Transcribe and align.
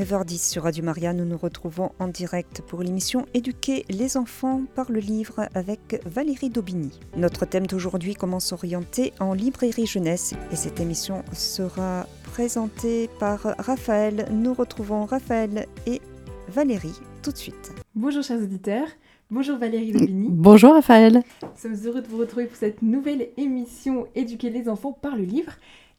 9h10 0.00 0.50
sur 0.52 0.62
Radio 0.62 0.82
Maria, 0.82 1.12
nous 1.12 1.26
nous 1.26 1.36
retrouvons 1.36 1.92
en 1.98 2.08
direct 2.08 2.62
pour 2.66 2.82
l'émission 2.82 3.26
Éduquer 3.34 3.84
les 3.90 4.16
enfants 4.16 4.62
par 4.74 4.90
le 4.90 4.98
livre 4.98 5.46
avec 5.54 6.00
Valérie 6.06 6.48
Daubigny. 6.48 6.98
Notre 7.18 7.44
thème 7.44 7.66
d'aujourd'hui, 7.66 8.14
comment 8.14 8.40
s'orienter 8.40 9.12
en 9.20 9.34
librairie 9.34 9.84
jeunesse 9.84 10.32
et 10.50 10.56
cette 10.56 10.80
émission 10.80 11.22
sera 11.34 12.06
présentée 12.22 13.10
par 13.18 13.40
Raphaël. 13.58 14.26
Nous 14.32 14.54
retrouvons 14.54 15.04
Raphaël 15.04 15.66
et 15.86 16.00
Valérie 16.48 16.98
tout 17.22 17.32
de 17.32 17.36
suite. 17.36 17.72
Bonjour 17.94 18.22
chers 18.22 18.40
auditeurs, 18.40 18.88
bonjour 19.30 19.58
Valérie 19.58 19.92
Daubigny. 19.92 20.28
Bonjour 20.30 20.72
Raphaël. 20.72 21.22
Nous 21.42 21.48
sommes 21.58 21.76
heureux 21.86 22.00
de 22.00 22.08
vous 22.08 22.16
retrouver 22.16 22.46
pour 22.46 22.56
cette 22.56 22.80
nouvelle 22.80 23.28
émission 23.36 24.06
Éduquer 24.14 24.48
les 24.48 24.66
enfants 24.70 24.92
par 24.92 25.14
le 25.14 25.24
livre. 25.24 25.52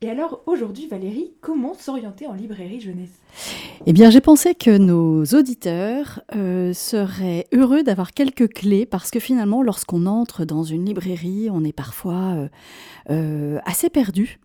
Et 0.03 0.09
alors 0.09 0.41
aujourd'hui, 0.47 0.87
Valérie, 0.87 1.31
comment 1.41 1.75
s'orienter 1.75 2.25
en 2.25 2.33
librairie 2.33 2.81
jeunesse? 2.81 3.11
Eh 3.85 3.93
bien, 3.93 4.09
j'ai 4.09 4.19
pensé 4.19 4.55
que 4.55 4.75
nos 4.75 5.23
auditeurs 5.25 6.23
euh, 6.35 6.73
seraient 6.73 7.45
heureux 7.53 7.83
d'avoir 7.83 8.11
quelques 8.11 8.51
clés 8.51 8.87
parce 8.87 9.11
que 9.11 9.19
finalement, 9.19 9.61
lorsqu'on 9.61 10.07
entre 10.07 10.43
dans 10.43 10.63
une 10.63 10.85
librairie, 10.85 11.49
on 11.51 11.63
est 11.63 11.71
parfois 11.71 12.33
euh, 12.33 12.49
euh, 13.11 13.59
assez 13.65 13.91
perdu. 13.91 14.39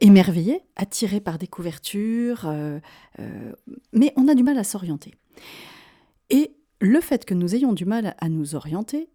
émerveillé, 0.00 0.62
attiré 0.76 1.20
par 1.20 1.38
des 1.38 1.46
couvertures, 1.46 2.46
mais 3.92 4.12
on 4.16 4.28
a 4.28 4.34
du 4.34 4.42
mal 4.42 4.58
à 4.58 4.64
s'orienter. 4.64 5.14
Et 6.28 6.52
le 6.78 7.00
fait 7.00 7.24
que 7.24 7.32
nous 7.32 7.54
ayons 7.54 7.72
du 7.72 7.86
mal 7.86 8.14
à 8.18 8.28
nous 8.28 8.54
orienter 8.54 9.08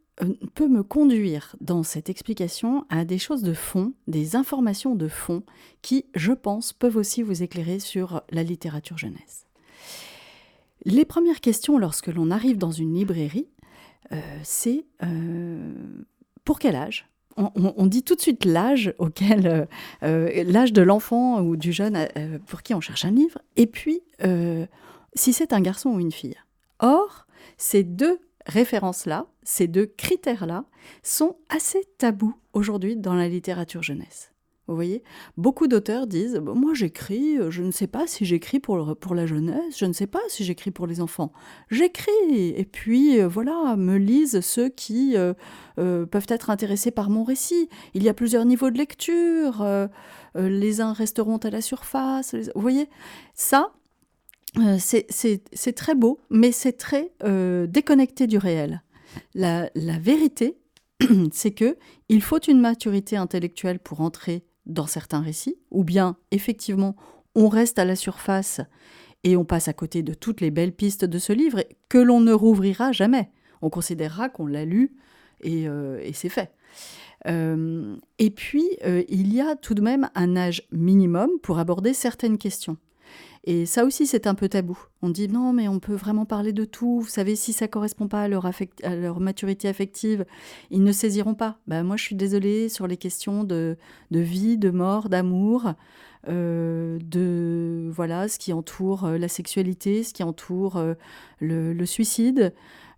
peut 0.56 0.68
me 0.68 0.84
conduire 0.84 1.56
dans 1.62 1.84
cette 1.84 2.10
explication 2.10 2.86
à 2.90 3.06
des 3.06 3.20
choses 3.20 3.44
de 3.44 3.54
fond, 3.54 3.94
des 4.08 4.36
informations 4.36 4.96
de 4.96 5.08
fond 5.08 5.44
qui, 5.82 6.06
je 6.16 6.32
pense, 6.32 6.74
peuvent 6.74 6.98
aussi 6.98 7.22
vous 7.22 7.44
éclairer 7.44 7.80
sur 7.80 8.24
la 8.32 8.44
littérature 8.44 8.98
jeunesse. 8.98 9.46
Les 10.86 11.06
premières 11.06 11.42
questions 11.42 11.78
lorsque 11.78 12.08
l'on 12.08 12.32
arrive 12.32 12.58
dans 12.58 12.72
une 12.72 12.96
librairie, 12.96 13.48
euh, 14.12 14.20
c'est 14.44 14.86
euh, 15.04 15.74
pour 16.44 16.59
quel 16.59 16.76
âge? 16.76 17.08
On, 17.56 17.86
dit 17.86 18.02
tout 18.02 18.16
de 18.16 18.22
suite 18.22 18.46
l'âge 18.46 18.96
auquel 18.98 19.68
l'âge 20.02 20.74
de 20.74 20.81
l'enfant 20.81 21.40
ou 21.42 21.56
du 21.56 21.72
jeune 21.72 22.08
pour 22.48 22.64
qui 22.64 22.74
on 22.74 22.81
cherche 22.81 23.06
un 23.06 23.12
livre, 23.12 23.38
et 23.58 23.68
puis 23.68 24.02
si 25.14 25.34
c'est 25.34 25.54
un 25.54 25.62
garçon 25.62 25.92
ou 25.92 26.00
une 26.00 26.12
fille. 26.12 26.36
Or, 26.80 27.28
ces 27.58 27.84
deux 27.84 28.20
références-là, 28.48 29.28
ces 29.44 29.67
deux 29.67 29.86
critères-là, 29.86 30.66
sont 31.03 31.38
assez 31.50 31.84
tabous 31.98 32.36
aujourd'hui 32.53 32.95
dans 32.95 33.14
la 33.14 33.28
littérature 33.28 33.84
jeunesse. 33.84 34.31
Vous 34.67 34.76
voyez 34.76 35.02
Beaucoup 35.38 35.67
d'auteurs 35.67 36.08
disent 36.08 36.42
Moi 36.44 36.73
j'écris, 36.73 37.38
euh, 37.38 37.50
je 37.50 37.64
ne 37.64 37.72
sais 37.72 37.88
pas 37.88 38.06
si 38.06 38.25
j'écris 38.25 38.59
pour, 38.59 38.98
pour 38.98 39.16
la 39.16 39.25
jeunesse, 39.25 39.78
je 39.78 39.86
ne 39.86 39.94
sais 39.94 40.08
pas 40.08 40.20
si 40.28 40.44
j'écris 40.44 40.72
pour 40.72 40.88
les 40.88 41.00
enfants. 41.00 41.31
J'écris 41.72 42.50
Et 42.56 42.66
puis 42.66 43.20
euh, 43.20 43.30
voilà, 43.30 43.78
me 43.78 43.98
lisent 43.98 44.42
ceux 44.42 44.68
qui 44.68 45.16
euh, 45.16 45.34
peuvent 45.75 46.28
être 46.28 46.50
intéressés 46.50 46.92
par 46.92 47.09
mon 47.09 47.23
récit. 47.23 47.70
Il 47.94 48.03
y 48.03 48.09
a 48.09 48.14
plusieurs 48.14 48.44
niveaux 48.44 48.70
de 48.70 48.78
lecture, 48.78 49.66
les 50.36 50.81
uns 50.81 50.94
resteront 50.94 51.38
à 51.38 51.50
la 51.50 51.62
surface. 51.62 52.36
Vous 52.53 52.62
voyez 52.62 52.90
Ça, 53.34 53.72
c'est 54.80 55.75
très 55.75 55.95
beau, 55.95 56.19
mais 56.30 56.52
c'est 56.52 56.73
très 56.73 57.11
euh, 57.23 57.67
déconnecté 57.67 58.27
du 58.27 58.38
réel. 58.38 58.83
La, 59.33 59.69
vérité, 60.00 60.58
c'est 61.31 61.52
que 61.52 61.77
il 62.09 62.22
faut 62.22 62.39
une 62.39 62.59
maturité 62.59 63.17
intellectuelle 63.17 63.80
pour 63.80 64.02
entrer 64.02 64.44
dans 64.66 64.88
certains 64.88 65.22
récits, 65.22 65.58
ou 65.72 65.83
bien 65.83 66.17
effectivement 66.31 66.95
on 67.35 67.50
reste 67.50 67.78
à 67.80 67.85
la 67.85 67.95
surface 67.95 68.61
et 69.23 69.38
on 69.38 69.45
passe 69.45 69.67
à 69.67 69.73
côté 69.73 70.02
de 70.02 70.13
toutes 70.13 70.41
les 70.41 70.52
belles 70.52 70.73
pistes 70.73 71.05
de 71.05 71.19
ce 71.19 71.33
livre 71.33 71.63
que 71.88 71.97
l'on 71.97 72.19
ne 72.19 72.33
rouvrira 72.33 72.91
jamais. 72.91 73.30
On 73.61 73.69
considérera 73.69 74.30
qu'on 74.30 74.47
l'a 74.47 74.66
lu 74.66 74.95
et, 75.41 75.67
euh, 75.67 76.02
c'est 76.13 76.30
fait. 76.30 76.52
et 77.25 78.29
puis, 78.31 78.66
il 79.09 79.34
y 79.34 79.41
a 79.41 79.56
tout 79.56 79.73
de 79.73 79.81
même 79.81 80.09
un 80.16 80.35
âge 80.35 80.63
minimum 80.72 81.29
pour 81.41 81.59
aborder 81.59 81.94
certaines 81.94 82.38
questions. 82.38 82.78
Et 83.50 83.66
ça 83.66 83.85
aussi, 83.85 84.06
c'est 84.06 84.28
un 84.28 84.35
peu 84.35 84.50
tabou. 84.50 84.78
On 85.02 85.09
dit 85.09 85.30
non, 85.30 85.53
mais 85.53 85.69
on 85.69 85.80
peut 85.80 85.96
vraiment 85.96 86.25
parler 86.25 86.52
de 86.52 86.66
tout. 86.66 87.00
Vous 87.00 87.08
savez, 87.08 87.38
si 87.38 87.53
ça 87.53 87.69
correspond 87.69 88.09
pas 88.09 88.24
à 88.24 88.28
leur, 88.28 89.22
maturité 89.22 89.69
affective, 89.69 90.25
ils 90.69 90.84
ne 90.84 90.91
saisiront 90.91 91.34
pas. 91.34 91.58
Ben, 91.66 91.84
moi, 91.84 91.96
je 91.96 92.03
suis 92.03 92.16
désolée 92.18 92.68
sur 92.68 92.88
les 92.88 92.97
questions 92.97 93.46
de, 93.46 93.78
de 94.12 94.19
vie, 94.19 94.58
de 94.58 94.69
mort, 94.69 95.08
d'amour, 95.08 95.75
euh, 96.28 97.00
de 97.02 97.90
voilà, 97.90 98.28
ce 98.28 98.38
qui 98.38 98.52
entoure 98.52 99.06
euh, 99.06 99.18
la 99.18 99.30
sexualité, 99.30 100.03
ce 100.03 100.14
qui 100.14 100.24
entoure 100.24 100.75
euh, 100.75 100.96
le, 101.40 101.85
suicide. 101.85 102.53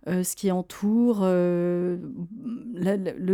ce 0.08 0.34
qui 0.34 0.50
entoure 0.50 1.20
le 1.22 2.00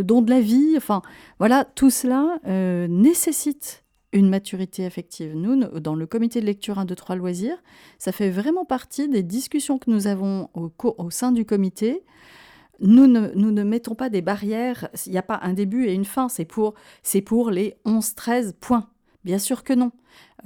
don 0.03 0.21
de 0.21 0.29
la 0.29 0.39
vie, 0.39 0.75
enfin 0.77 1.01
voilà, 1.39 1.65
tout 1.65 1.89
cela 1.89 2.39
nécessite 2.87 3.86
une 4.13 4.29
maturité 4.29 4.85
affective. 4.85 5.35
Nous, 5.35 5.65
dans 5.79 5.95
le 5.95 6.05
comité 6.07 6.39
de 6.39 6.45
lecture 6.45 6.79
1, 6.79 6.85
2, 6.85 6.95
3 6.95 7.15
loisirs, 7.15 7.61
ça 7.97 8.11
fait 8.11 8.29
vraiment 8.29 8.65
partie 8.65 9.09
des 9.09 9.23
discussions 9.23 9.77
que 9.77 9.89
nous 9.89 10.07
avons 10.07 10.49
au, 10.53 11.09
sein 11.09 11.31
du 11.31 11.45
comité. 11.45 12.03
Nous 12.79 13.07
ne, 13.07 13.63
mettons 13.63 13.95
pas 13.95 14.09
des 14.09 14.21
barrières, 14.21 14.87
il 15.05 15.11
n'y 15.11 15.17
a 15.17 15.23
pas 15.23 15.39
un 15.41 15.53
début 15.53 15.85
et 15.85 15.93
une 15.93 16.05
fin, 16.05 16.29
c'est 16.29 16.45
pour, 16.45 16.75
pour 17.25 17.51
les 17.51 17.75
11-13 17.85 18.53
points. 18.53 18.89
Bien 19.23 19.39
sûr 19.39 19.63
que 19.63 19.73
non. 19.73 19.91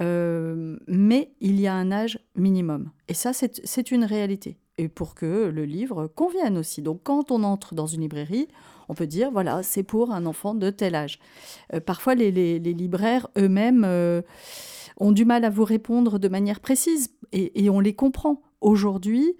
Euh, 0.00 0.76
mais 0.88 1.32
il 1.40 1.60
y 1.60 1.66
a 1.66 1.74
un 1.74 1.92
âge 1.92 2.18
minimum. 2.34 2.90
Et 3.08 3.14
ça, 3.14 3.32
c'est 3.32 3.90
une 3.90 4.04
réalité. 4.04 4.58
Et 4.78 4.88
pour 4.88 5.14
que 5.14 5.50
le 5.54 5.64
livre 5.64 6.08
convienne 6.08 6.58
aussi. 6.58 6.82
Donc 6.82 7.02
quand 7.04 7.30
on 7.30 7.44
entre 7.44 7.74
dans 7.74 7.86
une 7.86 8.00
librairie, 8.00 8.48
on 8.88 8.94
peut 8.94 9.06
dire, 9.06 9.30
voilà, 9.30 9.62
c'est 9.62 9.82
pour 9.82 10.12
un 10.12 10.26
enfant 10.26 10.54
de 10.54 10.70
tel 10.70 10.94
âge. 10.94 11.18
Euh, 11.74 11.80
parfois, 11.80 12.14
les, 12.14 12.58
libraires 12.58 13.28
eux-mêmes 13.38 13.84
euh, 13.84 14.22
ont 14.98 15.12
du 15.12 15.24
mal 15.24 15.44
à 15.44 15.50
vous 15.50 15.64
répondre 15.64 16.18
de 16.18 16.28
manière 16.28 16.60
précise 16.60 17.10
et, 17.32 17.70
on 17.70 17.80
les 17.80 17.94
comprend. 17.94 18.42
Aujourd'hui, 18.60 19.34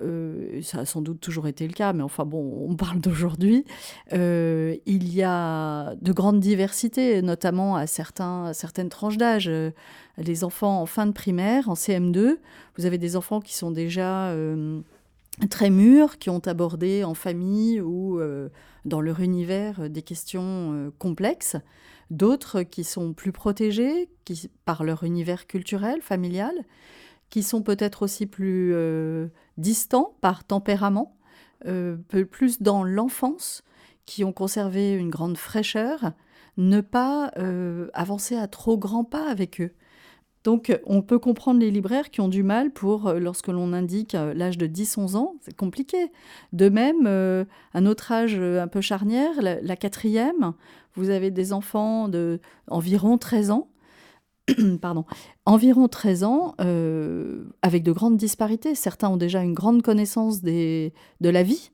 euh, 0.00 0.60
ça 0.62 0.80
a 0.80 0.84
sans 0.84 1.00
doute 1.00 1.20
toujours 1.20 1.48
été 1.48 1.66
le 1.66 1.72
cas, 1.72 1.92
mais 1.92 2.02
enfin 2.02 2.24
bon, 2.24 2.66
on 2.68 2.76
parle 2.76 3.00
d'aujourd'hui, 3.00 3.64
il 4.12 5.14
y 5.14 5.22
a 5.22 5.94
de 5.96 6.12
grandes 6.12 6.40
diversités, 6.40 7.22
notamment 7.22 7.76
à, 7.76 7.86
certaines 7.86 8.90
tranches 8.90 9.16
d'âge. 9.16 9.50
les 10.18 10.44
enfants 10.44 10.80
en 10.82 10.86
fin 10.86 11.06
de 11.06 11.12
primaire, 11.12 11.70
en 11.70 11.74
CM2, 11.74 12.36
vous 12.76 12.86
avez 12.86 12.98
des 12.98 13.16
enfants 13.16 13.40
qui 13.40 13.54
sont 13.54 13.70
déjà 13.70 14.34
très 15.50 15.70
mûrs, 15.70 16.18
qui 16.18 16.30
ont 16.30 16.42
abordé 16.46 17.04
en 17.04 17.14
famille 17.14 17.80
ou 17.80 18.20
dans 18.88 19.00
leur 19.00 19.20
univers 19.20 19.80
euh, 19.80 19.88
des 19.88 20.02
questions 20.02 20.72
euh, 20.72 20.90
complexes, 20.98 21.56
d'autres 22.10 22.62
qui 22.62 22.82
sont 22.82 23.12
plus 23.12 23.32
protégés 23.32 24.08
qui, 24.24 24.50
par 24.64 24.82
leur 24.82 25.04
univers 25.04 25.46
culturel, 25.46 26.00
familial, 26.00 26.54
qui 27.30 27.42
sont 27.42 27.62
peut-être 27.62 28.02
aussi 28.02 28.26
plus 28.26 28.72
euh, 28.74 29.28
distants 29.58 30.16
par 30.20 30.44
tempérament, 30.44 31.14
plus 32.30 32.62
dans 32.62 32.84
l'enfance, 32.84 33.64
qui 34.06 34.22
ont 34.22 34.32
conservé 34.32 34.92
une 34.92 35.10
grande 35.10 35.36
fraîcheur, 35.36 36.12
ne 36.56 36.80
pas 36.80 37.32
avancer 37.94 38.36
à 38.36 38.46
trop 38.46 38.78
grands 38.78 39.02
pas 39.02 39.28
avec 39.28 39.60
eux. 39.60 39.72
Donc, 40.44 40.76
on 40.86 41.02
peut 41.02 41.18
comprendre 41.18 41.60
les 41.60 41.70
libraires 41.70 42.10
qui 42.10 42.20
ont 42.20 42.28
du 42.28 42.42
mal 42.42 42.70
pour, 42.70 43.08
euh, 43.08 43.18
lorsque 43.18 43.48
l'on 43.48 43.72
indique 43.72 44.14
euh, 44.14 44.34
l'âge 44.34 44.56
de 44.56 44.66
10-11 44.66 45.16
ans, 45.16 45.34
c'est 45.40 45.56
compliqué. 45.56 46.12
De 46.52 46.68
même, 46.68 47.06
euh, 47.06 47.44
un 47.74 47.86
autre 47.86 48.12
âge 48.12 48.38
un 48.38 48.68
peu 48.68 48.80
charnière, 48.80 49.32
la, 49.40 49.76
quatrième, 49.76 50.52
vous 50.94 51.10
avez 51.10 51.30
des 51.30 51.52
enfants 51.52 52.08
de 52.08 52.40
environ 52.68 53.18
13 53.18 53.50
ans, 53.50 53.68
pardon, 54.80 55.04
environ 55.44 55.88
13 55.88 56.24
ans, 56.24 56.54
avec 57.62 57.82
de 57.82 57.92
grandes 57.92 58.16
disparités. 58.16 58.74
Certains 58.74 59.08
ont 59.10 59.16
déjà 59.16 59.42
une 59.42 59.54
grande 59.54 59.82
connaissance 59.82 60.42
de 60.42 60.90
la 61.20 61.42
vie, 61.42 61.70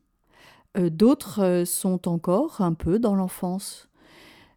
d'autres 0.77 1.63
sont 1.65 2.09
encore 2.09 2.61
un 2.61 2.75
peu 2.75 2.99
dans 2.99 3.15
l'enfance 3.15 3.89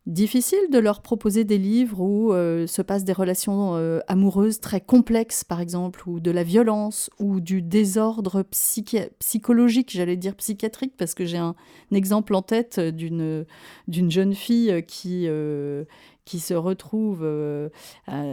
difficile 0.08 0.70
de 0.72 0.80
leur 0.80 1.02
proposer 1.02 1.44
des 1.44 1.58
livres 1.58 2.00
où 2.00 2.32
euh, 2.32 2.66
se 2.66 2.82
passent 2.82 3.04
des 3.04 3.14
relations 3.14 3.76
euh, 3.76 4.00
amoureuses 4.08 4.62
très 4.62 4.80
complexes, 4.80 5.44
par 5.44 5.60
exemple, 5.60 6.08
ou 6.08 6.22
de 6.22 6.32
la 6.32 6.44
violence, 6.44 7.10
ou 7.20 7.42
du 7.42 7.62
désordre 7.62 8.44
psychologique, 9.20 9.92
j'allais 9.92 10.16
dire 10.16 10.36
psychiatrique, 10.36 10.94
parce 10.98 11.14
que 11.14 11.26
j'ai 11.26 11.38
un, 11.38 11.56
exemple 11.92 12.36
en 12.36 12.42
tête 12.42 12.80
d'une 12.80 13.46
jeune 13.90 14.34
fille 14.34 14.84
qui 14.88 15.26
euh, 15.28 15.84
qui 16.24 16.40
se 16.40 16.54
retrouve 16.54 17.26
à 18.06 18.24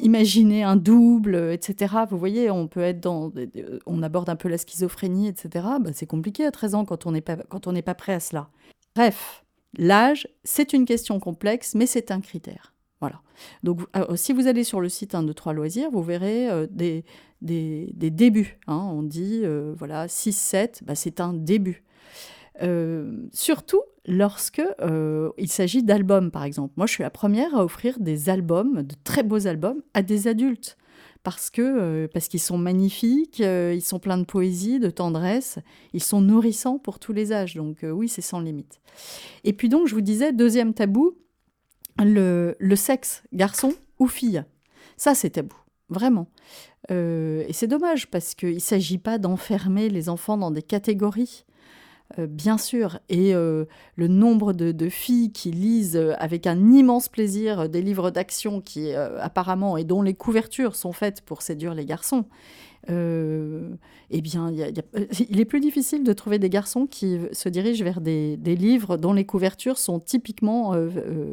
imaginer 0.00 0.62
un 0.62 0.76
double, 0.76 1.34
etc. 1.52 1.94
Vous 2.08 2.16
voyez, 2.16 2.48
on 2.48 2.68
peut 2.68 2.80
être 2.80 3.00
dans, 3.00 3.32
on 3.86 4.02
aborde 4.04 4.28
un 4.28 4.36
peu 4.36 4.48
la 4.48 4.56
schizophrénie, 4.56 5.26
etc. 5.26 5.66
Bah, 5.80 5.90
c'est 5.92 6.06
compliqué 6.06 6.44
à 6.44 6.52
13 6.52 6.74
ans 6.76 6.84
quand 6.84 7.06
on 7.06 7.12
n'est 7.12 7.20
pas 7.20 7.36
quand 7.48 7.66
on 7.66 7.72
n'est 7.72 7.82
pas 7.82 7.96
prêt 7.96 8.14
à 8.14 8.20
cela. 8.20 8.50
Bref, 8.94 9.44
L'âge, 9.78 10.28
c'est 10.44 10.72
une 10.72 10.84
question 10.84 11.20
complexe, 11.20 11.74
mais 11.74 11.86
c'est 11.86 12.10
un 12.10 12.20
critère. 12.20 12.72
Voilà. 13.00 13.20
Donc, 13.62 13.82
euh, 13.94 14.16
si 14.16 14.32
vous 14.32 14.46
allez 14.46 14.64
sur 14.64 14.80
le 14.80 14.88
site 14.88 15.14
1, 15.14 15.22
2, 15.22 15.34
3 15.34 15.52
loisirs, 15.52 15.90
vous 15.90 16.02
verrez 16.02 16.48
euh, 16.50 16.66
des, 16.70 17.04
débuts. 17.40 18.58
Hein. 18.66 18.88
On 18.90 19.02
dit, 19.02 19.40
euh, 19.44 19.74
voilà, 19.76 20.08
6, 20.08 20.32
7, 20.32 20.82
bah, 20.84 20.94
c'est 20.94 21.20
un 21.20 21.32
début. 21.32 21.84
surtout 23.32 23.82
lorsque 24.06 24.62
il 25.36 25.48
s'agit 25.48 25.82
d'albums, 25.82 26.30
par 26.30 26.44
exemple. 26.44 26.72
Moi, 26.76 26.86
je 26.86 26.92
suis 26.92 27.02
la 27.02 27.10
première 27.10 27.54
à 27.54 27.64
offrir 27.64 27.98
des 28.00 28.30
albums, 28.30 28.82
de 28.82 28.94
très 29.04 29.22
beaux 29.22 29.46
albums, 29.46 29.82
à 29.94 30.02
des 30.02 30.28
adultes. 30.28 30.78
Parce 31.26 31.50
que 31.50 32.06
parce 32.14 32.28
qu'ils 32.28 32.38
sont 32.40 32.56
magnifiques, 32.56 33.40
ils 33.40 33.82
sont 33.82 33.98
pleins 33.98 34.16
de 34.16 34.24
poésie, 34.24 34.78
de 34.78 34.90
tendresse, 34.90 35.58
ils 35.92 36.02
sont 36.02 36.20
nourrissants 36.20 36.78
pour 36.78 37.00
tous 37.00 37.12
les 37.12 37.32
âges. 37.32 37.56
Donc 37.56 37.78
oui, 37.82 38.08
c'est 38.08 38.22
sans 38.22 38.38
limite. 38.38 38.80
Et 39.42 39.52
puis 39.52 39.68
donc, 39.68 39.88
je 39.88 39.94
vous 39.96 40.02
disais, 40.02 40.32
deuxième 40.32 40.72
tabou, 40.72 41.16
le, 41.98 42.74
sexe, 42.76 43.22
garçon 43.32 43.74
ou 43.98 44.06
fille. 44.06 44.44
Ça, 44.96 45.16
c'est 45.16 45.30
tabou, 45.30 45.56
vraiment. 45.88 46.28
Euh, 46.90 47.44
et 47.48 47.52
c'est 47.52 47.66
dommage 47.66 48.08
parce 48.08 48.34
qu'il 48.34 48.54
ne 48.54 48.60
s'agit 48.60 48.98
pas 48.98 49.18
d'enfermer 49.18 49.88
les 49.88 50.08
enfants 50.08 50.36
dans 50.36 50.52
des 50.52 50.62
catégories. 50.62 51.44
Euh, 52.18 52.26
bien 52.26 52.56
sûr, 52.56 52.98
et 53.08 53.34
euh, 53.34 53.64
le 53.96 54.08
nombre 54.08 54.52
de, 54.52 54.88
filles 54.88 55.32
qui 55.32 55.50
lisent 55.50 55.96
avec 56.18 56.46
un 56.46 56.70
immense 56.70 57.08
plaisir 57.08 57.68
des 57.68 57.82
livres 57.82 58.10
d'action 58.10 58.60
qui 58.60 58.92
apparemment 58.94 59.76
et 59.76 59.84
dont 59.84 60.02
les 60.02 60.14
couvertures 60.14 60.76
sont 60.76 60.92
faites 60.92 61.20
pour 61.22 61.42
séduire 61.42 61.74
les 61.74 61.84
garçons, 61.84 62.26
eh 62.88 64.20
bien, 64.20 64.52
il 64.52 65.40
est 65.40 65.44
plus 65.44 65.58
difficile 65.60 66.04
de 66.04 66.12
trouver 66.12 66.38
des 66.38 66.48
garçons 66.48 66.86
qui 66.86 67.18
se 67.32 67.48
dirigent 67.48 67.82
vers 67.82 68.00
des 68.00 68.36
livres 68.36 68.96
dont 68.96 69.12
les 69.12 69.26
couvertures 69.26 69.78
sont 69.78 69.98
typiquement 69.98 70.72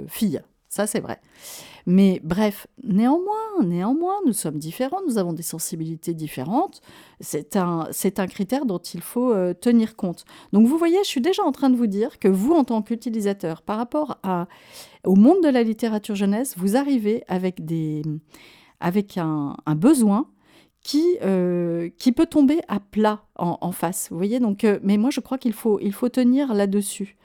filles 0.07 0.41
ça 0.73 0.87
c'est 0.87 1.01
vrai. 1.01 1.19
Mais 1.85 2.19
bref, 2.23 2.65
néanmoins, 2.83 3.61
néanmoins, 3.63 4.15
nous 4.25 4.33
sommes 4.33 4.57
différents, 4.57 5.01
nous 5.07 5.19
avons 5.19 5.33
des 5.33 5.43
sensibilités 5.43 6.15
différentes. 6.15 6.81
C'est 7.19 7.55
un, 7.55 7.89
un 8.17 8.27
critère 8.27 8.65
dont 8.65 8.79
il 8.79 9.01
faut 9.01 9.31
euh, 9.33 9.53
tenir 9.53 9.95
compte. 9.95 10.25
Donc 10.51 10.65
vous 10.65 10.79
voyez, 10.79 10.97
je 11.03 11.09
suis 11.09 11.21
déjà 11.21 11.43
en 11.43 11.51
train 11.51 11.69
de 11.69 11.75
vous 11.75 11.85
dire 11.85 12.17
que 12.17 12.27
vous, 12.27 12.53
en 12.53 12.63
tant 12.63 12.81
qu'utilisateur, 12.81 13.61
par 13.61 13.77
rapport 13.77 14.17
à, 14.23 14.47
au 15.03 15.15
monde 15.15 15.43
de 15.43 15.49
la 15.49 15.61
littérature 15.61 16.15
jeunesse, 16.15 16.55
vous 16.57 16.75
arrivez 16.75 17.23
avec, 17.27 17.63
des, 17.63 18.01
avec 18.79 19.19
un, 19.19 19.55
besoin 19.75 20.27
qui, 20.81 21.17
euh, 21.21 21.89
qui 21.99 22.13
peut 22.13 22.25
tomber 22.25 22.61
à 22.67 22.79
plat 22.79 23.25
en, 23.35 23.71
face. 23.71 24.07
Vous 24.09 24.17
voyez, 24.17 24.39
donc, 24.39 24.63
euh, 24.63 24.79
mais 24.81 24.97
moi 24.97 25.11
je 25.11 25.19
crois 25.19 25.37
qu'il 25.37 25.53
faut, 25.53 25.79
il 25.81 25.93
faut 25.93 26.09
tenir 26.09 26.55
là-dessus. 26.55 27.15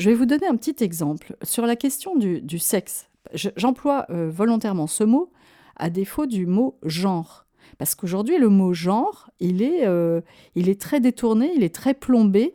Je 0.00 0.08
vais 0.08 0.16
vous 0.16 0.24
donner 0.24 0.46
un 0.46 0.56
petit 0.56 0.82
exemple 0.82 1.36
sur 1.42 1.66
la 1.66 1.76
question 1.76 2.16
du, 2.16 2.58
sexe. 2.58 3.10
J'emploie 3.34 4.06
euh, 4.08 4.30
volontairement 4.30 4.86
ce 4.86 5.04
mot 5.04 5.30
à 5.76 5.90
défaut 5.90 6.24
du 6.24 6.46
mot 6.46 6.78
genre. 6.82 7.44
Parce 7.76 7.94
qu'aujourd'hui, 7.94 8.38
le 8.38 8.48
mot 8.48 8.72
genre, 8.72 9.28
il 9.40 9.60
est, 9.60 9.86
euh, 9.86 10.22
il 10.54 10.70
est 10.70 10.80
très 10.80 11.00
détourné, 11.00 11.52
il 11.54 11.62
est 11.62 11.74
très 11.74 11.92
plombé. 11.92 12.54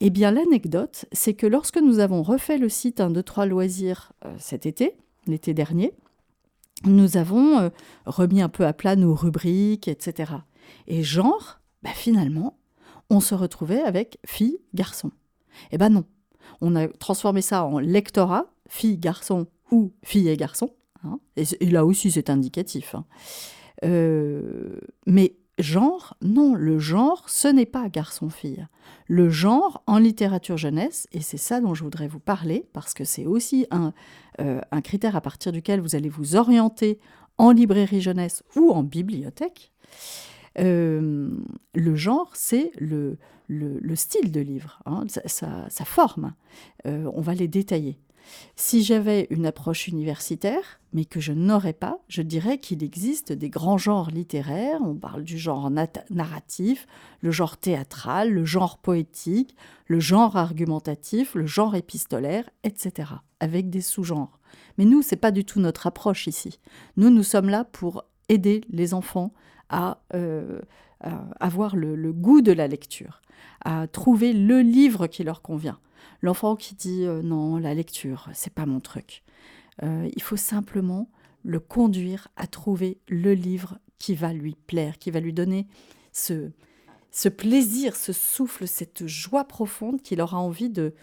Eh 0.00 0.10
bien, 0.10 0.32
l'anecdote, 0.32 1.04
c'est 1.12 1.34
que 1.34 1.46
lorsque 1.46 1.78
nous 1.78 2.00
avons 2.00 2.24
refait 2.24 2.58
le 2.58 2.68
site 2.68 3.00
1, 3.00 3.10
2, 3.10 3.22
3 3.22 3.46
loisirs 3.46 4.12
euh, 4.24 4.34
cet 4.36 4.66
été, 4.66 4.96
l'été 5.28 5.54
dernier, 5.54 5.92
nous 6.84 7.16
avons 7.16 7.70
remis 8.06 8.42
un 8.42 8.48
peu 8.48 8.66
à 8.66 8.72
plat 8.72 8.96
nos 8.96 9.14
rubriques, 9.14 9.86
etc. 9.86 10.32
Et 10.88 11.04
genre, 11.04 11.60
bah, 11.84 11.90
finalement, 11.94 12.58
on 13.08 13.20
se 13.20 13.36
retrouvait 13.36 13.82
avec 13.82 14.18
fille, 14.26 14.58
garçon. 14.74 15.12
Eh 15.70 15.78
ben 15.78 15.88
non, 15.88 16.04
on 16.60 16.76
a 16.76 16.88
transformé 16.88 17.42
ça 17.42 17.64
en 17.64 17.78
lectorat, 17.78 18.46
fille, 18.68 18.98
garçon 18.98 19.46
ou 19.70 19.92
fille 20.02 20.28
et 20.28 20.36
garçon. 20.36 20.70
Hein. 21.04 21.18
et, 21.36 21.70
là 21.70 21.84
aussi, 21.84 22.10
c'est 22.10 22.30
indicatif. 22.30 22.94
Hein. 22.94 23.04
Euh, 23.84 24.78
mais 25.06 25.36
genre, 25.58 26.16
non, 26.22 26.54
le 26.54 26.78
genre, 26.78 27.28
ce 27.28 27.48
n'est 27.48 27.66
pas 27.66 27.88
garçon-fille. 27.88 28.66
Le 29.06 29.30
genre 29.30 29.82
en 29.86 29.98
littérature 29.98 30.56
jeunesse, 30.56 31.06
et 31.12 31.20
c'est 31.20 31.36
ça 31.36 31.60
dont 31.60 31.74
je 31.74 31.84
voudrais 31.84 32.08
vous 32.08 32.20
parler, 32.20 32.66
parce 32.72 32.94
que 32.94 33.04
c'est 33.04 33.26
aussi 33.26 33.66
un, 33.70 33.92
euh, 34.40 34.60
un 34.70 34.80
critère 34.80 35.16
à 35.16 35.20
partir 35.20 35.52
duquel 35.52 35.80
vous 35.80 35.94
allez 35.94 36.08
vous 36.08 36.36
orienter 36.36 36.98
en 37.38 37.50
librairie 37.50 38.00
jeunesse 38.00 38.42
ou 38.56 38.70
en 38.70 38.82
bibliothèque. 38.82 39.72
Euh, 40.58 41.30
le 41.74 41.94
genre, 41.96 42.30
c'est 42.34 42.72
le, 42.78 43.18
le, 43.48 43.96
style 43.96 44.30
de 44.30 44.40
livre, 44.40 44.80
hein, 44.86 45.04
sa, 45.26 45.84
forme. 45.84 46.34
Euh, 46.86 47.10
on 47.14 47.20
va 47.20 47.34
les 47.34 47.48
détailler. 47.48 47.98
Si 48.56 48.82
j'avais 48.82 49.26
une 49.28 49.44
approche 49.44 49.86
universitaire, 49.86 50.80
mais 50.94 51.04
que 51.04 51.20
je 51.20 51.32
n'aurais 51.32 51.74
pas, 51.74 51.98
je 52.08 52.22
dirais 52.22 52.58
qu'il 52.58 52.82
existe 52.82 53.32
des 53.32 53.50
grands 53.50 53.76
genres 53.76 54.10
littéraires. 54.10 54.80
On 54.82 54.94
parle 54.94 55.24
du 55.24 55.36
genre 55.36 55.70
narratif, 56.10 56.86
le 57.20 57.30
genre 57.30 57.58
théâtral, 57.58 58.32
le 58.32 58.46
genre 58.46 58.78
poétique, 58.78 59.54
le 59.86 60.00
genre 60.00 60.36
argumentatif, 60.36 61.34
le 61.34 61.46
genre 61.46 61.74
épistolaire, 61.74 62.48
etc. 62.62 63.10
Avec 63.40 63.68
des 63.68 63.82
sous-genres. 63.82 64.38
Mais 64.78 64.86
nous, 64.86 65.02
c'est 65.02 65.16
pas 65.16 65.32
du 65.32 65.44
tout 65.44 65.60
notre 65.60 65.86
approche 65.86 66.26
ici. 66.26 66.60
Nous, 66.96 67.10
nous 67.10 67.24
sommes 67.24 67.50
là 67.50 67.64
pour 67.64 68.04
aider 68.28 68.62
les 68.70 68.94
enfants 68.94 69.34
à, 69.68 69.98
euh, 70.14 70.60
avoir 71.40 71.76
le, 71.76 72.12
goût 72.12 72.40
de 72.40 72.52
la 72.52 72.66
lecture, 72.66 73.20
à 73.64 73.86
trouver 73.86 74.32
le 74.32 74.60
livre 74.60 75.06
qui 75.06 75.22
leur 75.24 75.42
convient. 75.42 75.78
L'enfant 76.22 76.56
qui 76.56 76.74
dit 76.74 77.04
euh, 77.04 77.20
non, 77.22 77.58
la 77.58 77.74
lecture, 77.74 78.28
c'est 78.32 78.54
pas 78.54 78.64
mon 78.64 78.80
truc. 78.80 79.22
Euh, 79.82 80.08
il 80.14 80.22
faut 80.22 80.36
simplement 80.36 81.10
le 81.42 81.60
conduire 81.60 82.28
à 82.36 82.46
trouver 82.46 82.98
le 83.08 83.34
livre 83.34 83.78
qui 83.98 84.14
va 84.14 84.32
lui 84.32 84.56
plaire, 84.66 84.98
qui 84.98 85.10
va 85.10 85.20
lui 85.20 85.32
donner 85.32 85.66
ce, 86.12 86.50
plaisir, 87.28 87.96
ce 87.96 88.12
souffle, 88.12 88.66
cette 88.66 89.06
joie 89.06 89.44
profonde 89.44 90.00
qu'il 90.00 90.20
aura 90.22 90.38
envie 90.38 90.70
de, 90.70 90.94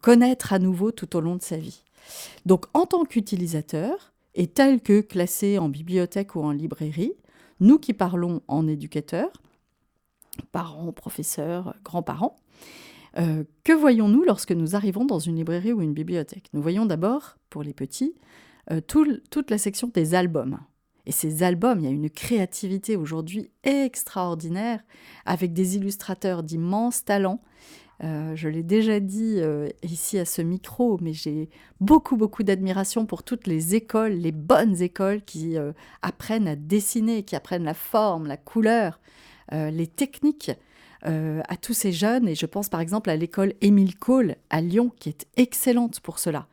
connaître 0.00 0.52
à 0.52 0.58
nouveau 0.58 0.90
tout 0.90 1.16
au 1.16 1.20
long 1.20 1.36
de 1.36 1.42
sa 1.42 1.58
vie. 1.58 1.82
Donc 2.46 2.66
en 2.72 2.86
tant 2.86 3.04
qu'utilisateur, 3.04 4.14
et 4.34 4.46
tel 4.46 4.80
que 4.80 5.00
classé 5.00 5.58
en 5.58 5.68
bibliothèque 5.68 6.34
ou 6.34 6.40
en 6.40 6.52
librairie, 6.52 7.12
nous 7.60 7.78
qui 7.78 7.92
parlons 7.92 8.42
en 8.48 8.66
éducateur, 8.66 9.30
parents, 10.52 10.92
professeurs, 10.92 11.74
grands-parents, 11.84 12.40
euh, 13.18 13.44
que 13.64 13.72
voyons-nous 13.72 14.24
lorsque 14.24 14.52
nous 14.52 14.76
arrivons 14.76 15.04
dans 15.04 15.18
une 15.18 15.36
librairie 15.36 15.72
ou 15.72 15.82
une 15.82 15.94
bibliothèque? 15.94 16.48
Nous 16.52 16.62
voyons 16.62 16.86
d'abord, 16.86 17.38
pour 17.50 17.62
les 17.62 17.74
petits, 17.74 18.14
euh, 18.70 18.80
toute 18.80 19.50
la 19.50 19.58
section 19.58 19.90
des 19.92 20.14
albums. 20.14 20.58
Et 21.06 21.12
ces 21.12 21.42
albums, 21.42 21.80
il 21.80 21.84
y 21.84 21.88
a 21.88 21.90
une 21.90 22.10
créativité 22.10 22.94
aujourd'hui 22.94 23.50
extraordinaire, 23.64 24.80
avec 25.24 25.54
des 25.54 25.76
illustrateurs 25.76 26.42
d'immenses 26.42 27.04
talents 27.04 27.40
euh, 28.04 28.36
je 28.36 28.48
l'ai 28.48 28.62
déjà 28.62 29.00
dit 29.00 29.36
euh, 29.38 29.68
ici 29.82 30.18
à 30.18 30.24
ce 30.24 30.40
micro, 30.40 30.98
mais 31.00 31.12
j'ai 31.12 31.50
beaucoup, 31.80 32.16
beaucoup 32.16 32.44
d'admiration 32.44 33.06
pour 33.06 33.24
toutes 33.24 33.46
les 33.46 33.74
écoles, 33.74 34.12
les 34.12 34.30
bonnes 34.30 34.80
écoles 34.80 35.22
qui 35.22 35.56
euh, 35.56 35.72
apprennent 36.02 36.46
à 36.46 36.54
dessiner, 36.54 37.24
qui 37.24 37.34
apprennent 37.34 37.64
la 37.64 37.74
forme, 37.74 38.26
la 38.26 38.36
couleur, 38.36 39.00
les 39.50 39.86
techniques 39.86 40.50
à 41.00 41.56
tous 41.56 41.72
ces 41.72 41.90
jeunes. 41.90 42.28
Et 42.28 42.34
je 42.34 42.44
pense 42.44 42.68
par 42.68 42.80
exemple 42.80 43.08
à 43.08 43.16
l'école 43.16 43.54
Émile 43.62 43.96
Cole 43.96 44.36
à 44.50 44.60
Lyon, 44.60 44.92
qui 44.98 45.08
est 45.08 45.26
excellente 45.38 46.00
pour 46.00 46.18
cela. 46.18 46.48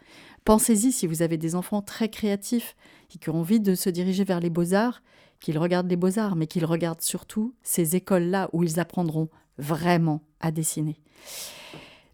Pensez-y 0.45 0.93
si 0.93 1.05
vous 1.05 1.21
avez 1.21 1.35
des 1.37 1.55
enfants 1.55 1.81
très 1.81 2.07
créatifs 2.07 2.77
qui 3.09 3.29
ont 3.29 3.39
envie 3.39 3.59
de 3.59 3.75
se 3.75 3.89
diriger 3.89 4.23
vers 4.23 4.39
les 4.39 4.49
beaux-arts, 4.49 5.01
qu'ils 5.41 5.57
regardent 5.57 5.89
les 5.89 5.97
beaux-arts, 5.97 6.37
mais 6.37 6.47
qu'ils 6.47 6.63
regardent 6.63 7.01
surtout 7.01 7.53
ces 7.63 7.97
écoles-là 7.97 8.49
où 8.53 8.63
ils 8.63 8.79
apprendront 8.79 9.27
vraiment 9.57 10.21
à 10.39 10.51
dessiner. 10.51 11.01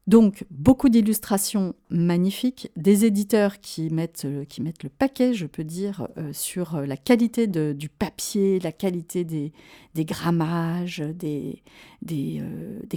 Donc, 0.07 0.45
beaucoup 0.49 0.89
d'illustrations 0.89 1.75
magnifiques, 1.89 2.71
des 2.75 3.05
éditeurs 3.05 3.61
qui 3.61 3.91
mettent, 3.91 4.25
euh, 4.25 4.45
qui 4.45 4.61
mettent 4.61 4.83
le 4.83 4.89
paquet, 4.89 5.35
je 5.35 5.45
peux 5.45 5.63
dire, 5.63 6.07
euh, 6.17 6.33
sur 6.33 6.75
euh, 6.75 6.85
la 6.87 6.97
qualité 6.97 7.45
du 7.45 7.87
papier, 7.87 8.59
la 8.59 8.71
qualité 8.71 9.23
des, 9.23 9.53
grammages, 9.95 10.99
des, 10.99 11.61
des, 12.01 12.41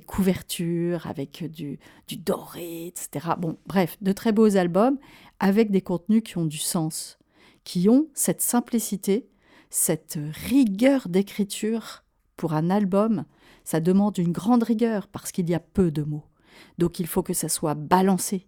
couvertures 0.07 1.07
avec 1.07 1.45
du, 1.53 1.79
du, 2.09 2.17
doré, 2.17 2.87
etc. 2.87 3.35
Bon, 3.39 3.59
bref, 3.67 3.99
de 4.01 4.13
très 4.13 4.33
beaux 4.33 4.57
albums 4.57 4.99
avec 5.41 5.71
des 5.71 5.83
contenus 5.83 6.23
qui 6.25 6.39
ont 6.39 6.47
du 6.47 6.59
sens, 6.59 7.19
qui 7.65 7.89
ont 7.91 8.09
cette 8.15 8.41
simplicité, 8.41 9.29
cette 9.69 10.19
rigueur 10.49 11.09
d'écriture 11.09 12.03
pour 12.37 12.55
un 12.55 12.71
album 12.71 13.25
ça 13.65 13.81
demande 13.81 14.19
une 14.19 14.33
grande 14.33 14.63
rigueur 14.63 15.09
parce 15.09 15.33
qu'il 15.33 15.49
y 15.49 15.55
a 15.55 15.61
peu 15.61 15.91
de 15.91 16.03
mots. 16.03 16.25
Donc 16.79 17.01
il 17.01 17.07
faut 17.07 17.23
que 17.23 17.33
ça 17.33 17.49
soit 17.49 17.75
balancé, 17.75 18.47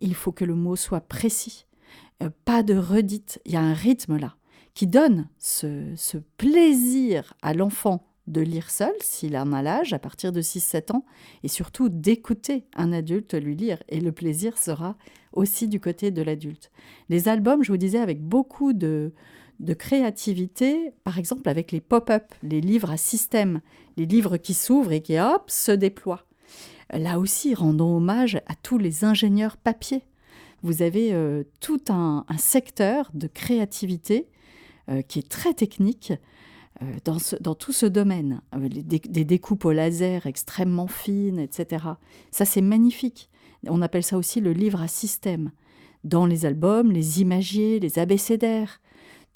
il 0.00 0.14
faut 0.14 0.32
que 0.32 0.44
le 0.44 0.54
mot 0.54 0.76
soit 0.76 1.00
précis, 1.00 1.66
euh, 2.22 2.30
pas 2.44 2.62
de 2.62 2.76
redite, 2.76 3.40
il 3.44 3.52
y 3.52 3.56
a 3.56 3.62
un 3.62 3.74
rythme 3.74 4.18
là 4.18 4.36
qui 4.76 4.86
donne 4.86 5.26
ce, 5.38 6.18
plaisir 6.36 7.32
à 7.40 7.54
l'enfant 7.54 8.06
de 8.26 8.42
lire 8.42 8.68
seul, 8.68 8.92
s'il 9.00 9.34
a 9.34 9.40
un 9.40 9.66
âge, 9.66 9.94
à 9.94 9.98
partir 9.98 10.32
de 10.32 10.42
6-7 10.42 10.92
ans, 10.92 11.06
et 11.42 11.48
surtout 11.48 11.88
d'écouter 11.88 12.66
un 12.76 12.92
adulte 12.92 13.32
lui 13.34 13.56
lire. 13.56 13.82
Et 13.88 14.00
le 14.00 14.12
plaisir 14.12 14.58
sera 14.58 14.98
aussi 15.32 15.66
du 15.66 15.80
côté 15.80 16.10
de 16.10 16.20
l'adulte. 16.20 16.70
Les 17.08 17.28
albums, 17.28 17.64
je 17.64 17.72
vous 17.72 17.78
disais, 17.78 18.00
avec 18.00 18.20
beaucoup 18.20 18.74
de, 18.74 19.14
de 19.60 19.74
créativité, 19.74 20.92
par 21.04 21.18
exemple 21.18 21.48
avec 21.48 21.72
les 21.72 21.80
pop-up, 21.80 22.34
les 22.42 22.60
livres 22.60 22.90
à 22.90 22.96
système, 22.96 23.60
les 23.96 24.06
livres 24.06 24.36
qui 24.36 24.54
s'ouvrent 24.54 24.92
et 24.92 25.00
qui, 25.00 25.18
hop, 25.18 25.50
se 25.50 25.72
déploient. 25.72 26.26
Là 26.92 27.18
aussi, 27.18 27.54
rendons 27.54 27.96
hommage 27.96 28.36
à 28.46 28.54
tous 28.54 28.78
les 28.78 29.04
ingénieurs 29.04 29.56
papier. 29.56 30.02
Vous 30.62 30.82
avez 30.82 31.12
euh, 31.12 31.44
tout 31.60 31.80
un, 31.88 32.24
secteur 32.38 33.10
de 33.14 33.26
créativité 33.26 34.28
euh, 34.88 35.02
qui 35.02 35.18
est 35.18 35.28
très 35.28 35.54
technique 35.54 36.12
euh, 36.82 36.96
dans, 37.40 37.54
tout 37.54 37.72
ce 37.72 37.86
domaine. 37.86 38.40
des, 38.56 38.98
des, 38.98 39.24
découpes 39.24 39.64
au 39.64 39.72
laser 39.72 40.26
extrêmement 40.26 40.86
fines, 40.86 41.38
etc. 41.38 41.84
Ça, 42.30 42.44
c'est 42.44 42.60
magnifique. 42.60 43.30
On 43.68 43.82
appelle 43.82 44.04
ça 44.04 44.18
aussi 44.18 44.40
le 44.40 44.52
livre 44.52 44.80
à 44.80 44.88
système. 44.88 45.50
Dans 46.04 46.26
les 46.26 46.46
albums, 46.46 46.92
les 46.92 47.20
imagiers, 47.20 47.80
les 47.80 47.98
abécédaires, 47.98 48.80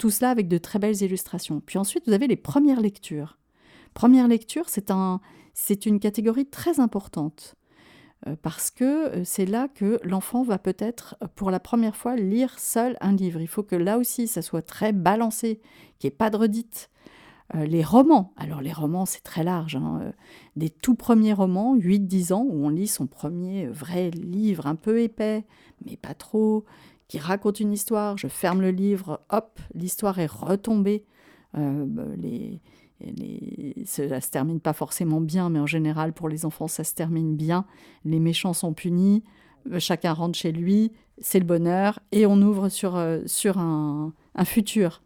tout 0.00 0.11
cela 0.11 0.30
avec 0.30 0.49
de 0.49 0.57
très 0.57 0.78
belles 0.78 1.02
illustrations. 1.02 1.61
Puis 1.61 1.78
ensuite, 1.78 2.04
vous 2.07 2.14
avez 2.14 2.26
les 2.26 2.37
premières 2.37 2.80
lectures. 2.80 3.37
Première 3.92 4.28
lecture, 4.28 4.64
c'est 4.69 4.90
un, 4.90 5.21
une 5.85 6.00
catégorie 6.00 6.47
très 6.47 6.80
importante 6.80 7.54
euh, 8.26 8.35
parce 8.40 8.71
que 8.71 8.85
euh, 8.85 9.23
c'est 9.25 9.45
là 9.45 9.69
que 9.69 10.00
l'enfant 10.02 10.42
va 10.42 10.59
peut-être 10.59 11.16
euh, 11.23 11.26
pour 11.37 11.50
la 11.50 11.61
première 11.61 11.97
fois 11.97 12.16
lire 12.16 12.59
seul 12.59 12.97
un 13.02 13.12
livre. 13.12 13.42
Il 13.42 13.47
faut 13.47 13.62
que 13.62 13.76
là 13.76 13.99
aussi 13.99 14.26
ça 14.26 14.40
soit 14.40 14.62
très 14.62 14.92
balancé, 14.92 15.61
qu'il 15.99 16.09
n'y 16.09 16.14
ait 16.14 16.16
pas 16.16 16.30
de 16.30 16.38
redite. 16.38 16.90
les 17.52 17.83
romans, 17.85 18.33
alors 18.37 18.62
les 18.62 18.73
romans 18.73 19.07
c'est 19.07 19.23
très 19.23 19.45
large, 19.45 19.76
hein, 19.76 20.12
des 20.57 20.71
tout 20.71 20.95
premiers 20.95 21.35
romans, 21.35 21.76
8-10 21.76 22.33
ans, 22.33 22.47
où 22.49 22.64
on 22.64 22.71
lit 22.71 22.87
son 22.87 23.07
premier 23.07 23.66
vrai 23.66 24.11
livre 24.11 24.66
un 24.66 24.76
peu 24.76 25.00
épais, 25.02 25.45
mais 25.85 25.97
pas 25.97 26.14
trop, 26.14 26.64
qui 27.11 27.19
raconte 27.19 27.59
une 27.59 27.73
histoire, 27.73 28.17
je 28.17 28.29
ferme 28.29 28.61
le 28.61 28.71
livre, 28.71 29.21
hop, 29.31 29.59
l'histoire 29.75 30.21
est 30.21 30.31
retombée. 30.31 31.05
les, 31.55 32.61
les, 33.00 33.75
cela 33.85 34.21
se 34.21 34.31
termine 34.31 34.61
pas 34.61 34.73
forcément 34.73 35.21
bien, 35.21 35.50
mais 35.50 35.59
en 35.59 35.67
général, 35.67 36.12
pour 36.12 36.29
les 36.29 36.45
enfants, 36.45 36.69
ça 36.69 36.85
se 36.85 36.95
termine 36.95 37.35
bien. 37.35 37.64
Les 38.05 38.21
méchants 38.21 38.52
sont 38.52 38.75
punis, 38.75 39.25
euh, 39.73 39.81
chacun 39.81 40.12
rentre 40.12 40.38
chez 40.38 40.52
lui, 40.52 40.93
c'est 41.19 41.40
le 41.40 41.45
bonheur, 41.45 41.99
et 42.12 42.26
on 42.26 42.40
ouvre 42.40 42.69
sur, 42.69 42.95
euh, 42.97 43.23
sur 43.26 43.59
un, 43.59 44.12
futur. 44.45 45.02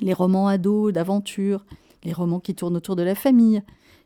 Les 0.00 0.12
romans 0.12 0.46
ados, 0.46 0.92
d'aventure, 0.92 1.66
les 2.04 2.12
romans 2.12 2.38
qui 2.38 2.54
tournent 2.54 2.76
autour 2.76 2.94
de 2.94 3.02
la 3.02 3.16
famille, 3.16 3.64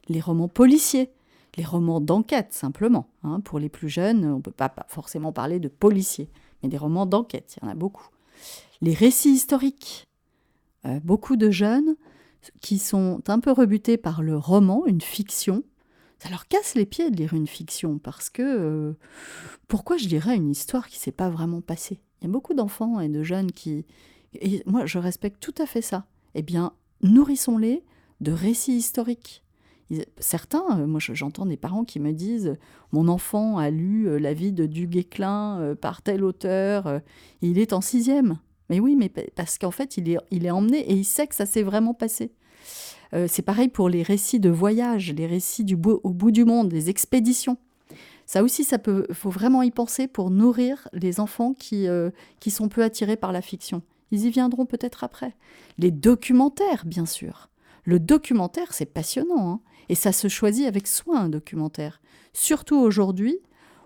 les 0.08 0.20
romans 0.20 0.48
policiers, 0.48 1.10
les 1.58 1.64
romans 1.64 2.00
d'enquête, 2.00 2.54
simplement. 2.54 3.08
Hein. 3.24 3.40
Pour 3.40 3.58
les 3.58 3.68
plus 3.68 3.90
jeunes, 3.90 4.24
on 4.24 4.36
ne 4.36 4.40
peut 4.40 4.50
pas, 4.50 4.72
forcément 4.88 5.32
parler 5.32 5.60
de 5.60 5.68
policiers, 5.68 6.30
mais 6.62 6.68
des 6.68 6.78
romans 6.78 7.06
d'enquête, 7.06 7.56
il 7.56 7.64
y 7.64 7.68
en 7.68 7.72
a 7.72 7.74
beaucoup. 7.74 8.08
Les 8.80 8.94
récits 8.94 9.30
historiques. 9.30 10.06
Euh, 10.86 10.98
beaucoup 11.00 11.36
de 11.36 11.50
jeunes 11.50 11.96
qui 12.62 12.78
sont 12.78 13.22
un 13.28 13.38
peu 13.38 13.52
rebutés 13.52 13.98
par 13.98 14.22
le 14.22 14.36
roman, 14.36 14.86
une 14.86 15.02
fiction. 15.02 15.62
Ça 16.18 16.30
leur 16.30 16.48
casse 16.48 16.74
les 16.74 16.86
pieds 16.86 17.10
de 17.10 17.16
lire 17.16 17.34
une 17.34 17.46
fiction 17.46 17.98
parce 17.98 18.30
que 18.30 18.42
euh, 18.42 18.92
pourquoi 19.68 19.98
je 19.98 20.08
dirais 20.08 20.36
une 20.36 20.50
histoire 20.50 20.88
qui 20.88 20.98
s'est 20.98 21.12
pas 21.12 21.28
vraiment 21.28 21.60
passée? 21.60 22.00
Il 22.20 22.26
y 22.26 22.30
a 22.30 22.32
beaucoup 22.32 22.54
d'enfants 22.54 23.00
et 23.00 23.08
de 23.08 23.22
jeunes 23.22 23.52
qui 23.52 23.84
moi 24.64 24.86
je 24.86 24.98
respecte 24.98 25.40
tout 25.40 25.54
à 25.58 25.66
fait 25.66 25.82
ça. 25.82 26.06
Eh 26.34 26.42
bien, 26.42 26.72
nourrissons-les 27.02 27.84
de 28.20 28.32
récits 28.32 28.76
historiques. 28.76 29.42
Certains, 30.18 30.80
euh, 30.80 30.86
moi 30.86 31.00
j'entends 31.00 31.46
des 31.46 31.56
parents 31.56 31.84
qui 31.84 31.98
me 32.00 32.12
disent 32.12 32.56
Mon 32.92 33.08
enfant 33.08 33.58
a 33.58 33.70
lu 33.70 34.08
euh, 34.08 34.18
la 34.18 34.34
vie 34.34 34.52
de 34.52 34.66
Duguay-Clin 34.66 35.76
par 35.80 36.02
tel 36.02 36.24
auteur, 36.24 37.00
il 37.42 37.58
est 37.58 37.72
en 37.72 37.80
sixième. 37.80 38.38
Mais 38.68 38.78
oui, 38.78 38.94
mais 38.96 39.08
parce 39.34 39.58
qu'en 39.58 39.72
fait, 39.72 39.96
il 39.96 40.08
est, 40.08 40.18
il 40.30 40.46
est 40.46 40.50
emmené 40.50 40.78
et 40.78 40.94
il 40.94 41.04
sait 41.04 41.26
que 41.26 41.34
ça 41.34 41.44
s'est 41.44 41.64
vraiment 41.64 41.92
passé. 41.92 42.30
Euh, 43.12 43.26
c'est 43.28 43.42
pareil 43.42 43.68
pour 43.68 43.88
les 43.88 44.02
récits 44.02 44.40
de 44.40 44.50
voyage, 44.50 45.12
les 45.12 45.26
récits 45.26 45.64
du 45.64 45.76
au 45.84 46.10
bout 46.10 46.30
du 46.30 46.44
monde, 46.44 46.72
les 46.72 46.88
expéditions. 46.90 47.56
Ça 48.26 48.44
aussi, 48.44 48.62
ça 48.62 48.78
peut, 48.78 49.06
faut 49.12 49.30
vraiment 49.30 49.62
y 49.62 49.72
penser 49.72 50.06
pour 50.06 50.30
nourrir 50.30 50.88
les 50.92 51.18
enfants 51.18 51.52
qui, 51.52 51.88
euh, 51.88 52.10
qui 52.38 52.52
sont 52.52 52.68
peu 52.68 52.84
attirés 52.84 53.16
par 53.16 53.32
la 53.32 53.42
fiction. 53.42 53.82
Ils 54.12 54.26
y 54.26 54.30
viendront 54.30 54.66
peut-être 54.66 55.02
après. 55.02 55.34
Les 55.78 55.90
documentaires, 55.90 56.84
bien 56.86 57.06
sûr. 57.06 57.48
Le 57.84 57.98
documentaire, 57.98 58.72
c'est 58.72 58.86
passionnant, 58.86 59.50
hein. 59.50 59.60
Et 59.90 59.96
ça 59.96 60.12
se 60.12 60.28
choisit 60.28 60.66
avec 60.66 60.86
soin 60.86 61.22
un 61.22 61.28
documentaire. 61.28 62.00
Surtout 62.32 62.76
aujourd'hui, 62.76 63.40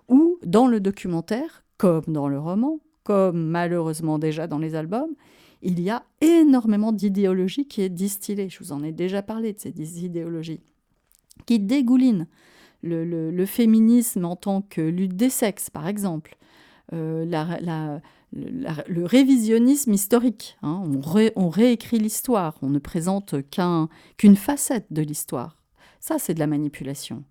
où 0.09 0.39
dans 0.45 0.67
le 0.67 0.79
documentaire, 0.79 1.65
comme 1.79 2.05
dans 2.09 2.29
le 2.29 2.39
roman, 2.39 2.79
comme 3.05 3.47
malheureusement 3.47 4.19
déjà 4.19 4.47
dans 4.47 4.59
les 4.59 4.75
albums, 4.75 5.15
il 5.63 5.81
y 5.81 5.89
a 5.89 6.05
énormément 6.21 6.93
d'idéologie 6.93 7.67
qui 7.67 7.81
est 7.81 7.89
distillée. 7.89 8.51
Je 8.51 8.59
vous 8.59 8.73
en 8.73 8.85
ai 8.85 8.93
déjà 8.93 9.23
parlé 9.23 9.55
de 9.55 9.59
ces 9.59 10.05
idéologies 10.05 10.61
qui 11.47 11.59
dégoulinent. 11.59 12.29
Le, 12.83 13.47
féminisme 13.47 14.27
en 14.27 14.37
tant 14.37 14.61
que 14.61 14.83
lutte 14.83 15.17
des 15.17 15.31
sexes, 15.31 15.71
par 15.71 15.89
exemple, 15.89 16.37
euh, 16.93 17.25
le 18.35 19.07
révisionnisme 19.07 19.95
historique. 19.95 20.59
Hein. 20.61 20.83
on, 21.35 21.49
réécrit 21.49 21.99
l'histoire, 21.99 22.59
on 22.61 22.69
ne 22.69 22.79
présente 22.79 23.37
qu'une 24.19 24.37
facette 24.37 24.93
de 24.93 25.01
l'histoire. 25.01 25.64
Ça, 26.07 26.19
c'est 26.19 26.35
de 26.35 26.39
la 26.39 26.47
manipulation. 26.47 27.25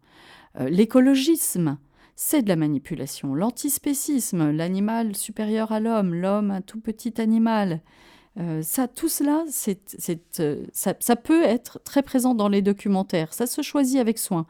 Euh, 0.59 0.67
l'écologisme, 0.67 1.77
c'est 2.15 2.41
de 2.41 2.49
la 2.49 2.55
manipulation. 2.55 3.35
L'antispécisme, 3.35 4.49
l'animal 4.49 5.15
supérieur 5.15 5.71
à 5.71 5.79
l'homme, 5.79 6.15
l'homme 6.15 6.49
un 6.49 6.61
tout 6.61 6.79
petit 6.79 7.21
animal, 7.21 7.81
euh, 8.39 8.63
ça, 8.63 8.87
tout 8.87 9.09
cela, 9.09 9.43
euh, 10.39 10.65
ça, 10.73 11.15
peut 11.15 11.43
être 11.43 11.83
très 11.83 12.01
présent 12.01 12.33
dans 12.33 12.49
les 12.49 12.63
documentaires. 12.63 13.35
Ça 13.35 13.45
se 13.45 13.61
choisit 13.61 13.99
avec 13.99 14.17
soin. 14.17 14.47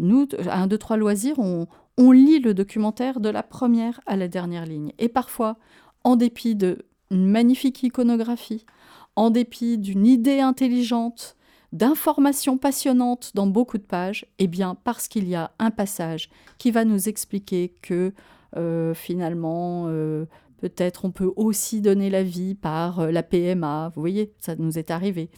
Nous, 0.00 0.26
à 0.48 0.62
1, 0.62 0.66
2, 0.66 0.76
3 0.76 0.96
loisirs, 0.96 1.38
on, 1.38 1.68
on 1.96 2.10
lit 2.10 2.40
le 2.40 2.54
documentaire 2.54 3.20
de 3.20 3.28
la 3.28 3.44
première 3.44 4.00
à 4.04 4.16
la 4.16 4.26
dernière 4.26 4.66
ligne. 4.66 4.92
Et 4.98 5.08
parfois, 5.08 5.58
en 6.02 6.16
dépit 6.16 6.56
d'une 6.56 6.76
magnifique 7.12 7.84
iconographie, 7.84 8.66
en 9.14 9.30
dépit 9.30 9.78
d'une 9.78 10.06
idée 10.06 10.40
intelligente, 10.40 11.36
d'informations 11.72 12.58
passionnantes 12.58 13.32
dans 13.34 13.46
beaucoup 13.46 13.78
de 13.78 13.82
pages, 13.82 14.26
eh 14.38 14.48
bien 14.48 14.76
parce 14.84 15.08
qu'il 15.08 15.28
y 15.28 15.34
a 15.34 15.52
un 15.58 15.70
passage 15.70 16.30
qui 16.58 16.70
va 16.70 16.84
nous 16.84 17.08
expliquer 17.08 17.72
que 17.82 18.12
euh, 18.56 18.94
finalement, 18.94 19.84
euh, 19.86 20.24
peut-être 20.60 21.04
on 21.04 21.10
peut 21.10 21.32
aussi 21.36 21.80
donner 21.80 22.10
la 22.10 22.22
vie 22.22 22.54
par 22.54 23.00
euh, 23.00 23.10
la 23.10 23.22
PMA, 23.22 23.92
vous 23.94 24.00
voyez, 24.00 24.32
ça 24.40 24.56
nous 24.56 24.78
est 24.78 24.90
arrivé. 24.90 25.30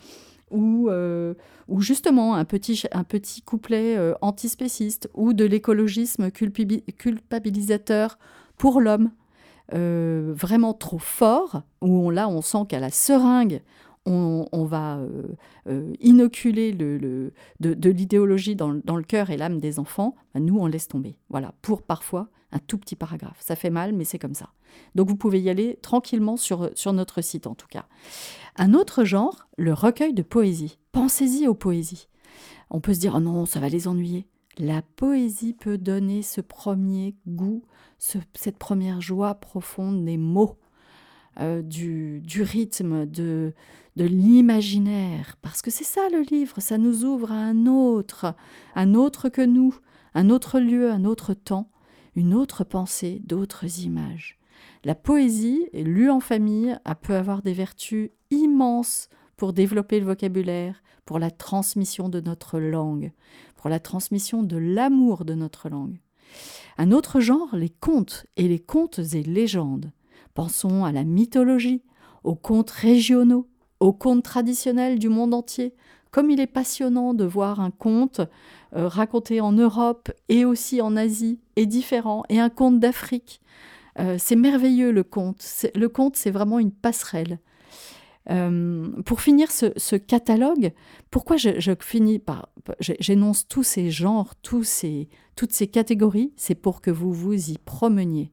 Ou, 0.50 0.90
ou 1.68 1.80
justement 1.80 2.34
un 2.34 2.44
petit, 2.44 2.82
un 2.92 3.04
petit 3.04 3.40
couplet 3.40 3.96
antispéciste, 4.20 5.08
ou 5.14 5.32
de 5.32 5.46
l'écologisme 5.46 6.30
culpabilisateur 6.30 8.18
pour 8.58 8.82
l'homme. 8.82 9.12
vraiment 9.72 10.74
trop 10.74 10.98
fort, 10.98 11.62
où 11.80 12.10
là 12.10 12.28
on 12.28 12.42
sent 12.42 12.66
qu'à 12.68 12.80
la 12.80 12.90
seringue, 12.90 13.62
on, 14.04 14.64
va 14.64 14.98
euh, 14.98 15.22
euh, 15.68 15.92
inoculer 16.00 16.72
le, 16.72 17.32
de, 17.60 17.90
l'idéologie 17.90 18.56
dans, 18.56 18.72
le 18.72 19.02
cœur 19.02 19.30
et 19.30 19.36
l'âme 19.36 19.60
des 19.60 19.78
enfants, 19.78 20.14
bah, 20.34 20.40
nous, 20.40 20.58
on 20.58 20.66
laisse 20.66 20.88
tomber. 20.88 21.18
Voilà, 21.28 21.54
pour 21.62 21.82
parfois 21.82 22.28
un 22.50 22.58
tout 22.58 22.78
petit 22.78 22.96
paragraphe. 22.96 23.38
Ça 23.40 23.56
fait 23.56 23.70
mal, 23.70 23.92
mais 23.92 24.04
c'est 24.04 24.18
comme 24.18 24.34
ça. 24.34 24.50
Donc 24.94 25.08
vous 25.08 25.16
pouvez 25.16 25.40
y 25.40 25.50
aller 25.50 25.78
tranquillement 25.82 26.36
sur, 26.36 26.70
sur 26.74 26.92
notre 26.92 27.20
site, 27.20 27.46
en 27.46 27.54
tout 27.54 27.68
cas. 27.68 27.86
Un 28.56 28.74
autre 28.74 29.04
genre, 29.04 29.48
le 29.56 29.72
recueil 29.72 30.12
de 30.12 30.22
poésie. 30.22 30.78
Pensez-y 30.92 31.46
aux 31.48 31.54
poésies. 31.54 32.08
On 32.70 32.80
peut 32.80 32.94
se 32.94 33.00
dire, 33.00 33.14
oh 33.16 33.20
non, 33.20 33.46
ça 33.46 33.60
va 33.60 33.68
les 33.68 33.88
ennuyer. 33.88 34.26
La 34.58 34.82
poésie 34.82 35.54
peut 35.54 35.78
donner 35.78 36.22
ce 36.22 36.42
premier 36.42 37.14
goût, 37.26 37.62
cette 37.98 38.58
première 38.58 39.00
joie 39.00 39.34
profonde 39.34 40.04
des 40.04 40.18
mots. 40.18 40.58
Euh, 41.40 41.62
du, 41.62 42.20
du, 42.20 42.42
rythme, 42.42 43.06
de, 43.06 43.54
de 43.96 44.04
l'imaginaire. 44.04 45.36
Parce 45.42 45.62
que 45.62 45.70
c'est 45.70 45.84
ça 45.84 46.08
le 46.10 46.22
livre, 46.22 46.60
ça 46.60 46.78
nous 46.78 47.04
ouvre 47.04 47.32
à 47.32 47.36
un 47.36 47.66
autre, 47.66 48.34
un 48.74 48.94
autre 48.94 49.28
que 49.28 49.42
nous, 49.42 49.74
un 50.14 50.30
autre 50.30 50.60
lieu, 50.60 50.90
un 50.90 51.04
autre 51.04 51.34
temps, 51.34 51.70
une 52.14 52.34
autre 52.34 52.64
pensée, 52.64 53.20
d'autres 53.24 53.80
images. 53.80 54.38
La 54.84 54.94
poésie, 54.94 55.68
lue 55.72 56.10
en 56.10 56.20
famille, 56.20 56.76
peut 57.02 57.14
avoir 57.14 57.42
des 57.42 57.52
vertus 57.52 58.10
immenses 58.30 59.08
pour 59.36 59.52
développer 59.52 60.00
le 60.00 60.06
vocabulaire, 60.06 60.82
pour 61.04 61.18
la 61.18 61.30
transmission 61.30 62.08
de 62.08 62.20
notre 62.20 62.58
langue, 62.58 63.12
pour 63.56 63.70
la 63.70 63.80
transmission 63.80 64.42
de 64.42 64.56
l'amour 64.56 65.24
de 65.24 65.34
notre 65.34 65.68
langue. 65.68 66.00
Un 66.78 66.92
autre 66.92 67.20
genre, 67.20 67.54
les 67.54 67.68
contes 67.68 68.26
et 68.36 68.48
les 68.48 68.58
contes 68.58 68.98
et 68.98 69.22
légendes. 69.22 69.92
Pensons 70.34 70.84
à 70.84 70.92
la 70.92 71.04
mythologie, 71.04 71.82
aux 72.24 72.34
contes 72.34 72.70
régionaux, 72.70 73.48
aux 73.82 73.92
contes 73.92 74.22
traditionnels 74.22 74.98
du 74.98 75.08
monde 75.08 75.34
entier, 75.34 75.74
comme 76.10 76.30
il 76.30 76.40
est 76.40 76.46
passionnant 76.46 77.14
de 77.14 77.24
voir 77.24 77.60
un 77.60 77.70
conte 77.70 78.20
euh, 78.76 78.86
raconté 78.86 79.40
en 79.40 79.52
Europe 79.52 80.10
et 80.28 80.44
aussi 80.44 80.80
en 80.80 80.96
Asie 80.96 81.40
et 81.56 81.66
différent, 81.66 82.22
et 82.28 82.38
un 82.38 82.50
conte 82.50 82.78
d'Afrique. 82.78 83.40
Euh, 83.98 84.16
c'est 84.18 84.36
merveilleux 84.36 84.92
le 84.92 85.02
conte. 85.02 85.66
Le 85.74 85.88
conte, 85.88 86.16
c'est 86.16 86.30
vraiment 86.30 86.58
une 86.58 86.70
passerelle. 86.70 87.40
Euh, 88.30 88.88
pour 89.04 89.20
finir 89.20 89.50
ce, 89.50 89.96
catalogue, 89.96 90.72
pourquoi 91.10 91.36
je, 91.36 91.74
finis 91.80 92.20
par. 92.20 92.50
J'énonce 92.78 93.48
tous 93.48 93.64
ces 93.64 93.90
genres, 93.90 94.36
tous 94.42 94.62
ces, 94.62 95.08
toutes 95.34 95.52
ces 95.52 95.66
catégories, 95.66 96.32
c'est 96.36 96.54
pour 96.54 96.80
que 96.80 96.92
vous 96.92 97.12
vous 97.12 97.50
y 97.50 97.58
promeniez, 97.58 98.30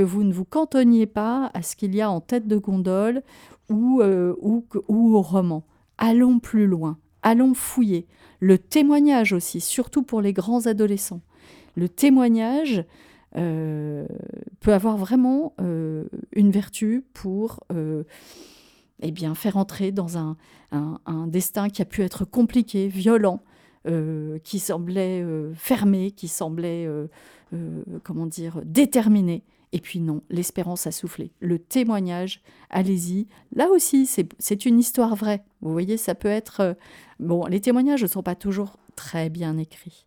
que 0.00 0.04
vous 0.06 0.24
ne 0.24 0.32
vous 0.32 0.46
cantonniez 0.46 1.04
pas 1.04 1.50
à 1.52 1.60
ce 1.60 1.76
qu'il 1.76 1.94
y 1.94 2.00
a 2.00 2.10
en 2.10 2.22
tête 2.22 2.48
de 2.48 2.56
gondole 2.56 3.22
ou, 3.68 4.00
euh, 4.00 4.34
ou, 4.40 4.64
au 4.88 5.20
roman. 5.20 5.62
Allons 5.98 6.38
plus 6.38 6.66
loin, 6.66 6.96
allons 7.22 7.52
fouiller. 7.52 8.06
Le 8.40 8.56
témoignage 8.56 9.34
aussi, 9.34 9.60
surtout 9.60 10.02
pour 10.02 10.22
les 10.22 10.32
grands 10.32 10.64
adolescents. 10.64 11.20
Le 11.76 11.86
témoignage 11.86 12.82
euh, 13.36 14.06
peut 14.60 14.72
avoir 14.72 14.96
vraiment 14.96 15.52
une 16.32 16.50
vertu 16.50 17.04
pour 17.12 17.60
eh 19.02 19.10
bien, 19.10 19.34
faire 19.34 19.58
entrer 19.58 19.92
dans 19.92 20.16
un, 20.16 20.36
destin 21.26 21.68
qui 21.68 21.82
a 21.82 21.84
pu 21.84 22.00
être 22.00 22.24
compliqué, 22.24 22.88
violent, 22.88 23.42
euh, 23.86 24.38
qui 24.44 24.60
semblait 24.60 25.22
euh, 25.22 25.52
fermé, 25.54 26.10
qui 26.10 26.28
semblait, 26.28 26.86
euh, 26.86 27.06
comment 28.02 28.26
dire, 28.26 28.62
déterminé. 28.64 29.42
Et 29.72 29.80
puis 29.80 30.00
non, 30.00 30.22
l'espérance 30.30 30.86
a 30.86 30.92
soufflé. 30.92 31.32
Le 31.40 31.58
témoignage, 31.58 32.42
allez-y. 32.70 33.28
Là 33.54 33.68
aussi, 33.68 34.06
c'est 34.06 34.66
une 34.66 34.78
histoire 34.78 35.14
vraie. 35.14 35.44
Vous 35.60 35.72
voyez, 35.72 35.96
ça 35.96 36.14
peut 36.14 36.28
être... 36.28 36.76
bon, 37.20 37.46
les 37.46 37.60
témoignages 37.60 38.02
ne 38.02 38.08
sont 38.08 38.22
pas 38.22 38.34
toujours 38.34 38.76
très 38.96 39.30
bien 39.30 39.56
écrits. 39.58 40.06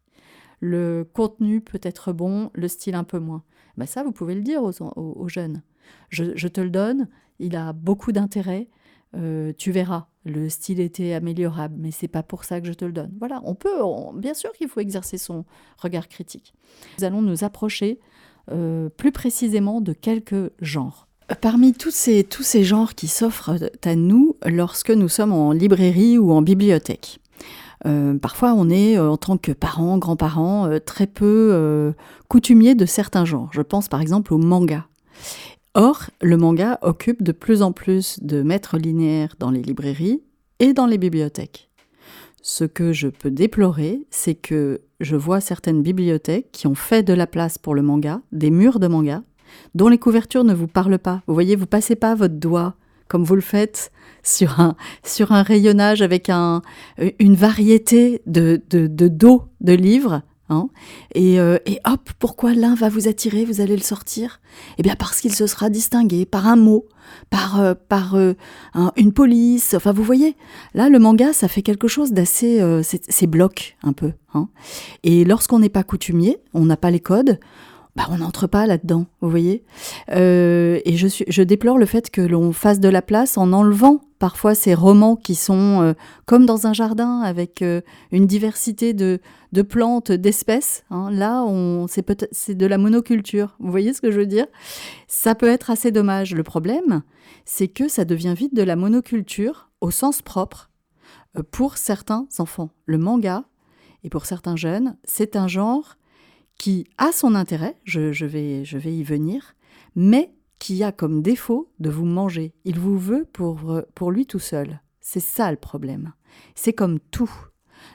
Le 0.60 1.08
contenu 1.14 1.62
peut 1.62 1.80
être 1.82 2.14
bon, 2.14 2.50
le 2.54 2.68
style 2.68 2.96
un 2.96 3.04
peu 3.04 3.20
moins. 3.20 3.44
Ben 3.78 3.86
ça, 3.86 4.04
vous 4.04 4.12
pouvez 4.12 4.36
le 4.36 4.42
dire 4.42 4.62
aux, 4.64 5.28
jeunes. 5.28 5.62
Je, 6.10 6.36
je, 6.36 6.48
te 6.48 6.62
le 6.62 6.70
donne, 6.70 7.08
il 7.40 7.56
a 7.56 7.74
beaucoup 7.74 8.12
d'intérêt. 8.12 8.70
Euh, 9.16 9.54
tu 9.58 9.72
verras, 9.72 10.08
le 10.26 10.50
style 10.50 10.80
était 10.80 11.14
améliorable, 11.14 11.76
mais 11.78 11.92
c'est 11.92 12.08
pas 12.08 12.24
pour 12.24 12.46
ça 12.46 12.62
que 12.62 12.68
je 12.68 12.74
te 12.74 12.86
le 12.86 12.92
donne. 12.92 13.12
Voilà, 13.20 13.42
on 13.44 13.56
peut, 13.56 13.82
bien 14.16 14.34
sûr 14.34 14.52
qu'il 14.54 14.68
faut 14.68 14.80
exercer 14.80 15.18
son 15.18 15.46
regard 15.78 16.08
critique. 16.08 16.54
Nous 16.98 17.04
allons 17.04 17.22
nous 17.22 17.44
approcher 17.44 18.00
euh, 18.52 18.90
plus 18.90 19.12
précisément 19.12 19.82
de 19.82 19.94
quelques 19.94 20.52
genres. 20.62 21.08
Parmi 21.42 21.74
tous 21.74 21.92
ces, 21.92 22.24
tous 22.24 22.44
ces 22.44 22.64
genres 22.64 22.96
qui 22.96 23.08
s'offrent 23.08 23.56
à 23.84 23.96
nous 23.96 24.36
lorsque 24.46 24.92
nous 24.92 25.10
sommes 25.10 25.32
en 25.32 25.52
librairie 25.52 26.18
ou 26.18 26.32
en 26.32 26.42
bibliothèque. 26.42 27.20
Euh, 27.86 28.18
parfois, 28.18 28.54
on 28.54 28.70
est, 28.70 29.00
en 29.00 29.18
tant 29.18 29.38
que 29.38 29.52
parents, 29.52 29.98
grands-parents, 29.98 30.70
très 30.86 31.08
peu 31.08 31.94
coutumiers 32.28 32.76
de 32.76 32.86
certains 32.86 33.26
genres. 33.26 33.50
Je 33.54 33.62
pense 33.62 33.88
par 33.88 34.02
exemple 34.02 34.34
au 34.34 34.38
manga. 34.38 34.86
Or, 35.76 36.04
le 36.22 36.38
manga 36.38 36.78
occupe 36.82 37.24
de 37.24 37.32
plus 37.32 37.62
en 37.62 37.72
plus 37.72 38.20
de 38.22 38.44
maîtres 38.44 38.78
linéaires 38.78 39.36
dans 39.40 39.50
les 39.50 39.62
librairies 39.62 40.22
et 40.60 40.74
dans 40.74 40.86
les 40.86 41.00
bibliothèques. 41.00 41.70
Ce 42.46 42.66
que 42.66 42.92
je 42.92 43.08
peux 43.08 43.32
déplorer, 43.32 44.06
c'est 44.10 44.36
que 44.36 44.82
je 45.00 45.16
vois 45.16 45.40
certaines 45.40 45.82
bibliothèques 45.82 46.52
qui 46.52 46.68
ont 46.68 46.76
fait 46.76 47.02
de 47.02 47.14
la 47.14 47.26
place 47.26 47.58
pour 47.58 47.74
le 47.74 47.82
manga, 47.82 48.20
des 48.34 48.52
murs 48.52 48.82
de 48.82 48.88
manga, 48.88 49.24
dont 49.76 49.88
les 49.88 49.98
couvertures 49.98 50.44
ne 50.44 50.54
vous 50.54 50.68
parlent 50.68 51.00
pas. 51.00 51.22
Vous 51.26 51.34
voyez, 51.34 51.56
vous 51.56 51.68
passez 51.68 51.96
pas 51.96 52.16
votre 52.16 52.36
doigt 52.36 52.76
comme 53.08 53.24
vous 53.24 53.36
le 53.36 53.42
faites 53.42 53.94
sur 54.24 54.60
un, 54.60 54.76
rayonnage 55.44 56.02
avec 56.02 56.30
un, 56.30 56.62
une 57.18 57.36
variété 57.36 58.22
de 58.26 58.62
dos 58.68 59.44
de 59.62 59.74
livres 59.74 60.22
Hein. 60.54 60.70
Euh, 61.18 61.58
et, 61.66 61.80
hop, 61.86 62.10
pourquoi 62.20 62.54
l'un 62.54 62.76
va 62.76 62.90
vous 62.90 63.08
attirer, 63.08 63.46
vous 63.46 63.62
allez 63.62 63.76
le 63.76 63.82
sortir? 63.82 64.40
Eh 64.78 64.84
bien 64.84 64.96
parce 64.96 65.22
qu'il 65.22 65.34
se 65.34 65.48
sera 65.48 65.70
distingué 65.70 66.26
par 66.26 66.48
un 66.48 66.56
mot, 66.56 66.86
par, 67.30 67.60
euh, 67.60 67.74
par 67.74 68.16
euh, 68.16 68.34
une 68.96 69.14
police. 69.14 69.74
Enfin, 69.74 69.92
vous 69.92 70.04
voyez, 70.04 70.36
là, 70.74 70.90
le 70.90 71.00
manga, 71.00 71.34
ça 71.34 71.48
fait 71.48 71.62
quelque 71.62 71.88
chose 71.88 72.12
d'assez... 72.12 72.62
c'est 72.84 73.28
bloc 73.28 73.78
un 73.84 73.94
peu. 73.94 74.14
Hein. 74.34 74.50
Et 75.04 75.26
lorsqu'on 75.26 75.60
n'est 75.60 75.70
pas 75.70 75.84
coutumier, 75.84 76.38
on 76.54 76.66
n'a 76.66 76.78
pas 76.78 76.92
les 76.92 77.00
codes, 77.00 77.40
bah, 77.96 78.04
on 78.10 78.18
n'entre 78.18 78.48
pas 78.48 78.66
là-dedans, 78.66 79.06
vous 79.22 79.30
voyez. 79.30 79.64
et 80.10 80.96
je, 80.96 81.08
suis, 81.08 81.26
je 81.28 81.44
déplore 81.44 81.78
le 81.78 81.86
fait 81.86 82.10
que 82.10 82.22
l'on 82.22 82.52
fasse 82.54 82.80
de 82.80 82.90
la 82.90 83.02
place 83.02 83.38
en 83.38 83.54
enlevant 83.54 84.02
parfois 84.24 84.56
ces 84.56 84.74
romans 84.74 85.18
qui 85.18 85.36
sont 85.36 85.82
euh, 85.82 85.94
comme 86.26 86.46
dans 86.46 86.66
un 86.66 86.72
jardin 86.72 87.20
avec 87.20 87.62
euh, 87.62 87.82
une 88.14 88.26
diversité 88.26 88.94
de, 88.94 89.20
plantes, 89.68 90.14
d'espèces. 90.14 90.86
Hein. 90.92 91.10
Là, 91.12 91.46
c'est, 91.90 92.58
de 92.58 92.66
la 92.66 92.78
monoculture. 92.78 93.58
Vous 93.60 93.70
voyez 93.70 93.92
ce 93.92 94.00
que 94.00 94.12
je 94.12 94.20
veux 94.20 94.26
dire? 94.26 94.46
Ça 95.10 95.36
peut 95.36 95.50
être 95.50 95.72
assez 95.72 95.92
dommage. 95.92 96.34
Le 96.36 96.44
problème, 96.44 97.04
c'est 97.44 97.68
que 97.68 97.90
ça 97.90 98.06
devient 98.06 98.34
vite 98.34 98.56
de 98.56 98.64
la 98.64 98.78
monoculture 98.78 99.70
au 99.82 99.92
sens 99.92 100.22
propre 100.22 100.70
euh, 101.38 101.44
pour 101.52 101.76
certains 101.76 102.26
enfants. 102.40 102.70
Le 102.86 102.98
manga, 102.98 103.44
et 104.06 104.10
pour 104.10 104.26
certains 104.26 104.56
jeunes, 104.56 104.96
c'est 105.04 105.36
un 105.36 105.50
genre 105.50 105.98
qui 106.58 106.88
a 106.98 107.12
son 107.12 107.36
intérêt, 107.36 107.78
je, 107.84 108.24
vais, 108.24 108.64
je 108.64 108.78
vais 108.78 108.94
y 108.94 109.04
venir, 109.04 109.54
mais 109.98 110.32
qui 110.64 110.82
a 110.82 110.94
comme 110.94 111.22
défaut 111.22 111.70
de 111.82 111.90
vous 111.90 112.06
manger. 112.06 112.54
Il 112.64 112.80
vous 112.80 112.98
veut 112.98 113.28
pour, 113.34 113.70
euh, 113.70 113.82
pour 113.96 114.12
lui 114.12 114.26
tout 114.26 114.40
seul. 114.40 114.80
C'est 115.02 115.20
ça 115.20 115.52
le 115.52 115.58
problème. 115.58 116.14
C'est 116.56 116.72
comme 116.72 117.02
tout. 117.12 117.30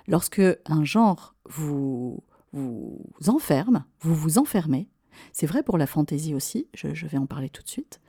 Lorsque 0.07 0.43
un 0.67 0.85
genre 0.85 1.35
vous, 1.49 2.23
vous 2.53 3.01
enferme, 3.27 3.87
vous 4.03 4.15
vous 4.15 4.37
enfermez, 4.37 4.91
c'est 5.33 5.47
vrai 5.47 5.63
pour 5.63 5.79
la 5.79 5.87
fantaisie 5.87 6.35
aussi, 6.35 6.67
je, 6.75 7.07
vais 7.07 7.17
en 7.17 7.25
parler 7.25 7.49
tout 7.49 7.63
de 7.63 7.71
suite, 7.71 8.01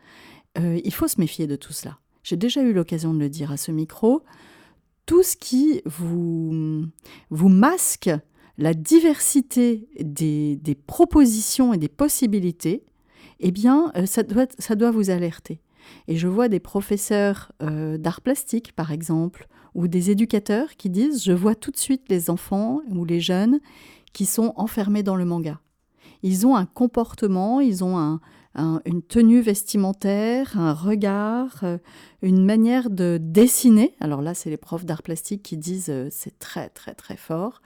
euh, 0.58 0.78
il 0.84 0.94
faut 0.94 1.08
se 1.08 1.22
méfier 1.22 1.48
de 1.48 1.56
tout 1.56 1.72
cela. 1.72 1.98
J'ai 2.24 2.36
déjà 2.36 2.62
eu 2.62 2.74
l'occasion 2.74 3.14
de 3.14 3.20
le 3.20 3.30
dire 3.30 3.54
à 3.54 3.58
ce 3.58 3.72
micro, 3.72 4.26
tout 5.06 5.24
ce 5.24 5.38
qui 5.38 5.82
vous, 5.86 6.84
vous 7.30 7.50
masque 7.50 8.12
la 8.58 8.74
diversité 8.74 9.88
des, 10.02 10.58
des 10.58 10.76
propositions 10.76 11.74
et 11.74 11.78
des 11.78 11.88
possibilités 11.88 12.84
eh 13.40 13.52
bien, 13.52 13.92
euh, 13.96 14.06
ça 14.06 14.24
doit, 14.24 14.92
vous 14.92 15.10
alerter. 15.10 15.62
Et 16.08 16.18
je 16.18 16.28
vois 16.28 16.50
des 16.50 16.60
professeurs 16.60 17.52
euh, 17.62 17.98
d'art 17.98 18.22
plastique, 18.22 18.74
par 18.74 18.92
exemple, 18.92 19.48
ou 19.76 19.88
des 19.88 20.12
éducateurs 20.12 20.76
qui 20.76 20.90
disent, 20.90 21.24
je 21.24 21.32
vois 21.32 21.56
tout 21.56 21.72
de 21.72 21.78
suite 21.78 22.04
les 22.10 22.30
enfants 22.30 22.82
ou 22.90 23.06
les 23.06 23.20
jeunes 23.20 23.60
qui 24.14 24.26
sont 24.26 24.54
enfermés 24.56 25.04
dans 25.04 25.16
le 25.16 25.26
manga. 25.26 25.60
Ils 26.22 26.46
ont 26.46 26.56
un 26.56 26.66
comportement, 26.66 27.62
ils 27.62 27.84
ont 27.84 28.20
une 28.56 29.02
tenue 29.02 29.40
vestimentaire, 29.40 30.60
un 30.60 30.74
regard, 30.74 31.60
euh, 31.64 31.78
une 32.22 32.44
manière 32.44 32.90
de 32.90 33.18
dessiner. 33.22 33.96
Alors 34.02 34.22
là, 34.22 34.34
c'est 34.34 34.50
les 34.50 34.58
profs 34.58 34.86
d'art 34.86 35.04
plastique 35.04 35.44
qui 35.44 35.56
disent, 35.56 35.94
c'est 36.10 36.38
très 36.40 36.70
très 36.70 36.94
très 36.94 37.16
fort. 37.16 37.62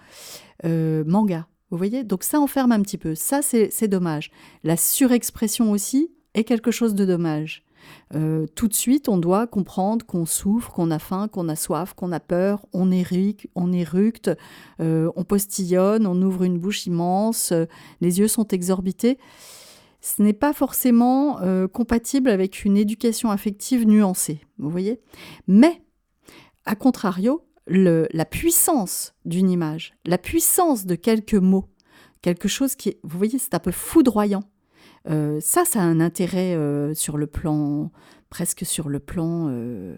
manga. 0.64 1.48
Vous 1.74 1.78
voyez? 1.78 2.04
Donc 2.04 2.24
ça 2.24 2.40
enferme 2.40 2.72
un 2.72 2.84
petit 2.84 3.00
peu. 3.00 3.16
Ça, 3.16 3.42
c'est 3.42 3.88
dommage. 3.88 4.30
La 4.64 4.78
surexpression 4.78 5.72
aussi 5.72 6.12
est 6.36 6.44
quelque 6.44 6.70
chose 6.70 6.94
de 6.94 7.04
dommage. 7.04 7.66
Euh, 8.14 8.46
tout 8.54 8.68
de 8.68 8.76
suite, 8.76 9.10
on 9.10 9.18
doit 9.18 9.48
comprendre 9.48 10.06
qu'on 10.06 10.28
souffre, 10.28 10.72
qu'on 10.72 10.92
a 10.92 11.00
faim, 11.00 11.28
qu'on 11.28 11.50
a 11.50 11.56
soif, 11.56 11.96
qu'on 11.96 12.12
a 12.12 12.20
peur, 12.20 12.64
on 12.74 12.92
éructe, 12.92 13.48
on, 13.56 13.74
éructe, 13.74 14.30
euh, 14.82 15.12
on 15.16 15.24
postillonne, 15.24 16.06
on 16.06 16.22
ouvre 16.22 16.44
une 16.44 16.60
bouche 16.60 16.86
immense, 16.86 17.52
euh, 17.52 17.66
les 18.02 18.20
yeux 18.20 18.28
sont 18.28 18.48
exorbités. 18.50 19.18
Ce 20.00 20.22
n'est 20.22 20.34
pas 20.34 20.54
forcément 20.54 21.40
compatible 21.72 22.30
avec 22.30 22.66
une 22.66 22.78
éducation 22.78 23.32
affective 23.32 23.88
nuancée, 23.88 24.42
vous 24.60 24.70
voyez? 24.70 25.00
Mais, 25.48 25.82
à 26.66 26.76
contrario, 26.76 27.42
la 27.68 28.26
puissance 28.26 29.14
d'une 29.26 29.50
image, 29.50 29.94
la 30.06 30.18
puissance 30.18 30.86
de 30.86 30.96
quelques 30.96 31.34
mots, 31.36 31.70
quelque 32.22 32.48
chose 32.48 32.76
qui 32.76 32.98
vous 33.04 33.18
voyez, 33.18 33.40
c'est 33.40 33.54
un 33.54 33.60
peu 33.60 33.72
foudroyant. 33.72 34.44
Euh, 35.10 35.40
ça, 35.42 35.66
ça 35.66 35.82
a 35.82 35.84
un 35.84 36.00
intérêt 36.00 36.56
euh, 36.56 36.94
sur 36.94 37.18
le 37.18 37.28
plan, 37.28 37.92
presque 38.30 38.66
sur 38.66 38.90
le 38.90 39.00
plan 39.00 39.50
euh, 39.50 39.96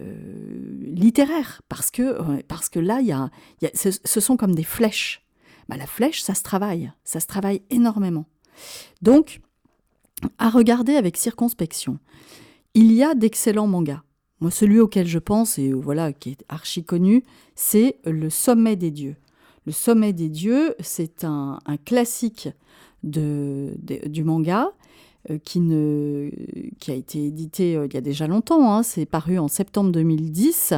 littéraire, 0.00 1.62
parce 1.68 1.90
que, 1.90 2.42
parce 2.42 2.68
que 2.68 2.78
là, 2.78 3.00
y 3.00 3.12
a, 3.12 3.30
ce, 3.74 4.20
sont 4.20 4.36
comme 4.36 4.54
des 4.54 4.64
flèches. 4.64 5.26
Bah, 5.68 5.76
la 5.76 5.86
flèche, 5.86 6.22
ça 6.22 6.34
se 6.34 6.42
travaille, 6.42 6.92
ça 7.04 7.20
se 7.20 7.26
travaille 7.26 7.62
énormément. 7.70 8.26
Donc, 9.02 9.40
à 10.38 10.50
regarder 10.50 10.96
avec 10.96 11.16
circonspection. 11.16 11.98
Il 12.74 12.92
y 12.92 13.02
a 13.02 13.14
d'excellents 13.14 13.66
mangas. 13.66 14.02
Moi, 14.40 14.50
celui 14.50 14.80
auquel 14.80 15.06
je 15.06 15.18
pense, 15.18 15.58
et 15.58 15.72
voilà, 15.72 16.12
qui 16.12 16.30
est 16.30 16.44
archi 16.48 16.82
connu, 16.82 17.24
c'est 17.54 17.96
Le 18.04 18.30
Sommet 18.30 18.76
des 18.76 18.90
Dieux. 18.90 19.16
Le 19.66 19.72
Sommet 19.72 20.14
des 20.14 20.30
Dieux, 20.30 20.74
c'est 20.80 21.24
un, 21.24 21.58
classique 21.84 22.48
du 23.02 24.24
manga 24.24 24.72
euh, 25.28 25.38
qui, 25.44 25.60
a 26.90 26.94
été 26.94 27.26
édité 27.26 27.76
euh, 27.76 27.86
il 27.86 27.92
y 27.92 27.98
a 27.98 28.00
déjà 28.00 28.26
longtemps, 28.26 28.72
hein, 28.72 28.82
c'est 28.82 29.04
paru 29.04 29.38
en 29.38 29.48
septembre 29.48 29.92
2010. 29.92 30.72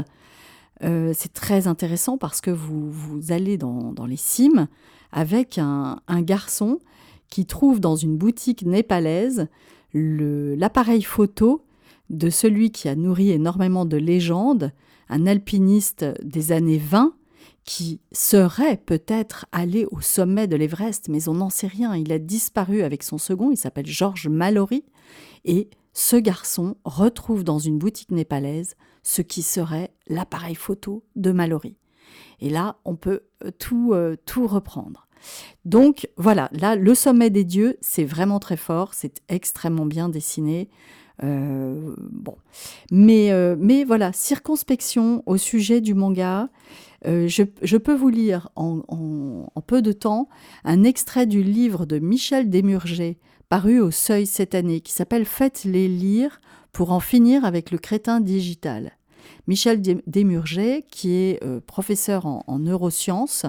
euh, 0.83 1.13
c'est 1.15 1.33
très 1.33 1.69
intéressant 1.69 2.19
parce 2.19 2.41
que 2.41 2.51
vous, 2.51 2.91
vous 2.91 3.31
allez 3.31 3.57
dans, 3.57 3.95
les 4.09 4.17
cimes 4.17 4.67
avec 5.13 5.59
un, 5.59 6.01
garçon 6.23 6.81
qui 7.29 7.47
trouve 7.47 7.79
dans 7.79 7.95
une 7.95 8.17
boutique 8.17 8.67
népalaise 8.67 9.47
l'appareil 9.95 11.03
photo 11.03 11.63
de 12.11 12.31
celui 12.31 12.71
qui 12.71 12.89
a 12.89 12.95
nourri 12.95 13.31
énormément 13.31 13.85
de 13.85 13.97
légendes, 13.97 14.73
un 15.09 15.27
alpiniste 15.27 16.05
des 16.23 16.53
années 16.53 16.79
20 16.79 17.15
qui 17.65 18.01
serait 18.11 18.77
peut-être 18.77 19.47
allé 19.53 19.87
au 19.91 20.01
sommet 20.01 20.49
de 20.49 20.57
l'Everest, 20.57 21.09
mais 21.09 21.29
on 21.29 21.35
n'en 21.35 21.51
sait 21.51 21.69
rien. 21.69 21.95
Il 21.95 22.13
a 22.13 22.19
disparu 22.19 22.83
avec 22.83 23.03
son 23.03 23.19
second, 23.19 23.51
il 23.51 23.57
s'appelle 23.57 23.87
Georges 23.87 24.29
Mallory, 24.29 24.85
et 25.45 25.71
ce 25.93 26.17
garçon 26.17 26.77
retrouve 26.85 27.45
dans 27.45 27.59
une 27.59 27.79
boutique 27.79 28.11
népalaise 28.11 28.75
ce 29.03 29.23
qui 29.23 29.43
serait 29.43 29.93
l'appareil 30.09 30.55
photo 30.55 31.05
de 31.17 31.33
Mallory. 31.33 31.77
Et 32.41 32.51
là, 32.51 32.77
on 32.85 32.97
peut 32.97 33.23
euh, 33.45 33.51
tout, 33.57 33.93
euh, 33.93 34.17
tout 34.27 34.47
reprendre. 34.47 35.07
Donc 35.65 36.09
voilà, 36.17 36.49
là, 36.53 36.75
le 36.75 36.95
sommet 36.95 37.31
des 37.31 37.45
dieux, 37.45 37.77
c'est 37.81 38.05
vraiment 38.05 38.41
très 38.41 38.57
fort, 38.57 38.95
c'est 38.95 39.23
extrêmement 39.29 39.87
bien 39.87 40.09
dessiné. 40.09 40.69
Euh, 41.23 41.95
bon, 41.99 42.37
mais, 42.91 43.31
mais 43.59 43.85
voilà, 43.85 44.13
circonspection 44.13 45.23
au 45.27 45.37
sujet 45.37 45.81
du 45.81 45.95
manga. 45.95 46.49
je, 47.05 47.77
peux 47.77 47.95
vous 47.95 48.09
lire 48.09 48.49
en, 48.57 48.83
en, 48.89 49.61
peu 49.61 49.83
de 49.83 49.93
temps 49.93 50.29
un 50.65 50.85
extrait 50.85 51.27
du 51.27 51.43
livre 51.43 51.87
de 51.87 51.99
Michel 51.99 52.51
Desmurger, 52.51 53.19
paru 53.49 53.81
au 53.81 53.91
Seuil 53.91 54.27
cette 54.27 54.55
année, 54.55 54.81
qui 54.81 54.93
s'appelle 54.93 55.25
Faites-les 55.25 55.89
lire 55.89 56.41
pour 56.73 56.91
en 56.91 57.01
finir 57.01 57.45
avec 57.45 57.71
le 57.71 57.79
crétin 57.79 58.21
digital. 58.21 58.93
Michel 59.47 59.81
Desmurger, 60.07 60.85
qui 60.91 61.15
est 61.15 61.43
euh, 61.43 61.61
professeur 61.61 62.27
en, 62.27 62.59
neurosciences, 62.59 63.45
euh, 63.45 63.49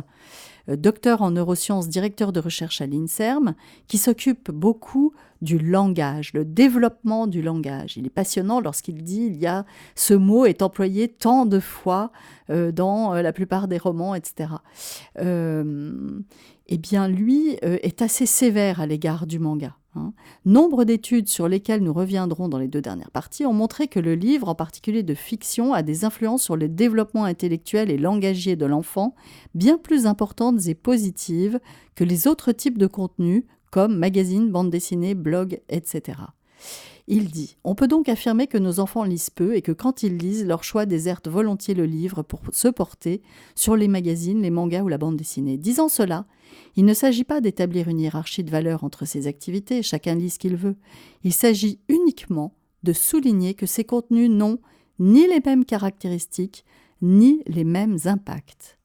docteur 0.68 1.22
en 1.22 1.32
neurosciences, 1.32 1.90
directeur 1.90 2.32
de 2.32 2.40
recherche 2.40 2.82
à 2.82 2.88
l'INSERM, 2.88 3.56
qui 3.88 3.98
s'occupe 3.98 4.52
beaucoup 4.52 5.14
du 5.42 5.60
langage, 5.60 6.34
le 6.34 6.46
développement 6.46 7.28
du 7.28 7.42
langage. 7.42 7.98
Il 7.98 8.06
est 8.06 8.10
passionnant 8.10 8.62
lorsqu'il 8.62 9.04
dit 9.04 9.26
il 9.26 9.36
y 9.36 9.46
a 9.46 9.66
ce 9.96 10.14
mot 10.14 10.46
est 10.46 10.62
employé 10.62 11.10
tant 11.10 11.46
de 11.46 11.60
fois 11.60 12.12
euh, 12.50 12.72
dans 12.72 13.14
la 13.14 13.34
plupart 13.34 13.68
des 13.68 13.78
romans, 13.78 14.16
etc. 14.16 14.50
eh 15.20 16.78
bien, 16.78 17.08
lui 17.08 17.58
est 17.62 18.02
assez 18.02 18.26
sévère 18.26 18.80
à 18.80 18.86
l'égard 18.86 19.28
du 19.28 19.40
manga. 19.40 19.76
Hein. 19.96 20.14
Nombre 20.46 20.84
d'études 20.84 21.30
sur 21.30 21.48
lesquelles 21.48 21.84
nous 21.84 21.94
reviendrons 21.94 22.50
dans 22.50 22.58
les 22.58 22.68
deux 22.68 22.82
dernières 22.82 23.12
parties 23.12 23.46
ont 23.46 23.54
montré 23.54 23.88
que 23.88 24.00
le 24.00 24.16
livre, 24.16 24.50
en 24.50 24.56
particulier 24.56 25.04
de 25.04 25.14
fiction, 25.14 25.74
a 25.74 25.84
des 25.84 26.06
influences 26.06 26.44
sur 26.44 26.56
le 26.56 26.68
développement 26.68 27.26
intellectuel 27.26 27.92
et 27.92 27.98
langagier 27.98 28.56
de 28.56 28.66
l'enfant 28.66 29.16
bien 29.56 29.78
plus 29.78 30.06
importantes 30.06 30.68
et 30.68 30.76
positives 30.76 31.60
que 31.96 32.04
les 32.04 32.28
autres 32.28 32.52
types 32.52 32.78
de 32.78 32.88
contenus 32.88 33.44
comme 33.72 33.98
magazines, 33.98 34.52
bandes 34.52 34.70
dessinées, 34.70 35.16
blogs, 35.16 35.60
etc. 35.70 36.20
Il 37.08 37.30
dit 37.30 37.58
On 37.64 37.76
peut 37.76 37.88
donc 37.88 38.08
affirmer 38.08 38.48
que 38.48 38.58
nos 38.58 38.80
enfants 38.80 39.04
lisent 39.04 39.30
peu 39.30 39.56
et 39.56 39.62
que 39.62 39.72
quand 39.72 40.04
ils 40.04 40.18
lisent, 40.18 40.46
leur 40.46 40.64
choix 40.64 40.86
déserte 40.86 41.28
volontiers 41.28 41.74
le 41.74 41.86
livre 41.86 42.24
pour 42.24 42.42
se 42.52 42.70
porter 42.70 43.22
sur 43.56 43.76
les 43.76 43.90
magazines, 43.90 44.42
les 44.42 44.50
mangas 44.50 44.84
ou 44.84 44.88
la 44.88 44.98
bande 44.98 45.18
dessinée. 45.18 45.58
Disant 45.58 45.90
cela, 45.90 46.26
il 46.76 46.86
ne 46.86 46.94
s'agit 46.94 47.26
pas 47.26 47.42
d'établir 47.42 47.90
une 47.90 48.00
hiérarchie 48.00 48.44
de 48.44 48.52
valeurs 48.52 48.84
entre 48.84 49.06
ces 49.06 49.28
activités, 49.28 49.84
chacun 49.84 50.16
lit 50.16 50.30
ce 50.30 50.40
qu'il 50.40 50.56
veut. 50.56 50.78
Il 51.24 51.34
s'agit 51.34 51.80
uniquement 51.90 52.54
de 52.84 52.94
souligner 52.94 53.54
que 53.54 53.66
ces 53.66 53.84
contenus 53.84 54.30
n'ont 54.30 54.60
ni 55.00 55.28
les 55.28 55.42
mêmes 55.46 55.66
caractéristiques, 55.66 56.64
ni 57.02 57.42
les 57.48 57.64
mêmes 57.64 57.98
impacts. 58.06 58.78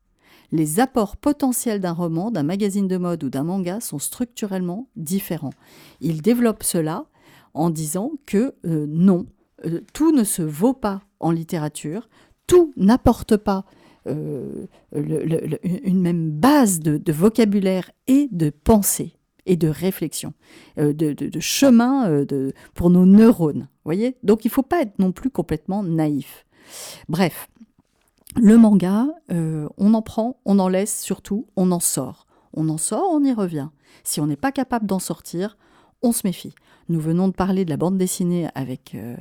Les 0.51 0.81
apports 0.81 1.17
potentiels 1.19 1.81
d'un 1.81 1.93
roman, 1.93 2.31
d'un 2.31 2.43
magazine 2.43 2.89
de 2.89 2.97
mode 2.97 3.23
ou 3.23 3.29
d'un 3.29 3.45
manga 3.45 3.81
sont 3.81 3.99
structurellement 3.99 4.89
différents. 4.97 5.53
Il 6.01 6.23
développe 6.23 6.63
cela 6.63 7.07
en 7.55 7.71
disant 7.71 8.13
que 8.27 8.55
euh, 8.65 8.87
non, 8.89 9.27
euh, 9.67 9.81
tout 9.93 10.13
ne 10.13 10.25
se 10.25 10.43
vaut 10.43 10.75
pas 10.75 11.03
en 11.21 11.31
littérature, 11.31 12.09
tout 12.47 12.73
n'apporte 12.77 13.37
pas 13.37 13.65
euh, 14.07 14.67
une 14.93 16.01
même 16.01 16.31
base 16.31 16.81
de, 16.81 17.13
vocabulaire 17.13 17.91
et 18.07 18.29
de 18.31 18.51
pensée 18.51 19.15
et 19.45 19.57
de 19.57 19.69
réflexion, 19.69 20.35
de, 20.77 21.41
chemin 21.41 22.25
pour 22.75 22.91
nos 22.91 23.07
neurones. 23.07 23.69
Voyez? 23.85 24.17
Donc 24.23 24.45
il 24.45 24.49
ne 24.49 24.53
faut 24.53 24.63
pas 24.63 24.83
être 24.83 24.99
non 24.99 25.11
plus 25.11 25.31
complètement 25.31 25.83
naïf. 25.83 26.47
Bref, 27.09 27.49
le 28.37 28.59
manga, 28.59 29.09
on 29.31 29.95
en 29.95 30.03
prend, 30.03 30.39
on 30.45 30.59
en 30.59 30.69
laisse 30.69 31.01
surtout, 31.01 31.47
on 31.57 31.73
en 31.73 31.81
sort. 31.81 32.27
On 32.53 32.69
en 32.69 32.79
sort, 32.79 33.09
on 33.11 33.25
y 33.25 33.33
revient. 33.33 33.69
Si 34.05 34.21
on 34.21 34.27
n'est 34.27 34.37
pas 34.37 34.53
capable 34.53 34.87
d'en 34.87 34.99
sortir, 34.99 35.57
on 36.03 36.13
se 36.13 36.27
méfie. 36.27 36.55
Nous 36.89 37.01
venons 37.01 37.29
de 37.29 37.35
parler 37.35 37.65
de 37.65 37.71
la 37.71 37.77
bande 37.77 37.99
dessinée 37.99 38.49
avec, 38.55 38.95
euh, 38.95 39.17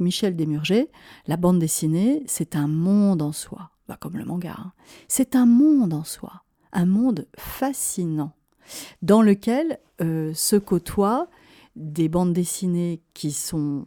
Michel 0.00 0.36
Desmurger. 0.36 0.90
La 1.26 1.36
bande 1.36 1.58
dessinée, 1.58 2.22
c'est 2.26 2.56
un 2.56 2.68
monde 2.68 3.22
en 3.22 3.32
soi, 3.32 3.70
bah, 3.88 3.96
comme 4.00 4.16
le 4.16 4.24
manga. 4.24 4.54
Hein. 4.58 4.72
C'est 5.06 5.36
un 5.36 5.46
monde 5.46 5.94
en 5.94 6.04
soi, 6.04 6.42
un 6.72 6.86
monde 6.86 7.26
fascinant, 7.36 8.32
dans 9.00 9.22
lequel 9.22 9.78
euh, 10.00 10.34
se 10.34 10.56
côtoient 10.56 11.28
des 11.76 12.08
bandes 12.08 12.32
dessinées 12.32 13.00
qui 13.14 13.32
sont 13.32 13.86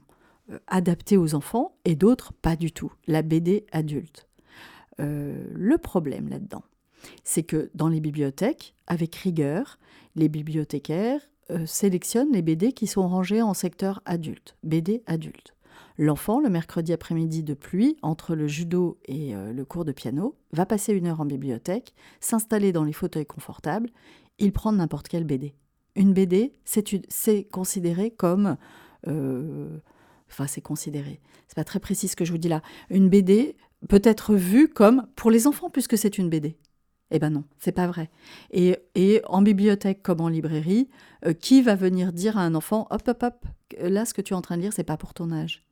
euh, 0.49 0.59
adaptées 0.67 1.17
aux 1.17 1.35
enfants 1.35 1.75
et 1.85 1.95
d'autres 1.95 2.33
pas 2.33 2.55
du 2.55 2.71
tout, 2.71 2.91
la 3.07 3.21
BD 3.21 3.65
adulte. 3.71 4.27
le 4.99 5.77
problème 5.77 6.29
là-dedans, 6.29 6.63
c'est 7.23 7.41
que 7.41 7.71
dans 7.73 7.87
les 7.87 7.99
bibliothèques, 7.99 8.75
avec 8.85 9.15
rigueur, 9.15 9.79
les 10.15 10.29
bibliothécaires 10.29 11.30
sélectionne 11.65 12.31
les 12.31 12.41
BD 12.41 12.73
qui 12.73 12.87
sont 12.87 13.07
rangés 13.07 13.41
en 13.41 13.53
secteur 13.53 14.01
adulte, 14.05 14.55
BD 14.63 15.03
adulte. 15.05 15.53
L'enfant, 15.97 16.39
le 16.39 16.49
mercredi 16.49 16.93
après-midi 16.93 17.43
de 17.43 17.53
pluie, 17.53 17.97
entre 18.01 18.35
le 18.35 18.47
judo 18.47 18.97
et 19.05 19.35
euh, 19.35 19.53
le 19.53 19.65
cours 19.65 19.85
de 19.85 19.91
piano, 19.91 20.35
va 20.51 20.65
passer 20.65 20.93
une 20.93 21.07
heure 21.07 21.21
en 21.21 21.25
bibliothèque, 21.25 21.93
s'installer 22.19 22.71
dans 22.71 22.83
les 22.83 22.93
fauteuils 22.93 23.25
confortables, 23.25 23.89
il 24.39 24.51
prend 24.51 24.71
n'importe 24.71 25.07
quelle 25.07 25.25
BD. 25.25 25.53
Une 25.95 26.13
BD, 26.13 26.53
c'est 26.65 27.43
considéré 27.51 28.11
comme... 28.11 28.57
Euh, 29.07 29.77
enfin, 30.29 30.47
c'est 30.47 30.61
considéré. 30.61 31.19
C'est 31.47 31.55
pas 31.55 31.63
très 31.63 31.79
précis 31.79 32.07
ce 32.07 32.15
que 32.15 32.25
je 32.25 32.31
vous 32.31 32.37
dis 32.37 32.47
là. 32.47 32.61
Une 32.89 33.09
BD 33.09 33.55
peut 33.89 34.01
être 34.03 34.33
vue 34.33 34.69
comme 34.69 35.05
pour 35.15 35.29
les 35.29 35.45
enfants 35.47 35.69
puisque 35.69 35.97
c'est 35.97 36.17
une 36.17 36.29
BD. 36.29 36.57
Eh 37.11 37.19
ben 37.19 37.29
non, 37.29 37.43
c'est 37.59 37.73
pas 37.73 37.87
vrai. 37.87 38.09
Et, 38.51 39.21
en 39.27 39.41
bibliothèque 39.41 40.01
comme 40.01 40.21
en 40.21 40.29
librairie, 40.29 40.89
euh, 41.25 41.33
qui 41.33 41.61
va 41.61 41.75
venir 41.75 42.13
dire 42.13 42.37
à 42.37 42.41
un 42.41 42.55
enfant 42.55 42.87
hop 42.89 43.07
hop 43.07 43.23
hop, 43.23 43.45
là 43.79 44.05
ce 44.05 44.13
que 44.13 44.21
tu 44.21 44.33
es 44.33 44.35
en 44.35 44.41
train 44.41 44.57
de 44.57 44.61
lire, 44.61 44.73
c'est 44.73 44.83
pas 44.83 44.97
pour 44.97 45.13
ton 45.13 45.31
âge? 45.31 45.63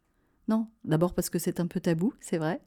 Non, 0.49 0.67
d'abord 0.83 1.13
parce 1.13 1.29
que 1.29 1.39
c'est 1.39 1.59
un 1.59 1.67
peu 1.67 1.79
tabou, 1.79 2.13
c'est 2.19 2.37
vrai. 2.37 2.59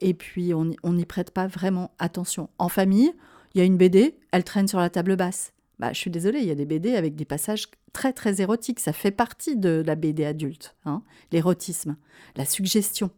Et 0.00 0.14
puis 0.14 0.52
on 0.52 0.92
n'y 0.92 1.04
prête 1.06 1.30
pas 1.30 1.46
vraiment 1.46 1.92
attention. 1.98 2.50
En 2.58 2.68
famille, 2.68 3.12
il 3.54 3.58
y 3.58 3.60
a 3.60 3.64
une 3.64 3.76
BD, 3.76 4.18
elle 4.32 4.44
traîne 4.44 4.68
sur 4.68 4.78
la 4.78 4.90
table 4.90 5.16
basse. 5.16 5.52
Bah, 5.78 5.92
je 5.92 5.98
suis 5.98 6.10
désolée, 6.10 6.40
il 6.40 6.46
y 6.46 6.50
a 6.50 6.54
des 6.54 6.66
BD 6.66 6.94
avec 6.94 7.14
des 7.16 7.24
passages 7.24 7.68
très 7.92 8.12
très 8.12 8.42
érotiques. 8.42 8.80
Ça 8.80 8.92
fait 8.92 9.10
partie 9.10 9.56
de 9.56 9.82
la 9.86 9.94
BD 9.94 10.24
adulte, 10.24 10.76
hein, 10.84 11.02
l'érotisme, 11.32 11.96
la 12.36 12.44
suggestion. 12.44 13.10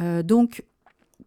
Euh, 0.00 0.22
donc 0.22 0.64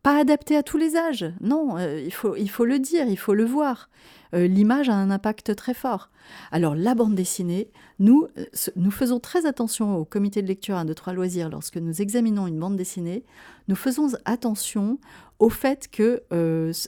pas 0.03 0.19
adapté 0.19 0.55
à 0.55 0.63
tous 0.63 0.77
les 0.77 0.95
âges. 0.95 1.25
Non, 1.41 1.77
euh, 1.77 2.01
il, 2.01 2.13
faut, 2.13 2.35
il 2.35 2.49
faut 2.49 2.65
le 2.65 2.79
dire, 2.79 3.07
il 3.07 3.17
faut 3.17 3.33
le 3.33 3.45
voir. 3.45 3.89
Euh, 4.33 4.47
l'image 4.47 4.89
a 4.89 4.93
un 4.93 5.09
impact 5.09 5.55
très 5.55 5.73
fort. 5.73 6.09
Alors 6.51 6.75
la 6.75 6.95
bande 6.95 7.15
dessinée, 7.15 7.69
nous, 7.99 8.27
euh, 8.37 8.45
nous 8.75 8.91
faisons 8.91 9.19
très 9.19 9.45
attention 9.45 9.97
au 9.97 10.05
comité 10.05 10.41
de 10.41 10.47
lecture 10.47 10.75
1, 10.75 10.85
2, 10.85 10.93
3 10.93 11.13
loisirs 11.13 11.49
lorsque 11.49 11.77
nous 11.77 12.01
examinons 12.01 12.47
une 12.47 12.59
bande 12.59 12.75
dessinée. 12.75 13.23
Nous 13.67 13.75
faisons 13.75 14.09
attention 14.25 14.99
au 15.39 15.49
fait 15.49 15.87
que 15.89 16.23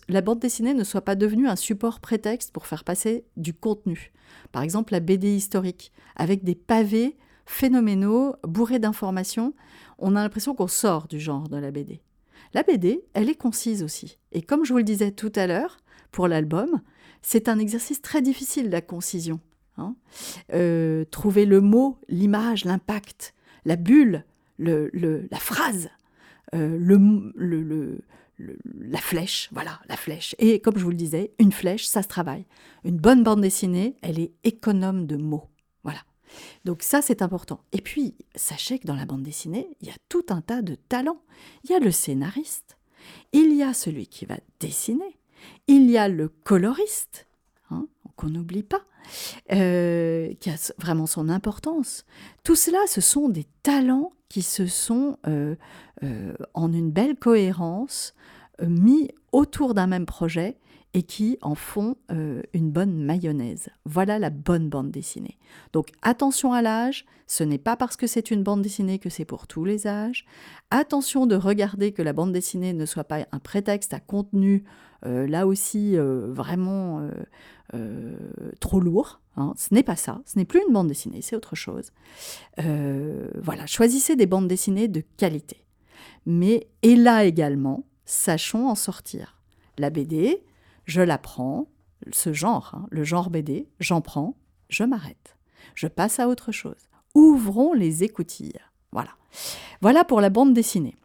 la 0.07 0.21
bande 0.21 0.39
dessinée 0.39 0.73
ne 0.73 0.83
soit 0.83 1.01
pas 1.01 1.15
devenue 1.15 1.47
un 1.47 1.55
support 1.55 1.99
prétexte 1.99 2.51
pour 2.51 2.65
faire 2.65 2.83
passer 2.83 3.25
du 3.37 3.53
contenu. 3.53 4.11
Par 4.51 4.63
exemple, 4.63 4.93
la 4.93 4.99
BD 4.99 5.35
historique, 5.35 5.91
avec 6.15 6.43
des 6.43 6.55
pavés 6.55 7.15
phénoménaux, 7.49 8.35
bourrés 8.43 8.79
d'informations. 8.79 9.53
On 9.97 10.15
a 10.15 10.21
l'impression 10.21 10.53
qu'on 10.53 10.67
sort 10.67 11.07
du 11.07 11.19
genre 11.19 11.49
de 11.49 11.57
la 11.57 11.71
BD. 11.71 11.99
La 12.53 12.63
BD, 12.63 13.03
elle 13.13 13.29
est 13.29 13.35
concise 13.35 13.83
aussi. 13.83 14.17
Et 14.31 14.41
comme 14.41 14.65
je 14.65 14.73
vous 14.73 14.79
le 14.79 14.83
disais 14.83 15.11
tout 15.11 15.31
à 15.35 15.47
l'heure, 15.47 15.77
pour 16.11 16.27
l'album, 16.27 16.81
c'est 17.21 17.47
un 17.49 17.59
exercice 17.59 18.01
très 18.01 18.21
difficile, 18.21 18.69
la 18.69 18.81
concision. 18.81 19.39
Hein. 19.77 19.95
Euh, 20.53 21.05
trouver 21.05 21.45
le 21.45 21.61
mot, 21.61 21.97
l'image, 22.07 22.65
l'impact, 22.65 23.33
la 23.65 23.75
bulle, 23.75 24.25
le, 24.57 24.89
la 25.31 25.37
phrase, 25.37 25.89
euh, 26.55 26.77
le, 26.79 28.01
la 28.37 28.99
flèche, 28.99 29.49
voilà, 29.51 29.79
la 29.87 29.95
flèche. 29.95 30.35
Et 30.39 30.59
comme 30.59 30.77
je 30.77 30.83
vous 30.83 30.89
le 30.89 30.95
disais, 30.95 31.33
une 31.39 31.51
flèche, 31.51 31.85
ça 31.85 32.01
se 32.01 32.07
travaille. 32.07 32.45
Une 32.83 32.97
bonne 32.97 33.23
bande 33.23 33.41
dessinée, 33.41 33.95
elle 34.01 34.19
est 34.19 34.31
économe 34.43 35.05
de 35.05 35.17
mots. 35.17 35.47
Donc 36.65 36.83
ça, 36.83 37.01
c'est 37.01 37.21
important. 37.21 37.61
Et 37.71 37.81
puis, 37.81 38.15
sachez 38.35 38.79
que 38.79 38.87
dans 38.87 38.95
la 38.95 39.05
bande 39.05 39.23
dessinée, 39.23 39.69
il 39.81 39.87
y 39.87 39.91
a 39.91 39.97
tout 40.09 40.25
un 40.29 40.41
tas 40.41 40.61
de 40.61 40.75
talents. 40.75 41.21
Il 41.63 41.71
y 41.71 41.73
a 41.73 41.79
le 41.79 41.91
scénariste, 41.91 42.77
Il 43.33 43.53
y 43.55 43.63
a 43.63 43.73
celui 43.73 44.07
qui 44.07 44.25
va 44.25 44.37
dessiner. 44.59 45.17
Il 45.67 45.89
y 45.89 45.97
a 45.97 46.07
le 46.09 46.29
coloriste, 46.29 47.27
hein, 47.71 47.87
qu'on 48.15 48.27
n'oublie 48.27 48.63
pas, 48.63 48.81
euh, 49.51 50.33
qui 50.39 50.49
a 50.49 50.73
vraiment 50.77 51.05
son 51.05 51.29
importance. 51.29 52.05
Tout 52.43 52.55
cela, 52.55 52.79
ce 52.87 53.01
sont 53.01 53.29
des 53.29 53.45
talents 53.63 54.11
qui 54.27 54.41
se 54.41 54.67
sont 54.67 55.17
euh, 55.27 55.55
euh, 56.03 56.33
en 56.53 56.71
une 56.73 56.91
belle 56.91 57.15
cohérence 57.15 58.13
mis 58.61 59.09
autour 59.31 59.73
d'un 59.73 59.87
même 59.87 60.05
projet 60.05 60.57
et 60.93 61.03
qui 61.03 61.37
en 61.41 61.55
font 61.55 61.95
une 62.09 62.71
bonne 62.71 62.93
mayonnaise. 62.93 63.69
Voilà 63.85 64.17
la 64.17 64.31
bonne 64.31 64.69
bande 64.69 64.89
dessinée. 64.89 65.37
Donc 65.71 65.89
attention 66.01 66.51
à 66.51 66.61
l'âge, 66.61 67.05
ce 67.27 67.43
n'est 67.43 67.59
pas 67.59 67.75
parce 67.75 67.95
que 67.95 68.07
c'est 68.07 68.31
une 68.31 68.41
bande 68.41 68.63
dessinée 68.63 68.97
que 68.97 69.09
c'est 69.09 69.25
pour 69.25 69.45
tous 69.45 69.65
les 69.65 69.85
âges. 69.85 70.25
Attention 70.71 71.27
de 71.27 71.35
regarder 71.35 71.91
que 71.91 72.01
la 72.01 72.13
bande 72.13 72.31
dessinée 72.31 72.73
ne 72.73 72.85
soit 72.87 73.03
pas 73.03 73.27
un 73.31 73.39
prétexte 73.39 73.93
à 73.93 73.99
contenu, 73.99 74.63
là 75.03 75.45
aussi 75.45 75.95
vraiment 75.95 77.07
euh, 77.75 78.17
trop 78.59 78.79
lourd. 78.79 79.21
Hein. 79.37 79.53
Ce 79.55 79.73
n'est 79.73 79.83
pas 79.83 79.95
ça, 79.95 80.21
ce 80.25 80.39
n'est 80.39 80.45
plus 80.45 80.61
une 80.67 80.73
bande 80.73 80.87
dessinée, 80.87 81.21
c'est 81.21 81.35
autre 81.35 81.55
chose. 81.55 81.91
Euh, 82.59 83.29
voilà, 83.35 83.67
choisissez 83.67 84.15
des 84.15 84.25
bandes 84.25 84.47
dessinées 84.47 84.87
de 84.87 85.03
qualité. 85.17 85.63
Mais, 86.25 86.67
et 86.81 86.95
là 86.95 87.25
également, 87.25 87.85
sachons 88.05 88.67
en 88.67 88.73
sortir. 88.73 89.39
La 89.77 89.91
BD, 89.91 90.43
je 90.89 91.01
la 91.01 91.17
prends, 91.17 91.67
ce 92.11 92.33
genre, 92.33 92.71
hein, 92.73 92.87
le 92.89 93.03
genre 93.03 93.29
BD, 93.29 93.69
j'en 93.79 94.01
prends, 94.01 94.35
je 94.69 94.83
m'arrête. 94.83 95.37
Je 95.75 95.87
passe 95.87 96.19
à 96.19 96.27
autre 96.27 96.51
chose. 96.51 96.89
Ouvrons 97.15 97.73
les 97.73 98.03
écoutilles. 98.03 98.59
Voilà. 98.91 99.11
Voilà 99.81 100.03
pour 100.03 100.19
la 100.19 100.29
bande 100.29 100.53
dessinée. 100.53 100.95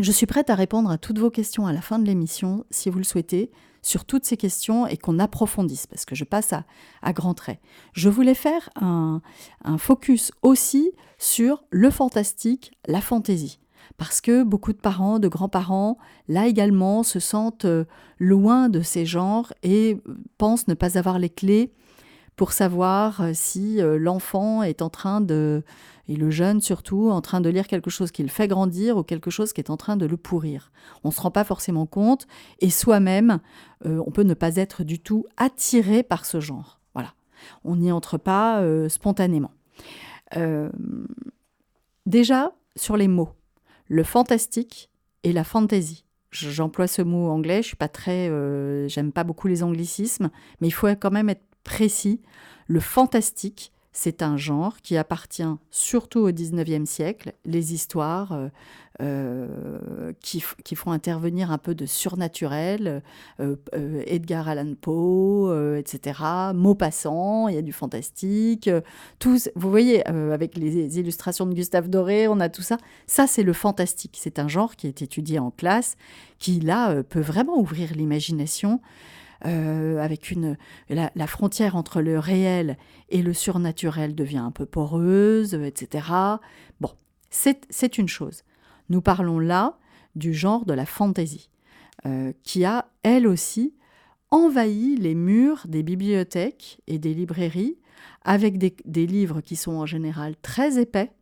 Je 0.00 0.10
suis 0.10 0.26
prête 0.26 0.50
à 0.50 0.54
répondre 0.54 0.90
à 0.90 0.98
toutes 0.98 1.18
vos 1.18 1.30
questions 1.30 1.66
à 1.66 1.72
la 1.72 1.80
fin 1.80 1.98
de 1.98 2.06
l'émission, 2.06 2.64
si 2.70 2.90
vous 2.90 2.98
le 2.98 3.04
souhaitez, 3.04 3.52
sur 3.82 4.06
toutes 4.06 4.24
ces 4.24 4.36
questions 4.36 4.86
et 4.86 4.96
qu'on 4.96 5.18
approfondisse, 5.18 5.86
parce 5.86 6.04
que 6.04 6.14
je 6.14 6.24
passe 6.24 6.52
à, 6.52 6.64
à 7.02 7.12
grands 7.12 7.34
traits. 7.34 7.60
Je 7.92 8.08
voulais 8.08 8.34
faire 8.34 8.70
un, 8.76 9.20
focus 9.78 10.32
aussi 10.42 10.92
sur 11.18 11.64
le 11.70 11.90
fantastique, 11.90 12.72
la 12.86 13.00
fantaisie 13.00 13.60
parce 13.96 14.20
que 14.20 14.42
beaucoup 14.42 14.72
de 14.72 14.78
parents, 14.78 15.18
de 15.18 15.28
grands-parents, 15.28 15.98
là 16.28 16.46
également, 16.46 17.02
se 17.02 17.20
sentent 17.20 17.64
euh, 17.64 17.84
loin 18.18 18.68
de 18.68 18.80
ces 18.80 19.06
genres 19.06 19.52
et 19.62 19.98
pensent 20.38 20.68
ne 20.68 20.74
pas 20.74 20.98
avoir 20.98 21.18
les 21.18 21.30
clés 21.30 21.72
pour 22.36 22.52
savoir 22.52 23.20
euh, 23.20 23.30
si 23.32 23.80
euh, 23.80 23.98
l'enfant 23.98 24.62
est 24.62 24.82
en 24.82 24.90
train 24.90 25.20
de, 25.20 25.62
et 26.08 26.16
le 26.16 26.30
jeune 26.30 26.60
surtout, 26.60 27.10
en 27.10 27.20
train 27.20 27.40
de 27.40 27.48
lire 27.48 27.66
quelque 27.66 27.90
chose 27.90 28.10
qui 28.10 28.22
le 28.22 28.28
fait 28.28 28.48
grandir 28.48 28.96
ou 28.96 29.02
quelque 29.02 29.30
chose 29.30 29.52
qui 29.52 29.60
est 29.60 29.70
en 29.70 29.76
train 29.76 29.96
de 29.96 30.06
le 30.06 30.16
pourrir. 30.16 30.72
On 31.04 31.08
ne 31.08 31.12
se 31.12 31.20
rend 31.20 31.30
pas 31.30 31.44
forcément 31.44 31.86
compte 31.86 32.26
et 32.60 32.70
soi-même, 32.70 33.40
euh, 33.86 34.02
on 34.06 34.10
peut 34.10 34.22
ne 34.22 34.34
pas 34.34 34.56
être 34.56 34.82
du 34.82 34.98
tout 34.98 35.26
attiré 35.36 36.02
par 36.02 36.26
ce 36.26 36.40
genre. 36.40 36.80
Voilà, 36.94 37.14
on 37.64 37.76
n'y 37.76 37.92
entre 37.92 38.18
pas 38.18 38.62
spontanément. 38.88 39.52
déjà, 42.06 42.52
sur 42.76 42.96
les 42.96 43.08
mots, 43.08 43.30
le 43.86 44.02
fantastique 44.02 44.90
et 45.22 45.32
la 45.32 45.44
fantasy. 45.44 46.04
J'emploie 46.30 46.86
ce 46.86 47.02
mot 47.02 47.28
anglais, 47.28 47.62
je 47.62 47.68
suis 47.68 47.76
pas 47.76 47.88
très, 47.88 48.28
j'aime 48.88 49.12
pas 49.12 49.24
beaucoup 49.24 49.46
les 49.46 49.62
anglicismes, 49.62 50.30
mais 50.60 50.68
il 50.68 50.72
faut 50.72 50.88
quand 50.88 51.12
même 51.12 51.28
être 51.28 51.44
précis. 51.62 52.20
Le 52.66 52.80
fantastique, 52.80 53.72
c'est 53.96 54.22
un 54.22 54.36
genre 54.36 54.78
qui 54.82 54.96
appartient 54.96 55.44
surtout 55.70 56.18
au 56.18 56.32
XIXe 56.32 56.90
siècle, 56.90 57.32
les 57.44 57.72
histoires 57.72 58.32
euh, 58.32 58.48
euh, 59.00 60.12
qui, 60.20 60.40
font 60.74 60.90
intervenir 60.90 61.52
un 61.52 61.58
peu 61.58 61.76
de 61.76 61.86
surnaturel, 61.86 63.02
euh, 63.38 63.56
Edgar 64.06 64.48
Allan 64.48 64.74
Poe, 64.80 65.78
etc. 65.78 66.20
Maupassant, 66.54 67.46
il 67.46 67.54
y 67.54 67.58
a 67.58 67.62
du 67.62 67.72
fantastique. 67.72 68.68
Tous, 69.20 69.48
vous 69.54 69.70
voyez, 69.70 70.04
avec 70.06 70.56
les 70.56 70.98
illustrations 70.98 71.46
de 71.46 71.54
Gustave 71.54 71.88
Doré, 71.88 72.26
on 72.26 72.40
a 72.40 72.48
tout 72.48 72.62
ça. 72.62 72.78
Ça, 73.06 73.28
c'est 73.28 73.44
le 73.44 73.52
fantastique. 73.52 74.18
C'est 74.20 74.40
un 74.40 74.48
genre 74.48 74.74
qui 74.74 74.88
est 74.88 75.02
étudié 75.02 75.38
en 75.38 75.52
classe, 75.52 75.96
qui 76.40 76.58
là 76.58 77.04
peut 77.04 77.20
vraiment 77.20 77.58
ouvrir 77.58 77.92
l'imagination. 77.94 78.80
Euh, 79.46 79.98
avec 79.98 80.30
une 80.30 80.56
la, 80.88 81.26
frontière 81.26 81.76
entre 81.76 82.00
le 82.00 82.18
réel 82.18 82.78
et 83.10 83.20
le 83.20 83.34
surnaturel 83.34 84.14
devient 84.14 84.38
un 84.38 84.50
peu 84.50 84.64
poreuse, 84.64 85.52
etc. 85.52 86.06
Bon, 86.80 86.90
c'est 87.28 87.98
une 87.98 88.08
chose. 88.08 88.42
Nous 88.88 89.02
parlons 89.02 89.38
là 89.38 89.76
du 90.14 90.32
genre 90.32 90.64
de 90.64 90.72
la 90.72 90.86
fantaisie, 90.86 91.50
euh, 92.06 92.32
qui 92.42 92.64
a, 92.64 92.86
elle 93.02 93.26
aussi, 93.26 93.74
envahi 94.30 94.96
les 94.96 95.14
murs 95.14 95.66
des 95.68 95.82
bibliothèques 95.82 96.80
et 96.86 96.98
des 96.98 97.12
librairies 97.12 97.76
avec 98.22 98.56
des, 98.56 99.06
livres 99.06 99.42
qui 99.42 99.56
sont 99.56 99.72
en 99.72 99.86
général 99.86 100.36
très 100.40 100.80
épais. 100.80 101.12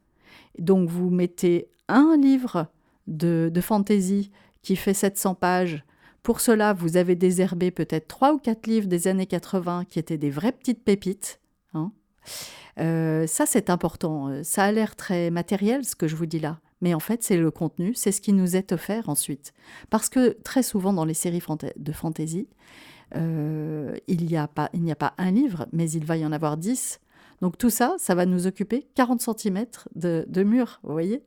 Donc 0.59 0.89
vous 0.89 1.11
mettez 1.11 1.69
un 1.89 2.17
livre 2.17 2.69
de, 3.09 3.51
de 3.53 3.61
fantaisie 3.61 4.31
qui 4.63 4.77
fait 4.77 4.95
700 4.95 5.35
pages 5.35 5.85
pour 6.23 6.41
cela, 6.41 6.73
vous 6.73 6.97
avez 6.97 7.17
désherbé 7.17 7.71
peut-être 7.71 8.09
trois 8.09 8.33
ou 8.33 8.39
quatre 8.39 8.67
livres 8.67 8.87
des 8.87 9.09
années 9.09 9.27
80 9.27 9.87
qui 9.89 9.99
étaient 9.99 10.19
des 10.19 10.31
vraies 10.31 10.53
petites 10.53 10.85
pépites. 10.85 11.41
Hein. 11.75 11.93
Euh, 12.79 13.27
ça, 13.27 13.45
c'est 13.47 13.71
important. 13.71 14.43
Ça 14.45 14.65
a 14.65 14.73
l'air 14.73 14.95
très 14.95 15.31
matériel, 15.31 15.85
ce 15.85 15.97
que 15.97 16.07
je 16.07 16.17
vous 16.17 16.27
dis 16.27 16.41
là. 16.41 16.61
Mais 16.81 16.95
en 16.95 17.01
fait, 17.01 17.23
c'est 17.23 17.37
le 17.37 17.51
contenu, 17.51 17.95
c'est 17.95 18.13
ce 18.13 18.21
qui 18.21 18.33
nous 18.33 18.57
est 18.57 18.73
offert 18.73 19.09
ensuite. 19.09 19.53
Parce 19.89 20.09
que 20.09 20.37
très 20.43 20.63
souvent, 20.63 20.93
dans 20.93 21.05
les 21.05 21.15
séries 21.15 21.43
de 21.77 21.93
fantasy, 21.93 22.49
euh, 23.15 23.95
il 24.09 24.27
n'y 24.27 24.37
a, 24.37 24.49
pas, 24.49 24.69
un 25.17 25.31
livre, 25.31 25.67
mais 25.73 25.91
il 25.91 26.05
va 26.05 26.17
y 26.17 26.27
en 26.27 26.33
avoir 26.33 26.57
dix. 26.57 26.99
Donc 27.41 27.57
tout 27.57 27.71
ça, 27.71 27.95
ça 27.99 28.15
va 28.15 28.27
nous 28.27 28.47
occuper 28.47 28.89
40 28.95 29.21
cm 29.21 29.67
de, 29.95 30.43
mur, 30.43 30.81
vous 30.83 30.93
voyez. 30.93 31.23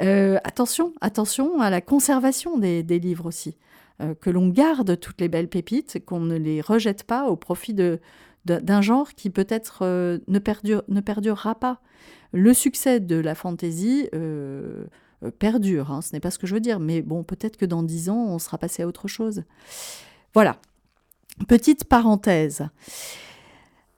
Euh, 0.00 0.38
attention, 0.44 0.92
attention 1.00 1.60
à 1.60 1.70
la 1.70 1.80
conservation 1.80 2.58
des 2.58 2.82
livres 2.82 3.26
aussi. 3.26 3.56
Euh, 4.00 4.14
que 4.14 4.30
l'on 4.30 4.48
garde 4.48 4.98
toutes 4.98 5.20
les 5.20 5.28
belles 5.28 5.48
pépites, 5.48 6.04
qu'on 6.04 6.20
ne 6.20 6.36
les 6.36 6.60
rejette 6.60 7.04
pas 7.04 7.26
au 7.26 7.36
profit 7.36 7.74
d'un 8.44 8.82
genre 8.82 9.14
qui 9.14 9.30
peut-être 9.30 9.80
euh, 9.82 10.18
ne 10.28 10.38
perdurera 10.38 11.54
pas. 11.54 11.80
Le 12.32 12.54
succès 12.54 13.00
de 13.00 13.16
la 13.16 13.34
fantaisie 13.34 14.08
euh, 14.14 14.84
perdure, 15.38 15.90
hein, 15.90 16.00
ce 16.00 16.12
n'est 16.12 16.20
pas 16.20 16.30
ce 16.30 16.38
que 16.38 16.46
je 16.46 16.54
veux 16.54 16.60
dire, 16.60 16.80
mais 16.80 17.02
bon, 17.02 17.24
peut-être 17.24 17.56
que 17.56 17.66
dans 17.66 17.82
dix 17.82 18.08
ans, 18.08 18.26
on 18.28 18.38
sera 18.38 18.56
passé 18.56 18.82
à 18.82 18.86
autre 18.86 19.08
chose. 19.08 19.42
Voilà. 20.32 20.56
Petite 21.48 21.84
parenthèse. 21.84 22.68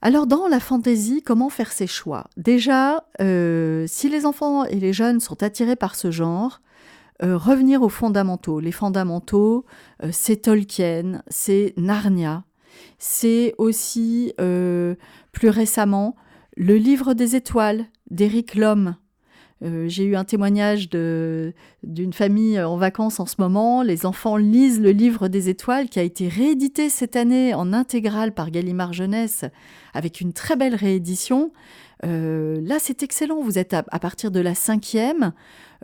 Alors 0.00 0.26
dans 0.26 0.48
la 0.48 0.58
fantaisie, 0.58 1.22
comment 1.22 1.48
faire 1.48 1.70
ses 1.70 1.86
choix? 1.86 2.24
Déjà, 2.36 3.06
si 3.20 4.08
les 4.08 4.26
enfants 4.26 4.64
et 4.64 4.80
les 4.80 4.92
jeunes 4.92 5.20
sont 5.20 5.42
attirés 5.42 5.76
par 5.76 5.94
ce 5.94 6.10
genre, 6.10 6.60
euh, 7.22 7.36
revenir 7.36 7.82
aux 7.82 7.88
fondamentaux. 7.88 8.58
Les 8.58 8.72
fondamentaux, 8.72 9.64
euh, 10.02 10.08
c'est 10.10 10.42
Tolkien, 10.42 11.22
c'est 11.28 11.72
Narnia, 11.76 12.42
c'est 12.98 13.54
aussi 13.58 14.32
euh, 14.40 14.96
plus 15.30 15.48
récemment 15.48 16.16
le 16.56 16.74
livre 16.74 17.14
des 17.14 17.36
étoiles 17.36 17.86
d'Éric 18.10 18.54
Lhomme. 18.54 18.96
J'ai 19.86 20.02
eu 20.02 20.16
un 20.16 20.24
témoignage 20.24 20.90
d'une 20.90 22.12
famille 22.12 22.60
en 22.60 22.76
vacances 22.76 23.20
en 23.20 23.26
ce 23.26 23.36
moment. 23.38 23.84
Les 23.84 24.06
enfants 24.06 24.36
lisent 24.36 24.80
le 24.80 24.90
livre 24.90 25.28
des 25.28 25.48
étoiles 25.48 25.88
qui 25.88 26.00
a 26.00 26.02
été 26.02 26.26
réédité 26.26 26.88
cette 26.88 27.14
année 27.14 27.54
en 27.54 27.72
intégrale 27.72 28.34
par 28.34 28.50
Gallimard 28.50 28.92
Jeunesse 28.92 29.44
avec 29.94 30.20
une 30.20 30.32
très 30.32 30.56
belle 30.56 30.74
réédition. 30.74 31.52
Là, 32.02 32.78
c'est 32.78 33.02
excellent. 33.02 33.40
Vous 33.42 33.58
êtes 33.58 33.74
à 33.74 33.98
partir 33.98 34.30
de 34.30 34.40
la 34.40 34.54
cinquième. 34.54 35.32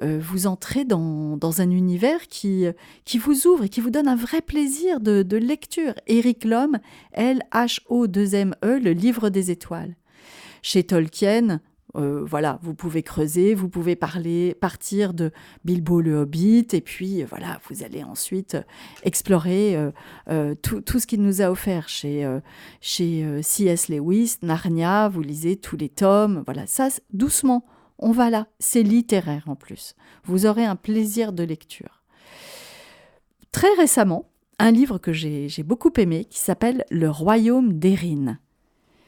Euh, 0.03 0.21
vous 0.23 0.47
entrez 0.47 0.85
dans, 0.85 1.39
un 1.61 1.71
univers 1.71 2.29
qui, 2.29 2.67
qui 3.05 3.19
vous 3.19 3.47
ouvre 3.47 3.65
et 3.65 3.69
qui 3.69 3.81
vous 3.81 3.91
donne 3.91 4.07
un 4.07 4.17
vrai 4.17 4.41
plaisir 4.41 5.01
de, 5.01 5.37
lecture. 5.37 5.95
Éric 6.07 6.45
Lhomme, 6.45 6.79
L-H-O-2-M-E, 7.13 8.79
le 8.79 8.93
livre 8.93 9.29
des 9.29 9.51
étoiles. 9.51 9.97
Chez 10.63 10.85
Tolkien, 10.85 11.61
euh, 11.99 12.25
voilà, 12.25 12.59
vous 12.63 12.75
pouvez 12.75 13.03
creuser, 13.03 13.55
vous 13.55 13.69
pouvez 13.69 13.97
parler, 13.97 14.55
partir 14.55 15.15
de 15.15 15.31
Bilbo 15.65 16.01
le 16.01 16.17
Hobbit, 16.17 16.69
et 16.73 16.81
puis 16.81 17.23
voilà, 17.25 17.61
vous 17.69 17.83
allez 17.83 18.03
ensuite 18.05 18.57
explorer 19.03 19.77
euh, 20.29 20.55
tout, 20.63 20.81
tout, 20.81 21.01
ce 21.01 21.07
qu'il 21.07 21.23
nous 21.23 21.43
a 21.43 21.51
offert 21.51 21.89
chez, 21.89 22.27
chez 22.81 23.43
C.S. 23.43 23.89
Lewis, 23.89 24.37
Narnia, 24.43 25.09
vous 25.09 25.23
lisez 25.23 25.57
tous 25.57 25.77
les 25.77 25.89
tomes, 25.89 26.43
voilà, 26.47 26.67
ça 26.67 26.89
doucement, 27.13 27.65
on 27.99 28.13
va 28.13 28.31
là, 28.31 28.47
c'est 28.59 28.83
littéraire 28.83 29.45
en 29.47 29.57
plus. 29.57 29.95
Vous 30.25 30.47
aurez 30.47 30.65
un 30.65 30.77
plaisir 30.77 31.33
de 31.33 31.43
lecture. 31.43 32.03
Très 33.53 33.73
récemment, 33.77 34.31
un 34.59 34.71
livre 34.71 34.99
que 34.99 35.13
j'ai 35.13 35.63
beaucoup 35.63 35.93
aimé 35.97 36.25
qui 36.25 36.39
s'appelle 36.39 36.85
Le 36.91 37.11
Royaume 37.11 37.79
d'Erin. 37.79 38.39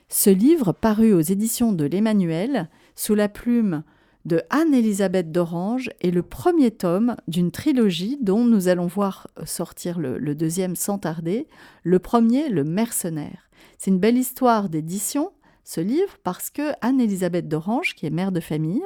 Ce 0.08 0.30
livre, 0.30 0.72
paru 0.72 1.12
aux 1.12 1.20
éditions 1.20 1.72
de 1.72 1.84
l'Emmanuel, 1.84 2.68
sous 2.94 3.14
la 3.14 3.28
plume 3.28 3.82
de 4.24 4.42
Anne-Elisabeth 4.50 5.32
d'Orange 5.32 5.90
est 6.00 6.10
le 6.10 6.22
premier 6.22 6.70
tome 6.70 7.16
d'une 7.26 7.50
trilogie 7.50 8.18
dont 8.20 8.44
nous 8.44 8.68
allons 8.68 8.86
voir 8.86 9.28
sortir 9.44 9.98
le, 9.98 10.34
deuxième 10.34 10.76
sans 10.76 10.98
tarder. 10.98 11.46
Le 11.84 11.98
premier, 11.98 12.48
Le 12.48 12.64
Mercenaire. 12.64 13.48
C'est 13.78 13.90
une 13.90 13.98
belle 13.98 14.18
histoire 14.18 14.68
d'édition, 14.68 15.32
ce 15.64 15.80
livre, 15.80 16.18
parce 16.22 16.50
que 16.50 16.72
Anne-Elisabeth 16.82 17.48
d'Orange, 17.48 17.94
qui 17.94 18.06
est 18.06 18.10
mère 18.10 18.32
de 18.32 18.40
famille, 18.40 18.82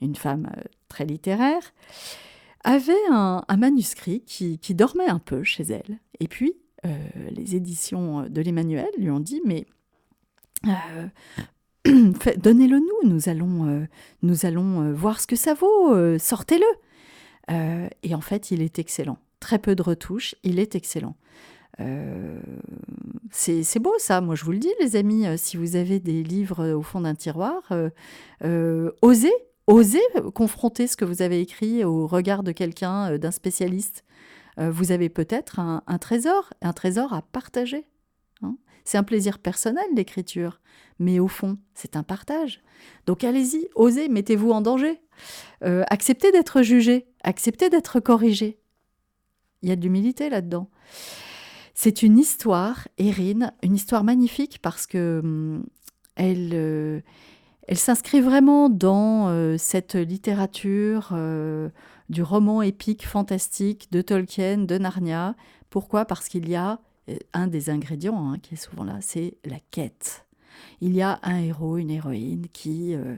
une 0.00 0.14
femme 0.14 0.50
euh, 0.56 0.62
très 0.88 1.04
littéraire, 1.04 1.72
avait 2.62 2.92
un, 3.10 3.42
manuscrit 3.56 4.22
qui, 4.22 4.58
dormait 4.74 5.08
un 5.08 5.18
peu 5.20 5.42
chez 5.42 5.64
elle. 5.64 5.98
Et 6.20 6.28
puis, 6.28 6.54
euh, 6.84 6.90
les 7.30 7.54
éditions 7.54 8.28
de 8.28 8.40
l'Emmanuel 8.40 8.88
lui 8.98 9.10
ont 9.10 9.20
dit, 9.20 9.40
mais 9.44 9.66
euh, 10.66 11.06
donnez-le 12.36 12.78
nous, 12.78 13.08
nous 13.08 13.28
allons, 13.28 13.66
euh, 13.68 13.86
nous 14.22 14.46
allons 14.46 14.82
euh, 14.82 14.92
voir 14.92 15.20
ce 15.20 15.26
que 15.26 15.36
ça 15.36 15.54
vaut, 15.54 15.94
euh, 15.94 16.18
sortez-le. 16.18 16.66
et 18.02 18.14
en 18.14 18.20
fait, 18.20 18.50
il 18.50 18.62
est 18.62 18.78
excellent. 18.78 19.18
Très 19.40 19.58
peu 19.58 19.74
de 19.74 19.82
retouches, 19.82 20.34
il 20.42 20.58
est 20.58 20.74
excellent. 20.74 21.16
c'est 23.30 23.78
beau 23.78 23.94
ça, 23.98 24.20
moi 24.20 24.34
je 24.34 24.44
vous 24.44 24.52
le 24.52 24.58
dis 24.58 24.72
les 24.80 24.96
amis, 24.96 25.26
si 25.36 25.56
vous 25.56 25.76
avez 25.76 26.00
des 26.00 26.22
livres 26.22 26.72
au 26.72 26.82
fond 26.82 27.02
d'un 27.02 27.14
tiroir, 27.14 27.62
osez, 29.02 29.32
osez 29.66 30.02
confronter 30.34 30.86
ce 30.86 30.96
que 30.96 31.04
vous 31.04 31.22
avez 31.22 31.40
écrit 31.40 31.84
au 31.84 32.06
regard 32.06 32.42
de 32.42 32.52
quelqu'un, 32.52 33.18
d'un 33.18 33.30
spécialiste. 33.30 34.04
vous 34.58 34.90
avez 34.90 35.08
peut-être 35.08 35.60
un, 35.60 35.82
un, 35.86 35.98
trésor, 35.98 36.52
un 36.62 36.72
trésor 36.72 37.12
à 37.12 37.22
partager. 37.22 37.86
C'est 38.86 38.98
un 38.98 39.02
plaisir 39.02 39.40
personnel 39.40 39.84
l'écriture, 39.96 40.60
mais 41.00 41.18
au 41.18 41.26
fond, 41.26 41.58
c'est 41.74 41.96
un 41.96 42.04
partage. 42.04 42.62
Donc 43.06 43.24
allez-y, 43.24 43.68
osez, 43.74 44.08
mettez-vous 44.08 44.52
en 44.52 44.60
danger. 44.60 45.00
Euh, 45.64 45.82
acceptez 45.88 46.30
d'être 46.30 46.62
jugé, 46.62 47.08
acceptez 47.24 47.68
d'être 47.68 47.98
corrigé. 47.98 48.60
Il 49.62 49.68
y 49.68 49.72
a 49.72 49.76
de 49.76 49.82
l'humilité 49.82 50.30
là-dedans. 50.30 50.70
C'est 51.74 52.04
une 52.04 52.16
histoire, 52.16 52.86
Erin, 52.96 53.50
une 53.64 53.74
histoire 53.74 54.04
magnifique 54.04 54.60
parce 54.62 54.86
que 54.86 55.20
hum, 55.20 55.66
elle, 56.14 56.52
euh, 56.54 57.00
elle 57.66 57.78
s'inscrit 57.78 58.20
vraiment 58.20 58.68
dans 58.68 59.30
euh, 59.30 59.56
cette 59.58 59.96
littérature 59.96 61.12
du 62.08 62.22
roman 62.22 62.62
épique 62.62 63.04
fantastique 63.04 63.90
de 63.90 64.00
Tolkien, 64.00 64.58
de 64.58 64.78
Narnia. 64.78 65.34
Pourquoi? 65.70 66.04
Parce 66.04 66.28
qu'il 66.28 66.48
y 66.48 66.54
a 66.54 66.78
un 67.32 67.46
des 67.46 67.70
ingrédients 67.70 68.32
hein, 68.32 68.38
qui 68.38 68.54
est 68.54 68.56
souvent 68.56 68.84
là, 68.84 68.98
c'est 69.00 69.36
la 69.44 69.58
quête 69.70 70.26
il 70.80 70.94
y 70.94 71.02
a 71.02 71.18
un 71.22 71.38
héros, 71.38 71.78
une 71.78 71.90
héroïne 71.90 72.46
qui, 72.52 72.94
euh, 72.94 73.16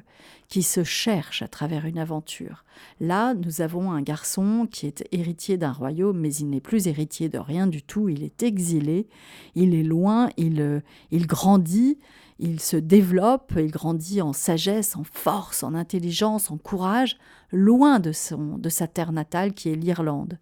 qui 0.48 0.62
se 0.62 0.84
cherche 0.84 1.42
à 1.42 1.48
travers 1.48 1.86
une 1.86 1.98
aventure. 1.98 2.64
Là, 3.00 3.34
nous 3.34 3.60
avons 3.60 3.90
un 3.90 4.02
garçon 4.02 4.68
qui 4.70 4.86
est 4.86 5.06
héritier 5.12 5.56
d'un 5.56 5.72
royaume, 5.72 6.18
mais 6.18 6.34
il 6.34 6.50
n'est 6.50 6.60
plus 6.60 6.86
héritier 6.86 7.28
de 7.28 7.38
rien 7.38 7.66
du 7.66 7.82
tout, 7.82 8.08
il 8.08 8.22
est 8.22 8.42
exilé, 8.42 9.08
il 9.54 9.74
est 9.74 9.82
loin, 9.82 10.30
il, 10.36 10.60
euh, 10.60 10.80
il 11.10 11.26
grandit, 11.26 11.98
il 12.38 12.60
se 12.60 12.76
développe, 12.76 13.52
il 13.56 13.70
grandit 13.70 14.22
en 14.22 14.32
sagesse, 14.32 14.96
en 14.96 15.04
force, 15.04 15.64
en 15.64 15.74
intelligence, 15.74 16.50
en 16.50 16.58
courage, 16.58 17.18
loin 17.50 17.98
de, 17.98 18.12
son, 18.12 18.58
de 18.58 18.68
sa 18.68 18.86
terre 18.86 19.12
natale 19.12 19.54
qui 19.54 19.70
est 19.70 19.74
l'Irlande. 19.76 20.38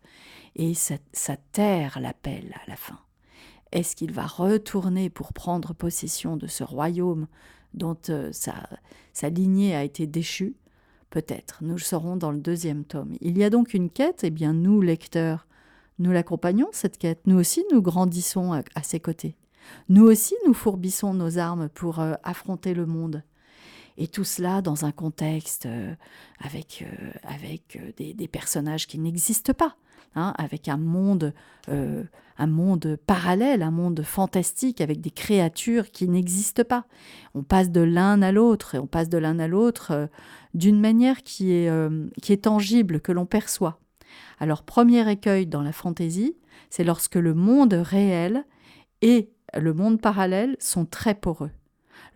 Et 0.58 0.72
sa 0.74 1.36
terre 1.52 1.98
l'appelle 2.00 2.54
à 2.64 2.70
la 2.70 2.76
fin. 2.76 2.98
Est-ce 3.72 3.96
qu'il 3.96 4.12
va 4.12 4.26
retourner 4.26 5.10
pour 5.10 5.32
prendre 5.32 5.74
possession 5.74 6.36
de 6.36 6.46
ce 6.46 6.64
royaume 6.64 7.26
dont 7.74 7.98
euh, 8.08 8.30
sa, 8.32 9.28
lignée 9.28 9.74
a 9.74 9.84
été 9.84 10.06
déchue? 10.06 10.56
Peut-être, 11.10 11.58
nous 11.62 11.74
le 11.74 11.80
saurons 11.80 12.16
dans 12.16 12.30
le 12.30 12.40
deuxième 12.40 12.84
tome. 12.84 13.14
Il 13.20 13.38
y 13.38 13.44
a 13.44 13.50
donc 13.50 13.74
une 13.74 13.90
quête, 13.90 14.24
et 14.24 14.28
eh 14.28 14.30
bien 14.30 14.52
nous, 14.52 14.80
lecteurs, 14.80 15.46
nous 15.98 16.12
l'accompagnons, 16.12 16.68
cette 16.72 16.98
quête. 16.98 17.26
Nous 17.26 17.38
aussi, 17.38 17.64
nous 17.72 17.80
grandissons 17.80 18.52
à, 18.52 18.82
ses 18.82 19.00
côtés. 19.00 19.36
Nous 19.88 20.04
aussi, 20.04 20.34
nous 20.46 20.54
fourbissons 20.54 21.14
nos 21.14 21.38
armes 21.38 21.68
pour 21.68 22.00
euh, 22.00 22.14
affronter 22.22 22.74
le 22.74 22.86
monde. 22.86 23.22
Et 23.98 24.08
tout 24.08 24.24
cela 24.24 24.62
dans 24.62 24.84
un 24.84 24.92
contexte 24.92 25.66
euh, 25.66 25.94
avec, 26.38 26.84
avec 27.22 27.80
des, 27.96 28.28
personnages 28.28 28.86
qui 28.86 28.98
n'existent 28.98 29.54
pas. 29.54 29.76
Hein, 30.18 30.32
avec 30.38 30.68
un 30.68 30.78
monde, 30.78 31.34
euh, 31.68 32.02
un 32.38 32.46
monde 32.46 32.98
parallèle, 33.06 33.62
un 33.62 33.70
monde 33.70 34.02
fantastique, 34.02 34.80
avec 34.80 35.02
des 35.02 35.10
créatures 35.10 35.90
qui 35.90 36.08
n'existent 36.08 36.64
pas. 36.64 36.86
On 37.34 37.42
passe 37.42 37.70
de 37.70 37.82
l'un 37.82 38.22
à 38.22 38.32
l'autre, 38.32 38.74
et 38.74 38.78
on 38.78 38.86
passe 38.86 39.10
de 39.10 39.18
l'un 39.18 39.38
à 39.38 39.46
l'autre 39.46 39.90
euh, 39.90 40.06
d'une 40.54 40.80
manière 40.80 41.22
qui 41.22 41.52
est, 41.52 41.68
euh, 41.68 42.08
qui 42.22 42.32
est 42.32 42.44
tangible, 42.44 43.00
que 43.00 43.12
l'on 43.12 43.26
perçoit. 43.26 43.78
Alors, 44.40 44.62
premier 44.62 45.06
écueil 45.10 45.46
dans 45.46 45.62
la 45.62 45.72
fantaisie, 45.72 46.34
c'est 46.70 46.84
lorsque 46.84 47.16
le 47.16 47.34
monde 47.34 47.74
réel 47.74 48.46
et 49.02 49.28
le 49.54 49.74
monde 49.74 50.00
parallèle 50.00 50.56
sont 50.58 50.86
très 50.86 51.14
poreux 51.14 51.50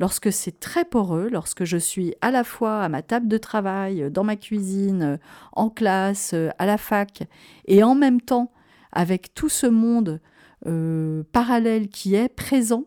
lorsque 0.00 0.32
c'est 0.32 0.58
très 0.58 0.84
poreux, 0.84 1.28
lorsque 1.30 1.64
je 1.64 1.76
suis 1.76 2.14
à 2.22 2.30
la 2.30 2.42
fois 2.42 2.80
à 2.80 2.88
ma 2.88 3.02
table 3.02 3.28
de 3.28 3.38
travail, 3.38 4.10
dans 4.10 4.24
ma 4.24 4.34
cuisine, 4.34 5.20
en 5.52 5.70
classe, 5.70 6.34
à 6.58 6.66
la 6.66 6.78
fac, 6.78 7.22
et 7.66 7.84
en 7.84 7.94
même 7.94 8.20
temps 8.20 8.50
avec 8.92 9.34
tout 9.34 9.50
ce 9.50 9.66
monde 9.66 10.20
euh, 10.66 11.22
parallèle 11.32 11.88
qui 11.88 12.14
est 12.14 12.28
présent, 12.28 12.86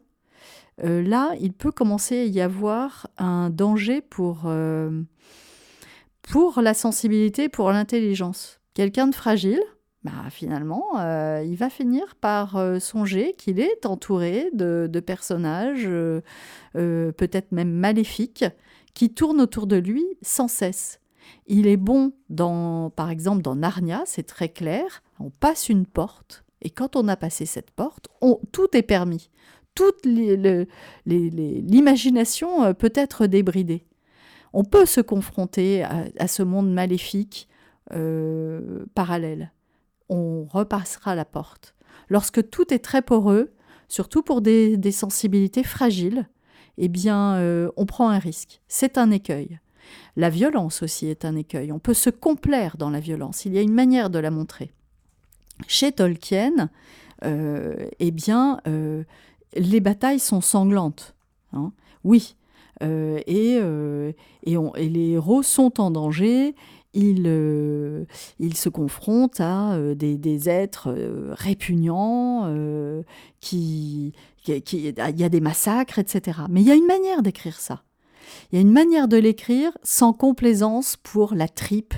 euh, 0.83 1.03
là, 1.03 1.33
il 1.39 1.53
peut 1.53 1.71
commencer 1.71 2.19
à 2.19 2.25
y 2.25 2.41
avoir 2.41 3.07
un 3.17 3.49
danger 3.51 4.01
pour, 4.01 4.43
euh, 4.45 5.03
pour 6.23 6.61
la 6.61 6.73
sensibilité, 6.73 7.47
pour 7.47 7.71
l'intelligence. 7.71 8.59
Quelqu'un 8.73 9.07
de 9.07 9.15
fragile, 9.15 9.61
bah, 10.03 10.29
finalement, 10.29 10.99
euh, 10.99 11.43
il 11.45 11.55
va 11.55 11.69
finir 11.69 12.15
par 12.15 12.57
euh, 12.57 12.79
songer 12.79 13.35
qu'il 13.37 13.61
est 13.61 13.85
entouré 13.85 14.49
de, 14.53 14.89
personnages, 14.99 15.87
euh, 15.87 16.21
peut-être 16.73 17.53
même 17.53 17.71
maléfiques, 17.71 18.43
qui 18.93 19.13
tournent 19.13 19.39
autour 19.39 19.65
de 19.65 19.77
lui 19.77 20.03
sans 20.21 20.49
cesse. 20.49 20.99
Il 21.47 21.67
est 21.67 21.77
bon, 21.77 22.11
dans, 22.29 22.89
par 22.89 23.09
exemple, 23.09 23.41
dans 23.41 23.55
Narnia, 23.55 24.03
c'est 24.05 24.27
très 24.27 24.49
clair, 24.49 25.03
on 25.19 25.29
passe 25.29 25.69
une 25.69 25.85
porte, 25.85 26.43
et 26.61 26.69
quand 26.69 26.97
on 26.97 27.07
a 27.07 27.15
passé 27.15 27.45
cette 27.45 27.71
porte, 27.71 28.09
tout 28.51 28.67
est 28.75 28.81
permis. 28.81 29.29
Toute 29.73 30.05
l'imagination 31.05 32.73
peut 32.73 32.91
être 32.93 33.25
débridée. 33.25 33.85
On 34.51 34.65
peut 34.65 34.85
se 34.85 35.01
confronter 35.01 35.83
à 35.83 36.27
ce 36.27 36.43
monde 36.43 36.71
maléfique 36.71 37.47
parallèle 38.93 39.51
on 40.09 40.45
repassera 40.45 41.15
la 41.15 41.25
porte. 41.25 41.75
Lorsque 42.09 42.49
tout 42.49 42.73
est 42.73 42.79
très 42.79 43.01
poreux, 43.01 43.53
surtout 43.87 44.23
pour 44.23 44.41
des, 44.41 44.91
sensibilités 44.91 45.63
fragiles, 45.63 46.27
eh 46.77 46.87
bien, 46.87 47.35
euh, 47.35 47.69
on 47.77 47.85
prend 47.85 48.09
un 48.09 48.19
risque. 48.19 48.61
C'est 48.67 48.97
un 48.97 49.11
écueil. 49.11 49.59
La 50.15 50.29
violence 50.29 50.81
aussi 50.81 51.07
est 51.07 51.25
un 51.25 51.35
écueil. 51.35 51.71
On 51.71 51.79
peut 51.79 51.93
se 51.93 52.09
complaire 52.09 52.77
dans 52.77 52.89
la 52.89 52.99
violence. 52.99 53.45
Il 53.45 53.53
y 53.53 53.57
a 53.57 53.61
une 53.61 53.73
manière 53.73 54.09
de 54.09 54.19
la 54.19 54.31
montrer. 54.31 54.71
Chez 55.67 55.91
Tolkien, 55.91 56.69
euh, 57.23 57.87
eh 57.99 58.11
bien, 58.11 58.59
euh, 58.67 59.03
les 59.55 59.79
batailles 59.79 60.19
sont 60.19 60.41
sanglantes. 60.41 61.15
Hein. 61.53 61.71
oui. 62.03 62.35
et, 62.81 63.59
et, 64.43 64.89
les 64.89 65.09
héros 65.11 65.43
sont 65.43 65.79
en 65.79 65.91
danger 65.91 66.55
il, 66.93 67.23
euh, 67.25 68.05
il 68.39 68.55
se 68.55 68.69
confronte 68.69 69.39
à 69.39 69.73
euh, 69.73 69.95
des, 69.95 70.49
êtres 70.49 70.89
euh, 70.89 71.29
répugnants, 71.31 72.51
qui, 73.39 74.13
qui, 74.43 74.87
il 74.87 75.19
y 75.19 75.23
a 75.23 75.29
des 75.29 75.41
massacres, 75.41 75.99
etc. 75.99 76.41
Mais 76.49 76.61
il 76.61 76.67
y 76.67 76.71
a 76.71 76.75
une 76.75 76.87
manière 76.87 77.21
d'écrire 77.21 77.59
ça. 77.59 77.83
Il 78.51 78.55
y 78.55 78.57
a 78.57 78.61
une 78.61 78.71
manière 78.71 79.07
de 79.07 79.17
l'écrire 79.17 79.71
sans 79.83 80.13
complaisance 80.13 80.97
pour 80.97 81.35
la 81.35 81.47
tripe, 81.47 81.93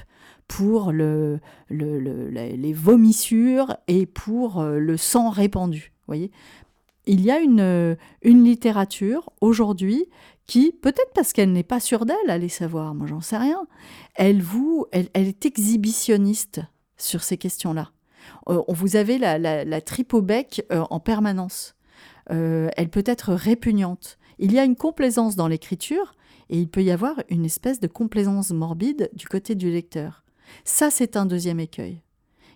pour 0.48 0.92
le, 0.92 1.40
les 1.70 2.74
vomissures 2.74 3.76
et 3.88 4.06
pour 4.06 4.64
le 4.64 4.98
sang 4.98 5.30
répandu. 5.30 5.92
Voyez? 6.08 6.32
Il 7.08 7.22
y 7.22 7.30
a 7.30 7.40
une, 7.40 7.98
une 8.24 8.44
littérature 8.44 9.30
aujourd'hui 9.40 10.08
qui, 10.48 10.72
peut-être 10.72 11.12
parce 11.14 11.34
qu'elle 11.34 11.52
n'est 11.52 11.64
pas 11.64 11.80
sûre 11.80 12.06
d'elle, 12.06 12.30
allez 12.30 12.50
savoir, 12.50 12.94
moi 12.94 13.08
j'en 13.08 13.22
sais 13.22 13.38
rien, 13.38 13.66
elle, 14.14 14.42
vous, 14.42 14.86
elle, 14.92 15.10
est 15.14 15.46
exhibitionniste 15.46 16.62
sur 16.98 17.24
ces 17.24 17.38
questions-là. 17.38 17.92
Euh, 18.50 18.62
vous 18.68 18.96
avez 18.96 19.18
la, 19.18 19.64
au 20.14 20.22
bec 20.22 20.66
euh, 20.72 20.84
en 20.90 21.00
permanence. 21.00 21.76
Euh, 22.32 22.70
elle 22.78 22.90
peut 22.90 23.04
être 23.06 23.34
répugnante. 23.34 24.18
Il 24.40 24.52
y 24.52 24.60
a 24.60 24.66
une 24.66 24.76
complaisance 24.76 25.36
dans 25.36 25.48
l'écriture 25.48 26.16
et 26.50 26.60
il 26.60 26.70
peut 26.70 26.84
y 26.84 26.92
avoir 26.92 27.16
une 27.30 27.46
espèce 27.46 27.80
de 27.80 27.88
complaisance 27.88 28.52
morbide 28.52 29.10
du 29.14 29.28
côté 29.28 29.56
du 29.56 29.72
lecteur. 29.72 30.24
Ça, 30.64 30.92
c'est 30.92 31.18
un 31.18 31.26
deuxième 31.26 31.60
écueil. 31.60 32.02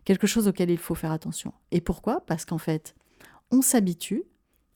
Quelque 0.05 0.27
chose 0.27 0.47
auquel 0.47 0.69
il 0.69 0.77
faut 0.77 0.95
faire 0.95 1.11
attention. 1.11 1.53
Et 1.71 1.81
pourquoi? 1.81 2.21
Parce 2.25 2.45
qu'en 2.45 2.57
fait, 2.57 2.95
on 3.51 3.61
s'habitue, 3.61 4.23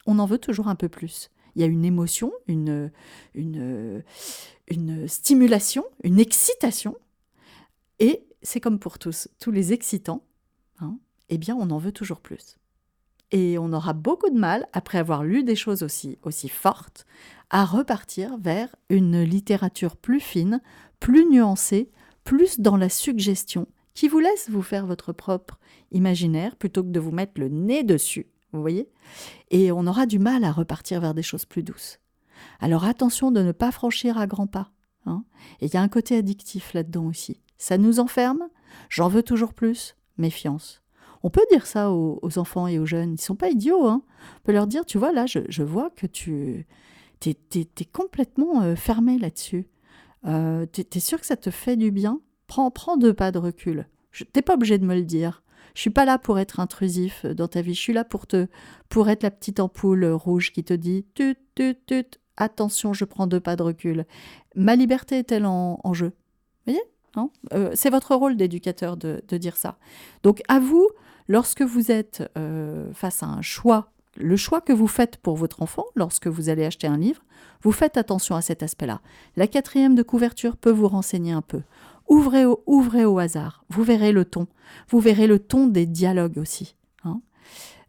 on 0.06 0.20
en 0.20 0.26
veut 0.26 0.38
toujours 0.40 0.68
un 0.68 0.76
peu 0.76 0.90
plus. 0.90 1.30
Il 1.56 1.62
y 1.62 1.66
a 1.66 1.68
une 1.68 1.86
émotion, 1.86 2.32
une, 2.48 2.92
stimulation, 5.08 5.86
une 6.04 6.20
excitation. 6.20 6.96
Et 8.00 8.26
c'est 8.42 8.60
comme 8.60 8.80
pour 8.80 9.00
tous, 9.00 9.28
tous 9.40 9.52
les 9.52 9.74
excitants, 9.74 10.24
hein, 10.80 10.98
eh 11.30 11.38
bien 11.38 11.56
on 11.56 11.70
en 11.70 11.78
veut 11.78 11.92
toujours 11.92 12.20
plus. 12.20 12.58
Et 13.32 13.58
on 13.58 13.74
aura 13.74 13.94
beaucoup 13.94 14.30
de 14.30 14.38
mal, 14.38 14.68
après 14.74 15.00
avoir 15.00 15.24
lu 15.24 15.44
des 15.44 15.56
choses 15.56 15.82
aussi, 15.82 16.20
aussi 16.22 16.50
fortes, 16.50 17.06
à 17.50 17.66
repartir 17.66 18.38
vers 18.38 18.76
une 18.90 19.24
littérature 19.24 19.96
plus 19.96 20.20
fine, 20.20 20.62
plus 21.00 21.26
nuancée, 21.30 21.90
plus 22.24 22.60
dans 22.60 22.78
la 22.78 22.90
suggestion, 22.90 23.68
qui 23.94 24.08
vous 24.08 24.20
laisse 24.20 24.50
vous 24.50 24.62
faire 24.62 24.86
votre 24.86 25.14
propre 25.14 25.60
imaginaire 25.92 26.56
plutôt 26.56 26.84
que 26.84 26.90
de 26.90 27.00
vous 27.00 27.12
mettre 27.12 27.40
le 27.40 27.50
nez 27.50 27.84
dessus, 27.84 28.28
vous 28.54 28.62
voyez? 28.62 28.90
Et 29.52 29.72
on 29.72 29.88
aura 29.88 30.06
du 30.06 30.20
mal 30.20 30.44
à 30.44 30.52
repartir 30.52 31.02
vers 31.02 31.14
des 31.14 31.24
choses 31.24 31.46
plus 31.46 31.64
douces. 31.64 32.00
Alors 32.60 32.86
attention 32.86 33.32
de 33.32 33.42
ne 33.42 33.52
pas 33.52 33.72
franchir 33.72 34.18
à 34.18 34.28
grands 34.28 34.48
pas. 34.48 34.72
Hein 35.06 35.24
et 35.60 35.66
il 35.66 35.74
y 35.74 35.78
a 35.78 35.82
un 35.82 35.90
côté 35.90 36.16
addictif 36.16 36.74
là-dedans 36.74 37.06
aussi. 37.06 37.42
Ça 37.58 37.78
nous 37.78 38.00
enferme, 38.00 38.44
j'en 38.90 39.08
veux 39.08 39.24
toujours 39.24 39.54
plus, 39.54 39.96
méfiance. 40.18 40.82
On 41.24 41.30
peut 41.30 41.46
dire 41.50 41.66
ça 41.66 41.92
aux, 41.92 42.38
enfants 42.38 42.68
et 42.68 42.80
aux 42.80 42.86
jeunes, 42.86 43.14
ils 43.14 43.22
sont 43.22 43.36
pas 43.36 43.50
idiots. 43.50 43.88
Hein 43.88 44.04
On 44.38 44.42
peut 44.44 44.52
leur 44.52 44.68
dire, 44.68 44.86
tu 44.86 44.98
vois, 44.98 45.14
là, 45.14 45.26
je, 45.26 45.64
vois 45.64 45.90
que 45.90 46.06
tu 46.06 46.68
es, 47.26 47.38
es, 47.56 47.86
complètement 47.86 48.62
euh, 48.62 48.76
fermé 48.76 49.18
là-dessus. 49.18 49.70
Euh, 50.26 50.66
tu 50.72 50.82
es, 50.82 51.00
sûr 51.00 51.20
que 51.22 51.26
ça 51.26 51.38
te 51.38 51.50
fait 51.50 51.78
du 51.78 51.92
bien? 51.92 52.20
Prends, 52.48 52.70
prends 52.72 52.98
deux 52.98 53.14
pas 53.14 53.32
de 53.32 53.40
recul. 53.40 53.88
Tu 54.12 54.26
n'es 54.36 54.42
pas 54.42 54.56
obligé 54.56 54.78
de 54.78 54.86
me 54.86 54.96
le 54.96 55.06
dire. 55.06 55.44
Je 55.74 55.82
suis 55.82 55.90
pas 55.90 56.06
là 56.06 56.18
pour 56.18 56.40
être 56.40 56.60
intrusif 56.60 57.26
dans 57.26 57.48
ta 57.48 57.62
vie. 57.62 57.74
Je 57.74 57.80
suis 57.80 57.94
là 57.94 58.04
pour 58.04 58.28
te, 58.28 58.48
pour 58.90 59.10
être 59.10 59.24
la 59.24 59.32
petite 59.32 59.60
ampoule 59.60 60.06
rouge 60.06 60.52
qui 60.52 60.64
te 60.64 60.74
dit 60.74 61.06
tut, 61.16 61.38
tut, 61.56 61.78
tut, 61.88 62.20
attention, 62.38 62.94
je 62.94 63.06
prends 63.06 63.28
deux 63.28 63.40
pas 63.40 63.56
de 63.56 63.64
recul. 63.64 64.06
Ma 64.56 64.76
liberté 64.76 65.18
est-elle 65.20 65.46
en, 65.46 65.94
jeu? 65.94 66.14
Vous 66.66 66.74
voyez? 66.74 67.30
Euh, 67.54 67.72
C'est 67.76 67.90
votre 67.90 68.16
rôle 68.16 68.36
d'éducateur 68.38 68.98
de, 68.98 69.22
dire 69.38 69.58
ça. 69.58 69.78
Donc 70.24 70.42
à 70.48 70.60
vous, 70.60 70.88
lorsque 71.28 71.62
vous 71.62 71.92
êtes 71.92 72.24
euh, 72.38 72.92
face 72.94 73.24
à 73.24 73.28
un 73.28 73.42
choix, 73.42 73.92
le 74.16 74.36
choix 74.36 74.62
que 74.62 74.74
vous 74.74 74.88
faites 74.88 75.18
pour 75.18 75.36
votre 75.36 75.62
enfant 75.62 75.86
lorsque 75.96 76.28
vous 76.28 76.50
allez 76.50 76.66
acheter 76.66 76.88
un 76.88 76.98
livre, 76.98 77.24
vous 77.64 77.72
faites 77.72 77.98
attention 77.98 78.36
à 78.36 78.42
cet 78.42 78.62
aspect-là. 78.62 79.02
La 79.36 79.48
quatrième 79.48 79.96
de 79.96 80.04
couverture 80.04 80.56
peut 80.58 80.72
vous 80.72 80.88
renseigner 80.88 81.32
un 81.32 81.42
peu. 81.42 81.62
Ouvrez 82.14 83.06
au, 83.06 83.18
hasard, 83.18 83.66
vous 83.70 83.84
verrez 83.84 84.12
le 84.12 84.24
ton. 84.24 84.46
Vous 84.88 85.00
verrez 85.00 85.26
le 85.26 85.40
ton 85.40 85.66
des 85.66 85.88
dialogues 85.88 86.38
aussi. 86.38 86.76
Hein. 87.04 87.22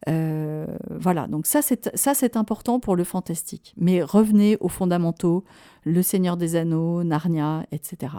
Euh, 0.08 0.66
voilà, 0.88 1.26
donc 1.26 1.46
ça 1.46 1.60
c'est 1.60 2.36
important 2.38 2.80
pour 2.80 2.96
le 2.96 3.04
fantastique. 3.04 3.74
Mais 3.76 4.02
revenez 4.02 4.56
aux 4.60 4.68
fondamentaux, 4.68 5.44
Le 5.82 6.02
Seigneur 6.02 6.38
des 6.38 6.56
Anneaux, 6.56 7.04
Narnia, 7.04 7.66
etc. 7.70 8.14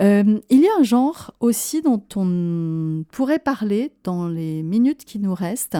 Euh, 0.00 0.40
il 0.50 0.60
y 0.60 0.68
a 0.68 0.78
un 0.78 0.84
genre 0.84 1.34
aussi 1.40 1.82
dont 1.82 2.04
on 2.14 3.04
pourrait 3.10 3.40
parler 3.40 3.92
dans 4.04 4.28
les 4.28 4.62
minutes 4.62 5.04
qui 5.04 5.18
nous 5.18 5.34
restent. 5.34 5.78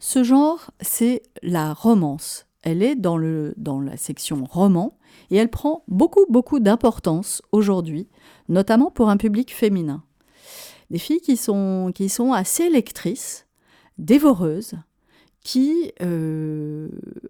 Ce 0.00 0.24
genre, 0.24 0.72
c'est 0.80 1.22
la 1.42 1.72
romance. 1.72 2.46
Elle 2.62 2.82
est 2.82 2.96
dans 2.96 3.16
la 3.16 3.96
section 3.96 4.44
roman 4.44 4.97
et 5.30 5.36
elle 5.36 5.50
prend 5.50 5.84
beaucoup, 5.88 6.26
beaucoup 6.28 6.60
d'importance 6.60 7.42
aujourd'hui, 7.52 8.08
notamment 8.48 8.90
pour 8.90 9.08
un 9.10 9.16
public 9.16 9.54
féminin. 9.54 10.02
Des 10.90 10.98
filles 10.98 11.20
qui 11.20 11.36
sont, 11.36 11.92
qui 11.94 12.08
sont 12.08 12.32
assez 12.32 12.70
lectrices, 12.70 13.46
dévoreuses, 13.98 14.74
qui 15.42 15.92
euh, 16.02 16.88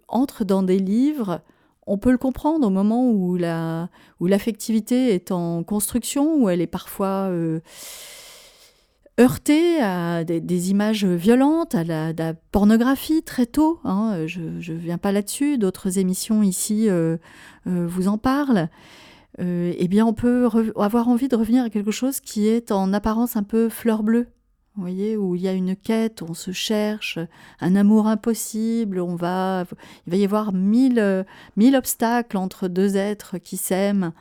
entrent 0.09 0.45
dans 0.45 0.63
des 0.63 0.79
livres 0.79 1.41
on 1.89 1.97
peut 1.97 2.11
le 2.11 2.19
comprendre 2.19 2.67
au 2.67 2.71
moment 2.71 3.11
où 3.11 3.37
la 3.37 3.89
où 4.21 4.27
l'affectivité 4.27 5.15
est 5.15 5.33
en 5.33 5.65
construction, 5.65 6.37
où 6.37 6.49
elle 6.51 6.61
est 6.61 6.67
parfois 6.67 7.29
euh, 7.31 7.61
heurtée 9.19 9.81
à 9.81 10.25
des, 10.25 10.71
images 10.71 11.05
violentes, 11.05 11.75
à 11.75 11.85
la, 11.85 12.35
pornographie 12.53 13.23
très 13.23 13.47
tôt. 13.47 13.81
Hein. 13.85 14.27
Je 14.27 14.41
ne 14.41 14.79
viens 14.79 14.99
pas 14.99 15.13
là-dessus, 15.13 15.59
d'autres 15.59 15.99
émissions 15.99 16.43
ici 16.43 16.89
euh, 16.89 17.17
euh, 17.67 17.87
vous 17.87 18.09
en 18.09 18.19
parlent. 18.19 18.69
eh 19.39 19.89
bien, 19.89 20.07
on 20.07 20.15
peut 20.15 20.49
avoir 20.77 21.09
envie 21.09 21.29
de 21.29 21.37
revenir 21.37 21.65
à 21.65 21.71
quelque 21.71 21.91
chose 21.91 22.21
qui 22.21 22.49
est 22.49 22.73
en 22.73 22.93
apparence 22.93 23.37
un 23.37 23.43
peu 23.43 23.69
fleur 23.69 24.03
bleue 24.03 24.29
vous 24.77 24.83
voyez, 24.83 25.17
où 25.17 25.35
il 25.35 25.43
y 25.43 25.49
a 25.49 25.53
une 25.53 25.75
quête, 25.75 26.23
on 26.23 26.35
se 26.35 26.53
cherche, 26.53 27.19
un 27.61 27.75
amour 27.75 28.07
impossible, 28.07 29.01
on 29.01 29.17
va, 29.17 29.65
il 30.07 30.13
va 30.13 30.17
y 30.17 30.25
avoir 30.25 30.53
mille, 30.53 31.27
mille 31.57 31.75
obstacles 31.75 32.37
entre 32.37 32.69
deux 32.69 32.97
êtres 32.97 33.39
qui 33.39 33.57
s'aiment. 33.57 34.13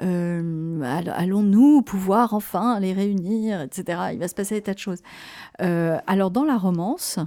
Euh, 0.00 0.80
allons-nous 0.82 1.82
pouvoir 1.82 2.34
enfin 2.34 2.80
les 2.80 2.92
réunir, 2.92 3.60
etc. 3.60 4.00
Il 4.12 4.18
va 4.18 4.28
se 4.28 4.34
passer 4.34 4.56
des 4.56 4.62
tas 4.62 4.74
de 4.74 4.78
choses. 4.78 5.02
Euh, 5.60 5.98
alors 6.06 6.30
dans 6.30 6.44
la 6.44 6.56
romance, 6.56 7.18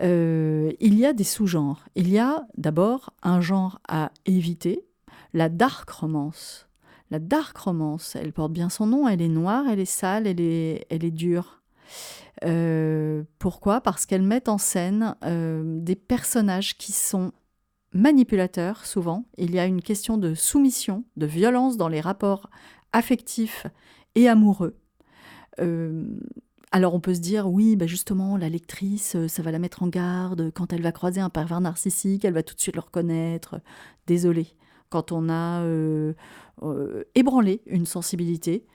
euh, 0.00 0.72
il 0.80 0.98
y 0.98 1.04
a 1.04 1.12
des 1.12 1.24
sous-genres. 1.24 1.84
Il 1.94 2.08
y 2.08 2.18
a 2.18 2.46
d'abord 2.56 3.10
un 3.22 3.40
genre 3.40 3.80
à 3.88 4.10
éviter, 4.26 4.86
la 5.34 5.48
dark 5.48 5.90
romance. 5.90 6.66
La 7.10 7.18
dark 7.18 7.56
romance, 7.58 8.14
elle 8.14 8.32
porte 8.32 8.52
bien 8.52 8.68
son 8.68 8.86
nom, 8.86 9.08
elle 9.08 9.20
est 9.20 9.28
noire, 9.28 9.64
elle 9.68 9.80
est 9.80 9.84
sale, 9.84 10.28
elle 10.28 10.40
est, 10.40 10.86
elle 10.90 11.04
est 11.04 11.10
dure. 11.10 11.60
Pourquoi? 13.38 13.80
Parce 13.80 14.06
qu'elles 14.06 14.22
mettent 14.22 14.48
en 14.48 14.58
scène 14.58 15.14
des 15.22 15.96
personnages 15.96 16.78
qui 16.78 16.92
sont 16.92 17.32
manipulateurs 17.92 18.86
souvent. 18.86 19.24
Il 19.38 19.54
y 19.54 19.58
a 19.58 19.66
une 19.66 19.82
question 19.82 20.18
de 20.18 20.34
soumission, 20.34 21.04
de 21.16 21.26
violence 21.26 21.76
dans 21.76 21.88
les 21.88 22.00
rapports 22.00 22.50
affectifs 22.92 23.66
et 24.14 24.28
amoureux. 24.28 24.76
Euh, 25.60 26.04
alors 26.72 26.94
on 26.94 27.00
peut 27.00 27.14
se 27.14 27.20
dire, 27.20 27.48
oui, 27.48 27.76
bah 27.76 27.86
justement, 27.86 28.36
la 28.36 28.48
lectrice, 28.48 29.16
ça 29.26 29.42
va 29.42 29.50
la 29.50 29.58
mettre 29.58 29.82
en 29.82 29.88
garde. 29.88 30.52
Quand 30.54 30.72
elle 30.72 30.82
va 30.82 30.92
croiser 30.92 31.20
un 31.20 31.30
pervers 31.30 31.60
narcissique, 31.60 32.24
elle 32.24 32.34
va 32.34 32.42
tout 32.42 32.54
de 32.54 32.60
suite 32.60 32.76
le 32.76 32.82
reconnaître. 32.82 33.60
Désolé. 34.06 34.46
Quand 34.88 35.12
on 35.12 35.28
a 35.28 35.64
ébranlé 37.14 37.62
une 37.66 37.86
sensibilité, 37.86 38.66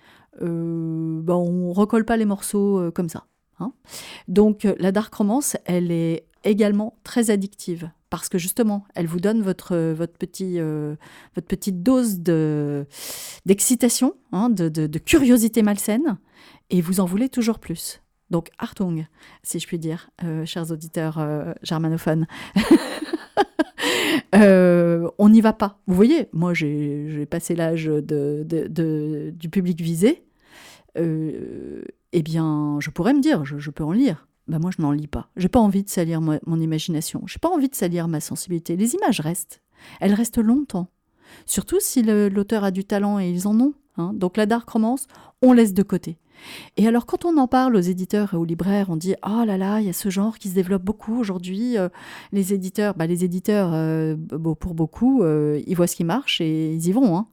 euh, 0.41 1.21
ben, 1.21 1.35
on 1.35 1.71
recolle 1.71 2.05
pas 2.05 2.17
les 2.17 2.25
morceaux 2.25 2.79
euh, 2.79 2.91
comme 2.91 3.09
ça. 3.09 3.25
Hein. 3.59 3.71
Donc 4.27 4.65
euh, 4.65 4.75
la 4.79 4.91
dark 4.91 5.13
romance, 5.13 5.55
elle 5.65 5.91
est 5.91 6.27
également 6.45 6.97
très 7.03 7.29
addictive 7.31 7.89
parce 8.09 8.29
que 8.29 8.37
justement, 8.37 8.85
elle 8.95 9.07
vous 9.07 9.19
donne 9.19 9.41
votre, 9.41 9.75
votre, 9.91 10.13
petit, 10.13 10.57
votre 10.57 11.47
petite 11.47 11.83
dose 11.83 12.19
d'excitation, 13.45 14.15
hein, 14.31 14.49
de, 14.49 14.69
de, 14.69 14.99
curiosité 14.99 15.63
malsaine, 15.63 16.17
et 16.69 16.79
vous 16.79 17.01
en 17.01 17.05
voulez 17.05 17.27
toujours 17.27 17.59
plus. 17.59 18.01
Donc, 18.29 18.51
Hartung, 18.57 19.05
si 19.43 19.59
je 19.59 19.67
puis 19.67 19.79
dire, 19.79 20.11
chers 20.45 20.71
auditeurs 20.71 21.19
germanophones. 21.61 22.25
on 24.33 25.29
n'y 25.29 25.41
va 25.41 25.53
pas. 25.53 25.79
Vous 25.87 25.95
voyez, 25.95 26.27
moi 26.33 26.53
j'ai 26.53 27.25
passé 27.25 27.55
l'âge 27.55 27.85
de, 27.85 28.45
de, 28.47 29.33
du 29.35 29.49
public 29.49 29.81
visé. 29.81 30.23
Euh, 30.97 31.83
eh 32.13 32.21
bien, 32.21 32.77
je 32.79 32.89
pourrais 32.89 33.13
me 33.13 33.21
dire, 33.21 33.45
je, 33.45 33.69
peux 33.69 33.83
en 33.83 33.91
lire. 33.91 34.27
Ben 34.47 34.59
moi, 34.59 34.71
je 34.75 34.81
n'en 34.81 34.91
lis 34.91 35.07
pas. 35.07 35.29
J'ai 35.37 35.49
pas 35.49 35.59
envie 35.59 35.83
de 35.83 35.89
salir 35.89 36.21
mon 36.21 36.59
imagination. 36.59 37.23
J'ai 37.25 37.39
pas 37.39 37.49
envie 37.49 37.69
de 37.69 37.75
salir 37.75 38.07
ma 38.07 38.19
sensibilité. 38.19 38.75
Les 38.75 38.93
images 38.93 39.19
restent. 39.19 39.61
Elles 39.99 40.13
restent 40.13 40.37
longtemps. 40.37 40.87
Surtout 41.45 41.79
si 41.79 42.03
l'auteur 42.03 42.63
a 42.63 42.71
du 42.71 42.85
talent 42.85 43.19
et 43.19 43.29
ils 43.29 43.47
en 43.47 43.59
ont. 43.59 43.73
Hein. 43.97 44.13
Donc 44.13 44.37
la 44.37 44.45
dark 44.45 44.69
romance, 44.69 45.07
on 45.41 45.53
laisse 45.53 45.73
de 45.73 45.83
côté. 45.83 46.17
Et 46.77 46.87
alors, 46.87 47.05
quand 47.05 47.25
on 47.25 47.37
en 47.37 47.47
parle 47.47 47.75
aux 47.75 47.81
éditeurs 47.81 48.33
et 48.33 48.37
aux 48.37 48.45
libraires, 48.45 48.87
on 48.89 48.95
dit 48.95 49.15
Oh 49.25 49.43
là 49.45 49.57
là, 49.57 49.79
il 49.79 49.87
y 49.87 49.89
a 49.89 49.93
ce 49.93 50.09
genre 50.09 50.37
qui 50.37 50.49
se 50.49 50.55
développe 50.55 50.83
beaucoup 50.83 51.19
aujourd'hui. 51.19 51.77
Euh, 51.77 51.89
les 52.31 52.53
éditeurs, 52.53 52.95
bah, 52.95 53.07
les 53.07 53.23
éditeurs 53.23 53.71
euh, 53.73 54.15
pour 54.59 54.73
beaucoup, 54.73 55.23
euh, 55.23 55.61
ils 55.67 55.75
voient 55.75 55.87
ce 55.87 55.95
qui 55.95 56.03
marche 56.03 56.41
et 56.41 56.73
ils 56.73 56.87
y 56.87 56.91
vont. 56.91 57.17
Hein. 57.17 57.27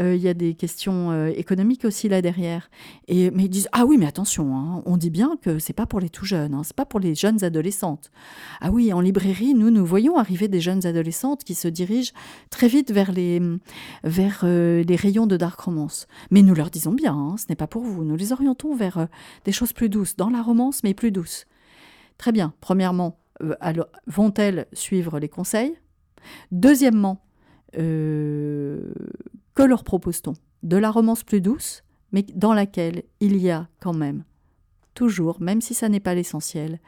Il 0.00 0.16
y 0.16 0.28
a 0.28 0.34
des 0.34 0.54
questions 0.54 1.26
économiques 1.26 1.84
aussi 1.84 2.08
là 2.08 2.22
derrière. 2.22 2.70
Et, 3.08 3.32
mais 3.32 3.44
ils 3.44 3.48
disent 3.48 3.68
Ah 3.72 3.84
oui, 3.84 3.96
mais 3.98 4.06
attention, 4.06 4.56
hein, 4.56 4.82
on 4.86 4.96
dit 4.96 5.10
bien 5.10 5.36
que 5.42 5.58
c'est 5.58 5.72
pas 5.72 5.86
pour 5.86 5.98
les 5.98 6.08
tout 6.08 6.24
jeunes, 6.24 6.54
hein, 6.54 6.62
c'est 6.62 6.76
pas 6.76 6.84
pour 6.84 7.00
les 7.00 7.16
jeunes 7.16 7.42
adolescentes. 7.42 8.12
Ah 8.60 8.70
oui, 8.70 8.92
en 8.92 9.00
librairie, 9.00 9.54
nous, 9.54 9.70
nous 9.70 9.84
voyons 9.84 10.16
arriver 10.16 10.46
des 10.46 10.60
jeunes 10.60 10.86
adolescentes 10.86 11.42
qui 11.42 11.54
se 11.54 11.66
dirigent 11.66 12.12
très 12.50 12.68
vite 12.68 12.92
vers 12.92 13.10
les, 13.10 13.42
vers, 14.04 14.44
les 14.44 14.96
rayons 14.96 15.26
de 15.26 15.36
dark 15.36 15.58
romance. 15.58 16.06
Mais 16.30 16.42
nous 16.42 16.54
leur 16.54 16.70
disons 16.70 16.92
bien, 16.92 17.34
ce 17.36 17.46
n'est 17.48 17.56
pas 17.56 17.66
pour 17.66 17.82
vous. 17.82 18.04
Nous 18.04 18.14
les 18.14 18.32
orientons 18.38 18.74
vers 18.74 18.98
euh, 18.98 19.06
des 19.44 19.52
choses 19.52 19.72
plus 19.72 19.88
douces, 19.88 20.16
dans 20.16 20.30
la 20.30 20.42
romance, 20.42 20.82
mais 20.84 20.94
plus 20.94 21.10
douces. 21.10 21.46
Très 22.16 22.32
bien. 22.32 22.54
Premièrement, 22.60 23.20
euh, 23.42 23.54
vont-elles 24.06 24.66
suivre 24.72 25.18
les 25.18 25.28
conseils? 25.28 25.76
Deuxièmement, 26.50 27.24
euh, 27.76 28.92
que 29.54 29.62
leur 29.62 29.84
propose-t-on? 29.84 30.34
De 30.62 30.76
la 30.76 30.90
romance 30.90 31.22
plus 31.22 31.40
douce, 31.40 31.84
mais 32.12 32.22
dans 32.34 32.54
laquelle 32.54 33.04
il 33.20 33.36
y 33.36 33.50
a 33.50 33.68
quand 33.80 33.92
même, 33.94 34.24
toujours, 34.94 35.40
même 35.40 35.60
si 35.60 35.74
ça 35.74 35.88
n'est 35.88 36.00
pas 36.00 36.14
l'essentiel, 36.14 36.80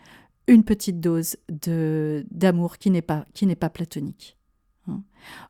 une 0.48 0.64
petite 0.64 0.98
dose 0.98 1.36
d'amour 1.48 2.78
qui 2.78 2.90
n'est 2.90 3.03
pas 3.03 3.24
pas 3.61 3.70
platonique. 3.70 4.36
hein. 4.88 5.03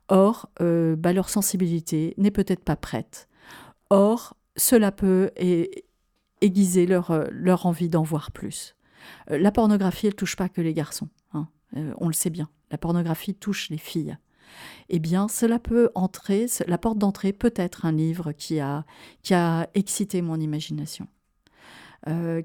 Or, 0.08 0.50
bah, 0.58 1.12
leur 1.14 1.30
sensibilité 1.30 2.12
n'est 2.18 2.30
peut-être 2.30 2.62
pas 2.62 2.76
prête. 2.76 3.28
Or, 3.88 4.36
cela 4.56 4.92
peut 4.92 5.30
aiguiser 6.40 6.86
leur, 6.86 7.10
euh, 7.10 7.26
leur 7.30 7.66
envie 7.66 7.88
d'en 7.88 8.02
voir 8.02 8.32
plus. 8.32 8.76
Euh, 9.30 9.38
la 9.38 9.50
pornographie, 9.50 10.06
elle 10.06 10.14
touche 10.14 10.36
pas 10.36 10.48
que 10.48 10.60
les 10.60 10.74
garçons. 10.74 11.08
hein. 11.32 11.48
Euh, 11.76 11.92
on 11.98 12.06
le 12.06 12.12
sait 12.12 12.30
bien. 12.30 12.48
La 12.70 12.78
pornographie 12.78 13.34
touche 13.34 13.70
les 13.70 13.78
filles. 13.78 14.16
Eh 14.88 14.98
bien, 14.98 15.28
cela 15.28 15.58
peut 15.58 15.90
entrer, 15.94 16.46
la 16.66 16.78
porte 16.78 16.98
d'entrée 16.98 17.32
peut 17.32 17.54
être 17.54 17.86
un 17.86 17.92
livre 17.92 18.32
qui 18.32 18.58
a, 18.58 18.84
qui 19.22 19.32
a 19.32 19.68
excité 19.74 20.22
mon 20.22 20.40
imagination, 20.40 21.06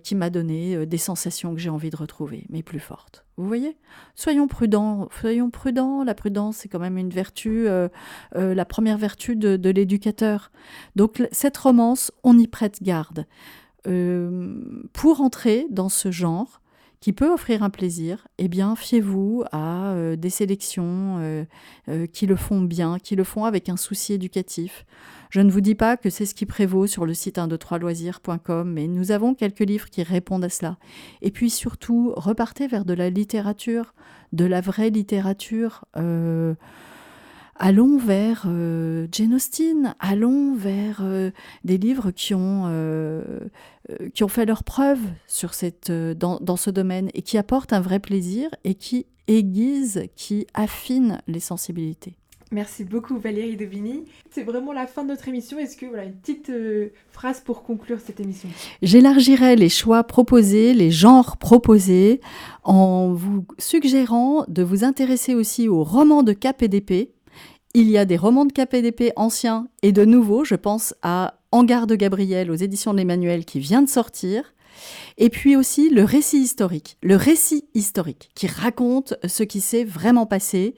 qui 0.03 0.13
m'a 0.13 0.29
donné 0.29 0.85
des 0.85 0.99
sensations 0.99 1.55
que 1.55 1.59
j'ai 1.59 1.71
envie 1.71 1.89
de 1.89 1.95
retrouver, 1.95 2.45
mais 2.49 2.61
plus 2.61 2.79
fortes. 2.79 3.25
Vous 3.37 3.47
voyez? 3.47 3.75
Soyons 4.13 4.47
prudents, 4.47 5.09
soyons 5.19 5.49
prudents. 5.49 6.03
La 6.03 6.13
prudence, 6.13 6.57
c'est 6.57 6.69
quand 6.69 6.77
même 6.77 6.99
une 6.99 7.09
vertu, 7.09 7.67
la 8.35 8.65
première 8.65 8.99
vertu 8.99 9.35
de, 9.35 9.69
l'éducateur. 9.71 10.51
Donc, 10.95 11.27
cette 11.31 11.57
romance, 11.57 12.11
on 12.23 12.37
y 12.37 12.45
prête 12.45 12.83
garde. 12.83 13.25
Euh, 13.87 14.55
pour 14.93 15.21
entrer 15.21 15.67
dans 15.69 15.89
ce 15.89 16.11
genre, 16.11 16.61
qui 17.01 17.13
peut 17.13 17.31
offrir 17.31 17.61
un 17.61 17.69
plaisir, 17.69 18.27
eh 18.39 18.47
bien, 18.47 18.75
fiez-vous 18.75 19.43
à 19.51 19.91
euh, 19.91 20.15
des 20.15 20.31
sélections 20.31 21.19
euh, 21.19 22.07
qui 22.07 22.25
le 22.25 22.35
font 22.35 22.61
bien, 22.61 22.97
qui 22.97 23.15
le 23.15 23.23
font 23.23 23.45
avec 23.45 23.69
un 23.69 23.77
souci 23.77 24.13
éducatif. 24.13 24.85
Je 25.29 25.41
ne 25.41 25.51
vous 25.51 25.61
dis 25.61 25.75
pas 25.75 25.97
que 25.97 26.09
c'est 26.09 26.25
ce 26.25 26.33
qui 26.33 26.47
prévaut 26.47 26.87
sur 26.87 27.05
le 27.05 27.13
site 27.13 27.37
1, 27.37 27.47
2, 27.47 27.57
3 27.57 27.77
loisirs.com, 27.77 28.71
mais 28.71 28.87
nous 28.87 29.11
avons 29.11 29.35
quelques 29.35 29.59
livres 29.59 29.89
qui 29.89 30.01
répondent 30.01 30.45
à 30.45 30.49
cela. 30.49 30.77
Et 31.21 31.29
puis 31.29 31.51
surtout, 31.51 32.13
repartez 32.15 32.67
vers 32.67 32.85
de 32.85 32.93
la 32.93 33.11
littérature, 33.11 33.93
de 34.33 34.45
la 34.45 34.61
vraie 34.61 34.89
littérature. 34.89 35.85
Allons 37.57 37.97
vers 37.97 38.43
euh, 38.47 39.07
Jane 39.13 39.33
Austen, 39.33 39.95
allons 39.99 40.55
vers 40.55 40.99
euh, 41.01 41.31
des 41.63 41.77
livres 41.77 42.11
qui 42.11 42.33
ont, 42.33 42.63
euh, 42.65 43.39
qui 44.13 44.25
ont 44.25 44.27
fait 44.27 44.45
leurs 44.45 44.65
preuves 44.65 44.99
sur 45.25 45.53
cette, 45.53 45.89
dans, 45.89 46.37
dans 46.41 46.57
ce 46.57 46.69
domaine 46.69 47.09
et 47.13 47.21
qui 47.21 47.37
apportent 47.37 47.71
un 47.71 47.79
vrai 47.79 47.99
plaisir 47.99 48.49
et 48.65 48.75
qui 48.75 49.05
aiguisent, 49.29 50.03
qui 50.17 50.47
affinent 50.53 51.21
les 51.27 51.39
sensibilités. 51.39 52.17
Merci 52.51 52.83
beaucoup 52.83 53.17
Valérie 53.17 53.55
Daubigny. 53.55 54.03
C'est 54.31 54.43
vraiment 54.43 54.73
la 54.73 54.85
fin 54.85 55.03
de 55.03 55.07
notre 55.07 55.27
émission. 55.29 55.57
Est-ce 55.57 55.77
que 55.77 55.85
voilà 55.85 56.03
une 56.03 56.13
petite 56.13 56.51
phrase 57.11 57.39
pour 57.39 57.63
conclure 57.63 57.99
cette 58.05 58.19
émission? 58.19 58.49
J'élargirai 58.81 59.55
les 59.55 59.69
choix 59.69 60.03
proposés, 60.03 60.73
les 60.73 60.91
genres 60.91 61.37
proposés, 61.37 62.21
en 62.63 63.13
vous 63.13 63.45
suggérant 63.57 64.43
de 64.47 64.61
vous 64.61 64.83
intéresser 64.83 65.33
aussi 65.33 65.67
aux 65.69 65.83
romans 65.83 66.21
de 66.21 66.33
KPDP. 66.33 67.14
Il 67.77 67.89
y 67.89 67.97
a 67.97 68.05
des 68.05 68.15
romans 68.15 68.45
de 68.45 68.53
KPDP 68.53 69.11
anciens 69.17 69.67
et 69.83 69.91
de 69.91 70.05
nouveaux. 70.05 70.45
Je 70.45 70.55
pense 70.55 70.95
à 71.01 71.41
Hangar 71.51 71.87
de 71.87 71.95
Gabriel 71.97 72.49
aux 72.49 72.55
éditions 72.55 72.93
de 72.93 72.99
l'Emmanuel 72.99 73.43
qui 73.43 73.59
vient 73.59 73.81
de 73.81 73.89
sortir. 73.89 74.53
Et 75.17 75.29
puis 75.29 75.57
aussi 75.57 75.89
le 75.89 76.05
récit 76.05 76.37
historique, 76.37 76.97
le 77.03 77.17
récit 77.17 77.67
historique 77.73 78.29
qui 78.33 78.47
raconte 78.47 79.15
ce 79.27 79.43
qui 79.43 79.59
s'est 79.59 79.83
vraiment 79.83 80.25
passé. 80.25 80.75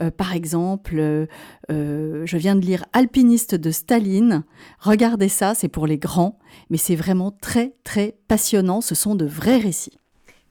Euh, 0.00 0.12
par 0.12 0.34
exemple, 0.34 1.00
euh, 1.00 1.26
euh, 1.72 2.22
je 2.26 2.36
viens 2.36 2.54
de 2.54 2.64
lire 2.64 2.84
Alpiniste 2.92 3.56
de 3.56 3.72
Staline. 3.72 4.44
Regardez 4.78 5.28
ça, 5.28 5.56
c'est 5.56 5.66
pour 5.66 5.88
les 5.88 5.98
grands, 5.98 6.38
mais 6.70 6.76
c'est 6.76 6.94
vraiment 6.94 7.32
très 7.32 7.74
très 7.82 8.18
passionnant. 8.28 8.80
Ce 8.80 8.94
sont 8.94 9.16
de 9.16 9.26
vrais 9.26 9.58
récits. 9.58 9.98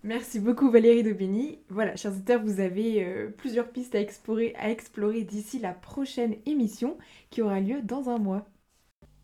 Merci 0.06 0.40
beaucoup 0.40 0.70
Valérie 0.70 1.02
Daubigny. 1.02 1.58
Voilà, 1.68 1.96
chers 1.96 2.12
auditeurs, 2.12 2.44
vous 2.44 2.60
avez 2.60 3.04
euh, 3.04 3.32
plusieurs 3.36 3.72
pistes 3.72 3.96
à 3.96 4.00
explorer, 4.00 4.54
à 4.56 4.70
explorer 4.70 5.24
d'ici 5.24 5.58
la 5.58 5.74
prochaine 5.74 6.36
émission 6.46 7.00
qui 7.32 7.42
aura 7.42 7.60
lieu 7.60 7.82
dans 7.82 8.08
un 8.08 8.20
mois. 8.20 8.48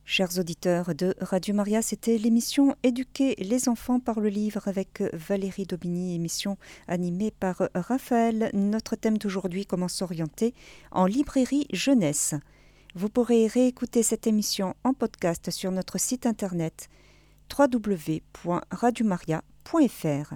Chers 0.05 0.39
auditeurs 0.39 0.95
de 0.95 1.13
Radio 1.21 1.53
Maria, 1.53 1.83
c'était 1.83 2.17
l'émission 2.17 2.75
Éduquer 2.81 3.35
les 3.37 3.69
enfants 3.69 3.99
par 3.99 4.19
le 4.19 4.29
livre 4.29 4.67
avec 4.67 5.03
Valérie 5.13 5.67
Daubigny, 5.67 6.15
émission 6.15 6.57
animée 6.87 7.29
par 7.29 7.69
Raphaël. 7.75 8.49
Notre 8.55 8.95
thème 8.95 9.19
d'aujourd'hui, 9.19 9.67
comment 9.67 9.87
s'orienter 9.87 10.55
en 10.89 11.05
librairie 11.05 11.67
jeunesse. 11.71 12.33
Vous 12.95 13.09
pourrez 13.09 13.45
réécouter 13.45 14.01
cette 14.01 14.25
émission 14.25 14.73
en 14.83 14.95
podcast 14.95 15.51
sur 15.51 15.71
notre 15.71 15.99
site 15.99 16.25
internet 16.25 16.89
www.radiomaria.fr. 17.55 20.33